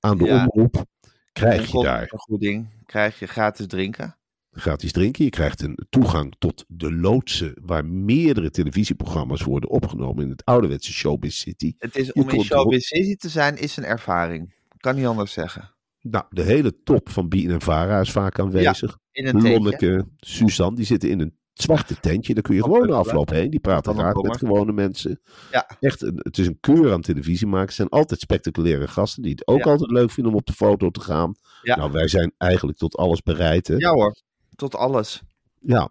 aan 0.00 0.18
de 0.18 0.24
Ja. 0.24 0.46
omroep, 0.46 0.84
krijg 1.32 1.70
je 1.70 1.82
daar 1.82 2.06
Vergoeding 2.06 2.68
krijg 2.86 3.18
je 3.18 3.26
gratis 3.26 3.66
drinken. 3.66 4.16
gratis 4.50 4.92
drinken. 4.92 5.24
Je 5.24 5.30
krijgt 5.30 5.62
een 5.62 5.78
toegang 5.90 6.34
tot 6.38 6.64
de 6.68 6.92
loodsen 6.92 7.54
waar 7.62 7.84
meerdere 7.84 8.50
televisieprogramma's 8.50 9.42
worden 9.42 9.70
opgenomen 9.70 10.24
in 10.24 10.30
het 10.30 10.44
ouderwetse 10.44 10.92
Showbiz 10.92 11.36
City. 11.38 11.74
Het 11.78 11.96
is 11.96 12.06
Je 12.06 12.12
om 12.22 12.28
in. 12.28 12.44
Showbiz 12.44 12.86
City 12.86 13.16
te 13.16 13.28
zijn, 13.28 13.56
is 13.56 13.76
een 13.76 13.84
ervaring. 13.84 14.54
Kan 14.76 14.94
niet 14.96 15.06
anders 15.06 15.32
zeggen. 15.32 15.74
Nou, 16.00 16.24
de 16.30 16.42
hele 16.42 16.82
top 16.82 17.08
van 17.08 17.28
Bien 17.28 17.50
en 17.50 17.60
Vara 17.60 18.00
is 18.00 18.10
vaak 18.10 18.38
aanwezig. 18.38 18.98
In 19.12 19.26
een. 19.26 19.42
Lonneke, 19.42 20.06
Suzanne, 20.16 20.76
die 20.76 20.84
zitten 20.84 21.10
in 21.10 21.20
een 21.20 21.37
zwarte 21.62 22.00
tentje. 22.00 22.34
Daar 22.34 22.42
kun 22.42 22.54
je 22.54 22.62
gewoon 22.62 22.92
afloop 22.92 23.30
heen. 23.30 23.50
Die 23.50 23.60
praten 23.60 23.94
graag 23.94 24.14
met 24.14 24.36
gewone 24.36 24.72
mensen. 24.72 25.20
Ja. 25.50 25.70
Echt, 25.80 26.02
een, 26.02 26.20
het 26.22 26.38
is 26.38 26.46
een 26.46 26.60
keur 26.60 26.92
aan 26.92 27.00
televisie 27.00 27.46
maken. 27.46 27.66
Het 27.66 27.74
zijn 27.74 27.88
altijd 27.88 28.20
spectaculaire 28.20 28.88
gasten 28.88 29.22
die 29.22 29.32
het 29.32 29.46
ook 29.46 29.64
Ja. 29.64 29.70
altijd 29.70 29.90
leuk 29.90 30.10
vinden 30.10 30.32
om 30.32 30.38
op 30.38 30.46
de 30.46 30.52
foto 30.52 30.90
te 30.90 31.00
gaan. 31.00 31.34
Ja. 31.62 31.76
Nou, 31.76 31.92
wij 31.92 32.08
zijn 32.08 32.32
eigenlijk 32.38 32.78
tot 32.78 32.96
alles 32.96 33.22
bereid. 33.22 33.66
Hè? 33.66 33.74
Ja 33.76 33.90
hoor, 33.90 34.14
tot 34.54 34.74
alles. 34.74 35.22
Ja. 35.60 35.90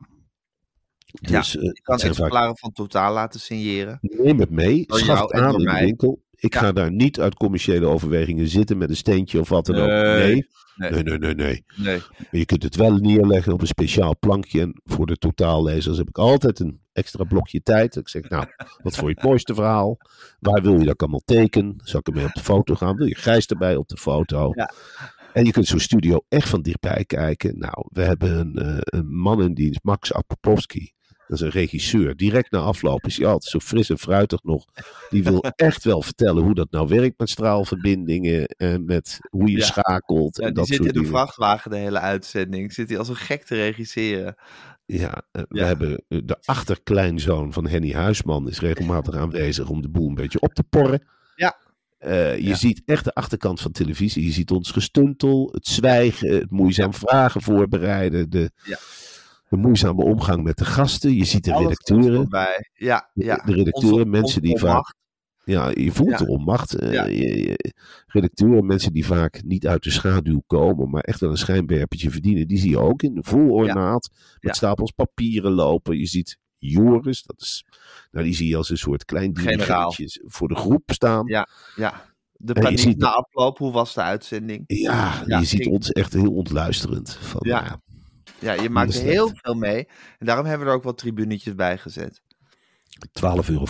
Ja, 1.05 1.37
Dus, 1.37 1.55
eh, 1.55 1.61
je 1.63 1.81
kan 1.81 1.99
zijn 1.99 2.13
vaak 2.15 2.23
exemplaren 2.25 2.57
van 2.57 2.71
totaal 2.71 3.13
laten 3.13 3.39
signeren. 3.39 3.97
Neem 4.01 4.39
het 4.39 4.49
mee, 4.49 4.85
en 4.85 5.09
aan 5.09 5.59
in 5.59 5.65
de 5.65 5.79
winkel. 5.79 6.21
Ik 6.39 6.53
Ja. 6.53 6.59
ga 6.59 6.71
daar 6.71 6.91
niet 6.91 7.19
uit 7.19 7.35
commerciële 7.35 7.85
overwegingen 7.85 8.47
zitten 8.47 8.77
met 8.77 8.89
een 8.89 8.95
steentje 8.95 9.39
of 9.39 9.49
wat 9.49 9.65
dan 9.65 9.75
ook. 9.75 9.87
Nee. 9.87 10.47
Nee, 10.75 10.91
Nee. 10.91 11.03
nee, 11.03 11.17
nee, 11.17 11.35
nee. 11.35 11.63
Maar 12.17 12.27
je 12.31 12.45
kunt 12.45 12.63
het 12.63 12.75
wel 12.75 12.95
neerleggen 12.95 13.53
op 13.53 13.61
een 13.61 13.67
speciaal 13.67 14.17
plankje. 14.19 14.61
En 14.61 14.81
voor 14.83 15.05
de 15.05 15.15
totaallezers 15.17 15.97
heb 15.97 16.07
ik 16.09 16.17
altijd 16.17 16.59
een 16.59 16.79
extra 16.93 17.23
blokje 17.23 17.63
tijd. 17.63 17.95
Ik 17.95 18.07
zeg, 18.09 18.29
nou, 18.29 18.45
wat 18.83 18.95
voor 18.95 19.09
je 19.09 19.15
het 19.15 19.23
mooiste 19.23 19.53
verhaal? 19.53 19.97
Waar 20.39 20.61
wil 20.61 20.79
je 20.79 20.85
dat 20.85 21.01
allemaal 21.01 21.21
teken? 21.25 21.73
Zal 21.83 21.99
ik 21.99 22.07
ermee 22.07 22.25
op 22.25 22.33
de 22.33 22.39
foto 22.43 22.75
gaan? 22.75 22.95
Wil 22.95 23.07
je 23.07 23.15
Gijs 23.15 23.45
erbij 23.45 23.75
op 23.75 23.87
de 23.87 23.97
foto? 23.97 24.51
Ja. 24.55 24.71
En 25.33 25.45
je 25.45 25.51
kunt 25.51 25.67
zo'n 25.67 25.79
studio 25.79 26.19
echt 26.29 26.49
van 26.49 26.61
dichtbij 26.61 27.03
kijken. 27.05 27.57
Nou, 27.57 27.85
we 27.89 28.01
hebben 28.01 28.39
een, 28.39 28.55
eh, 28.55 28.77
een 28.79 29.15
man 29.15 29.41
in 29.41 29.53
dienst, 29.53 29.79
Max 29.83 30.13
Apopowski. 30.13 30.91
Dat 31.27 31.37
is 31.37 31.43
een 31.43 31.49
regisseur. 31.51 32.15
Direct 32.15 32.51
na 32.51 32.59
afloop 32.59 33.05
is 33.05 33.17
hij 33.17 33.25
altijd 33.25 33.51
zo 33.51 33.59
fris 33.59 33.89
en 33.89 33.97
fruitig 33.99 34.43
nog. 34.43 34.65
Die 35.09 35.23
wil 35.23 35.41
echt 35.55 35.83
wel 35.83 36.01
vertellen 36.01 36.43
hoe 36.43 36.53
dat 36.55 36.71
nou 36.71 36.87
werkt 36.87 37.19
met 37.19 37.29
straalverbindingen. 37.29 38.45
En 38.45 38.85
met 38.85 39.19
hoe 39.29 39.51
je 39.51 39.57
Ja. 39.57 39.65
schakelt. 39.65 40.35
Ja, 40.37 40.41
en 40.41 40.47
die 40.47 40.57
dat 40.57 40.67
zit 40.67 40.75
soort 40.83 40.95
in 40.95 41.01
de 41.01 41.07
vrachtwagen 41.07 41.71
de 41.71 41.77
hele 41.77 41.99
uitzending. 41.99 42.73
Zit 42.73 42.89
hij 42.89 42.97
als 42.97 43.09
een 43.09 43.15
gek 43.15 43.43
te 43.43 43.55
regisseren. 43.55 44.35
Ja, 44.85 45.21
eh, 45.31 45.41
we 45.49 45.57
Ja. 45.59 45.65
hebben 45.65 46.03
eh, 46.07 46.19
de 46.25 46.37
achterkleinzoon 46.45 47.53
van 47.53 47.67
Henny 47.67 47.91
Huisman 47.93 48.49
is 48.49 48.59
regelmatig 48.59 49.15
aanwezig 49.15 49.69
om 49.69 49.81
de 49.81 49.89
boel 49.89 50.07
een 50.09 50.15
beetje 50.15 50.39
op 50.39 50.53
te 50.53 50.63
porren. 50.63 51.07
Ja. 51.35 51.57
Eh, 51.97 52.37
je 52.37 52.47
Ja. 52.47 52.55
ziet 52.55 52.81
echt 52.85 53.03
de 53.03 53.13
achterkant 53.13 53.61
van 53.61 53.71
televisie. 53.71 54.25
Je 54.25 54.31
ziet 54.31 54.51
ons 54.51 54.71
gestuntel, 54.71 55.49
het 55.53 55.67
zwijgen, 55.67 56.29
het 56.33 56.51
moeizaam 56.51 56.93
vragen 56.93 57.41
voorbereiden, 57.41 58.29
de, 58.29 58.51
Ja. 58.63 58.77
De 59.49 59.57
moeizame 59.57 60.03
omgang 60.03 60.43
met 60.43 60.57
de 60.57 60.65
gasten. 60.65 61.13
Je 61.15 61.25
ziet 61.25 61.43
de 61.43 61.53
Alles 61.53 61.63
redacteuren. 61.67 62.27
Ja, 62.73 63.09
de, 63.13 63.23
ja. 63.23 63.35
de 63.45 63.53
redacteuren, 63.53 63.97
Onze- 63.99 64.09
mensen 64.09 64.41
die 64.41 64.57
vaak 64.57 64.95
ja, 65.43 65.69
je 65.73 65.91
voelt 65.91 66.09
Ja. 66.09 66.17
de 66.17 66.27
onmacht. 66.27 66.73
Eh, 66.75 66.93
Ja. 66.93 67.03
redacteuren, 68.07 68.65
mensen 68.65 68.93
die 68.93 69.05
vaak 69.05 69.43
niet 69.43 69.67
uit 69.67 69.83
de 69.83 69.91
schaduw 69.91 70.41
komen, 70.47 70.89
maar 70.89 71.01
echt 71.01 71.19
wel 71.19 71.29
een 71.29 71.37
schijnwerpertje 71.37 72.09
verdienen. 72.11 72.47
Die 72.47 72.57
zie 72.57 72.69
je 72.69 72.79
ook 72.79 73.01
in 73.01 73.13
de 73.13 73.23
vol 73.23 73.49
ornaat. 73.49 74.09
Met 74.39 74.55
stapels 74.55 74.91
papieren 74.91 75.51
lopen. 75.51 75.97
Je 75.97 76.05
ziet 76.05 76.37
Joris, 76.57 77.23
dat 77.23 77.41
is, 77.41 77.65
nou, 78.11 78.25
die 78.25 78.33
zie 78.35 78.47
je 78.47 78.55
als 78.57 78.69
een 78.69 78.77
soort 78.77 79.05
klein 79.05 79.33
dirigentje 79.33 80.21
voor 80.25 80.47
de 80.47 80.55
groep 80.55 80.83
staan. 80.85 81.25
Ja. 81.27 81.47
Ja. 81.75 82.05
De 82.33 82.53
paniek 82.53 82.79
ziet 82.79 82.97
na 82.97 83.09
afloop. 83.11 83.57
Hoe 83.57 83.71
was 83.71 83.93
de 83.93 84.01
uitzending? 84.01 84.63
Ja, 84.67 85.23
je 85.25 85.45
ziet 85.45 85.67
ons 85.67 85.91
echt 85.91 86.13
heel 86.13 86.33
ontluisterend. 86.33 87.13
Van, 87.13 87.39
Ja. 87.43 87.81
Ja, 88.39 88.53
je 88.53 88.69
maakt 88.69 88.95
er 88.95 89.01
heel 89.01 89.31
veel 89.33 89.53
mee. 89.53 89.87
En 90.19 90.25
daarom 90.25 90.45
hebben 90.45 90.65
we 90.65 90.71
er 90.71 90.77
ook 90.77 90.83
wat 90.83 90.97
tribunetjes 90.97 91.55
bij 91.55 91.77
gezet. 91.77 92.21
12,50 92.97 93.23
euro 93.49 93.65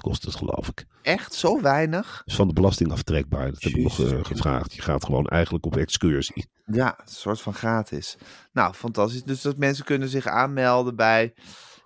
kost 0.00 0.24
het, 0.24 0.34
geloof 0.34 0.68
ik. 0.68 0.84
Echt 1.02 1.34
zo 1.34 1.60
weinig? 1.60 2.22
is 2.24 2.34
van 2.34 2.48
de 2.48 2.52
belasting 2.52 2.92
aftrekbaar. 2.92 3.50
Dat 3.50 3.62
heb 3.62 3.72
ik 3.72 3.82
nog 3.82 4.00
eh, 4.00 4.18
gevraagd. 4.24 4.74
Je 4.74 4.82
gaat 4.82 5.04
gewoon 5.04 5.26
eigenlijk 5.26 5.66
op 5.66 5.76
excursie. 5.76 6.46
Ja, 6.66 6.98
een 7.00 7.08
soort 7.08 7.40
van 7.40 7.54
gratis. 7.54 8.16
Nou, 8.52 8.74
fantastisch. 8.74 9.22
Dus 9.22 9.42
dat 9.42 9.56
mensen 9.56 9.84
kunnen 9.84 10.08
zich 10.08 10.26
aanmelden 10.26 10.96
bij... 10.96 11.34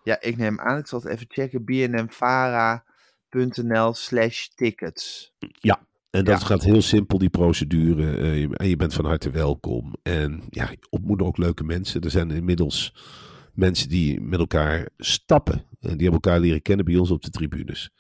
Ja, 0.03 0.21
ik 0.21 0.37
neem 0.37 0.61
aan, 0.61 0.79
ik 0.79 0.87
zal 0.87 1.01
het 1.01 1.09
even 1.09 1.27
checken. 1.29 1.65
bnmvara.nl 1.65 2.85
slash 3.95 4.47
tickets. 4.47 5.33
En 6.17 6.25
dat 6.25 6.41
Ja. 6.41 6.47
gaat 6.47 6.63
heel 6.65 6.83
simpel, 6.83 7.19
die 7.19 7.29
procedure. 7.29 8.17
eh, 8.17 8.41
je- 8.41 8.57
en 8.57 8.69
je 8.69 8.77
bent 8.77 8.95
van 8.95 9.05
harte 9.05 9.31
welkom. 9.31 9.95
En 10.03 10.43
ja, 10.51 10.71
ontmoet 10.91 11.23
ook 11.23 11.37
leuke 11.37 11.65
mensen. 11.65 12.01
Er 12.01 12.11
zijn 12.11 12.31
inmiddels 12.31 12.95
mensen 13.55 13.89
die 13.89 14.21
met 14.21 14.39
elkaar 14.39 14.89
stappen. 14.97 15.55
En 15.55 15.97
die 15.97 16.09
hebben 16.09 16.13
elkaar 16.13 16.41
leren 16.41 16.63
kennen 16.63 16.85
bij 16.85 16.97
ons 16.97 17.11
op 17.11 17.23
de 17.23 17.31
tribunes. 17.31 17.91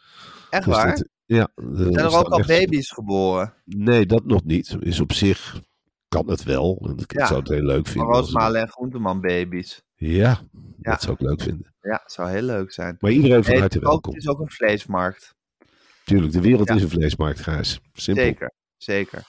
Echt 0.50 0.64
Dus 0.64 0.74
waar? 0.74 0.86
dat- 0.86 1.08
ja. 1.26 1.48
Zijn 1.72 1.94
er 1.96 2.16
ook 2.18 2.28
al 2.28 2.44
baby's 2.46 2.90
geboren? 2.90 3.54
Nee, 3.64 4.06
dat 4.06 4.24
nog 4.24 4.44
niet. 4.44 4.76
Is 4.80 5.00
op 5.00 5.12
zich, 5.12 5.60
kan 6.08 6.28
het 6.30 6.42
wel. 6.44 6.86
En 6.88 6.96
ik 6.96 7.12
Ja. 7.12 7.26
zou 7.26 7.38
het 7.40 7.48
heel 7.48 7.62
leuk 7.64 7.86
vinden. 7.86 8.12
Roosmalen 8.12 8.60
en 8.60 8.68
Groenteman 8.68 9.20
baby's. 9.20 9.82
Ja, 9.96 10.18
Ja. 10.18 10.90
dat 10.90 11.02
zou 11.02 11.14
ik 11.14 11.20
leuk 11.20 11.40
vinden. 11.42 11.74
Ja, 11.80 12.02
zou 12.06 12.30
heel 12.30 12.42
leuk 12.42 12.72
zijn. 12.72 12.96
Maar 13.00 13.10
iedereen 13.10 13.44
van 13.44 13.56
harte 13.58 13.78
welkom. 13.80 14.12
het 14.14 14.22
is 14.22 14.28
ook 14.28 14.40
een 14.40 14.50
vleesmarkt. 14.50 15.34
Tuurlijk, 16.06 16.32
de 16.32 16.40
wereld 16.40 16.68
Ja. 16.68 16.74
is 16.74 16.82
een 16.82 16.88
vleesmarkt, 16.88 17.40
Gijs. 17.40 17.80
Simpel. 17.92 18.24
Zeker, 18.24 18.52
zeker. 18.76 19.22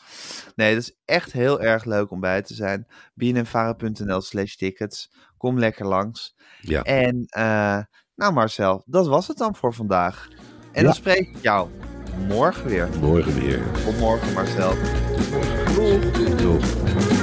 Nee, 0.55 0.73
dat 0.73 0.83
is 0.83 0.95
echt 1.05 1.31
heel 1.31 1.61
erg 1.61 1.85
leuk 1.85 2.11
om 2.11 2.19
bij 2.19 2.41
te 2.41 2.53
zijn. 2.53 2.87
bnnvara.nl 3.13 4.21
slash 4.21 4.55
tickets. 4.55 5.11
Kom 5.37 5.59
lekker 5.59 5.85
langs. 5.87 6.35
Ja. 6.61 6.83
En 6.83 7.25
eh, 7.27 7.79
nou 8.15 8.33
Marcel, 8.33 8.83
dat 8.85 9.07
was 9.07 9.27
het 9.27 9.37
dan 9.37 9.55
voor 9.55 9.73
vandaag. 9.73 10.27
En 10.71 10.81
Ja. 10.81 10.83
dan 10.83 10.93
spreek 10.93 11.17
ik 11.27 11.41
jou 11.41 11.69
morgen 12.27 12.65
weer. 12.69 12.89
Morgen 12.99 13.39
weer. 13.39 13.61
Tot 13.85 13.99
morgen 13.99 14.33
Marcel. 14.33 14.73
Doeg. 16.37 17.16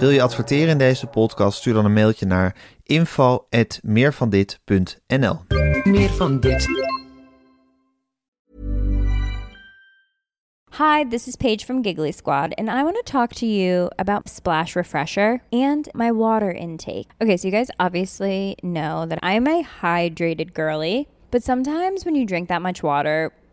Wil 0.00 0.10
je 0.10 0.22
adverteren 0.22 0.68
in 0.68 0.78
deze 0.78 1.06
podcast? 1.06 1.58
Stuur 1.58 1.74
dan 1.74 1.84
een 1.84 1.92
mailtje 1.92 2.26
naar 2.26 2.56
info.meervandit.nl 2.82 5.38
Meer 5.84 6.10
van 6.10 6.40
dit. 6.40 6.68
Hi, 10.78 11.04
this 11.08 11.26
is 11.26 11.36
Paige 11.36 11.64
from 11.64 11.82
Giggly 11.82 12.12
Squad, 12.12 12.54
and 12.54 12.68
I 12.68 12.82
want 12.82 12.94
to 12.94 13.02
talk 13.02 13.32
to 13.32 13.46
you 13.46 13.88
about 13.96 14.28
Splash 14.28 14.74
Refresher 14.74 15.40
and 15.50 15.94
my 15.94 16.12
water 16.12 16.54
intake. 16.54 17.06
Okay, 17.18 17.36
so 17.36 17.48
you 17.48 17.56
guys 17.56 17.70
obviously 17.76 18.56
know 18.62 19.06
that 19.06 19.18
I'm 19.22 19.46
a 19.46 19.62
hydrated 19.82 20.54
girly, 20.54 21.08
but 21.30 21.42
sometimes 21.42 22.04
when 22.04 22.14
you 22.14 22.24
drink 22.24 22.48
that 22.48 22.62
much 22.62 22.82
water, 22.82 23.32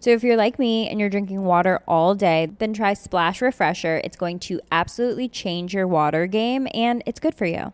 So 0.00 0.10
if 0.10 0.22
you're 0.22 0.36
like 0.36 0.58
me 0.58 0.88
and 0.88 1.00
you're 1.00 1.08
drinking 1.08 1.42
water 1.44 1.80
all 1.88 2.14
day, 2.14 2.50
then 2.58 2.72
try 2.72 2.94
Splash 2.94 3.42
Refresher. 3.42 4.00
It's 4.04 4.16
going 4.16 4.38
to 4.40 4.60
absolutely 4.70 5.28
change 5.28 5.74
your 5.74 5.86
water 5.86 6.26
game 6.26 6.68
and 6.72 7.02
it's 7.04 7.18
good 7.18 7.34
for 7.34 7.46
you. 7.46 7.72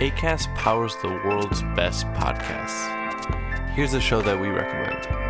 ACAST 0.00 0.54
powers 0.56 0.96
the 1.02 1.08
world's 1.08 1.62
best 1.76 2.06
podcasts. 2.08 2.96
Here's 3.74 3.94
a 3.94 4.00
show 4.00 4.22
that 4.22 4.40
we 4.40 4.48
recommend. 4.48 5.29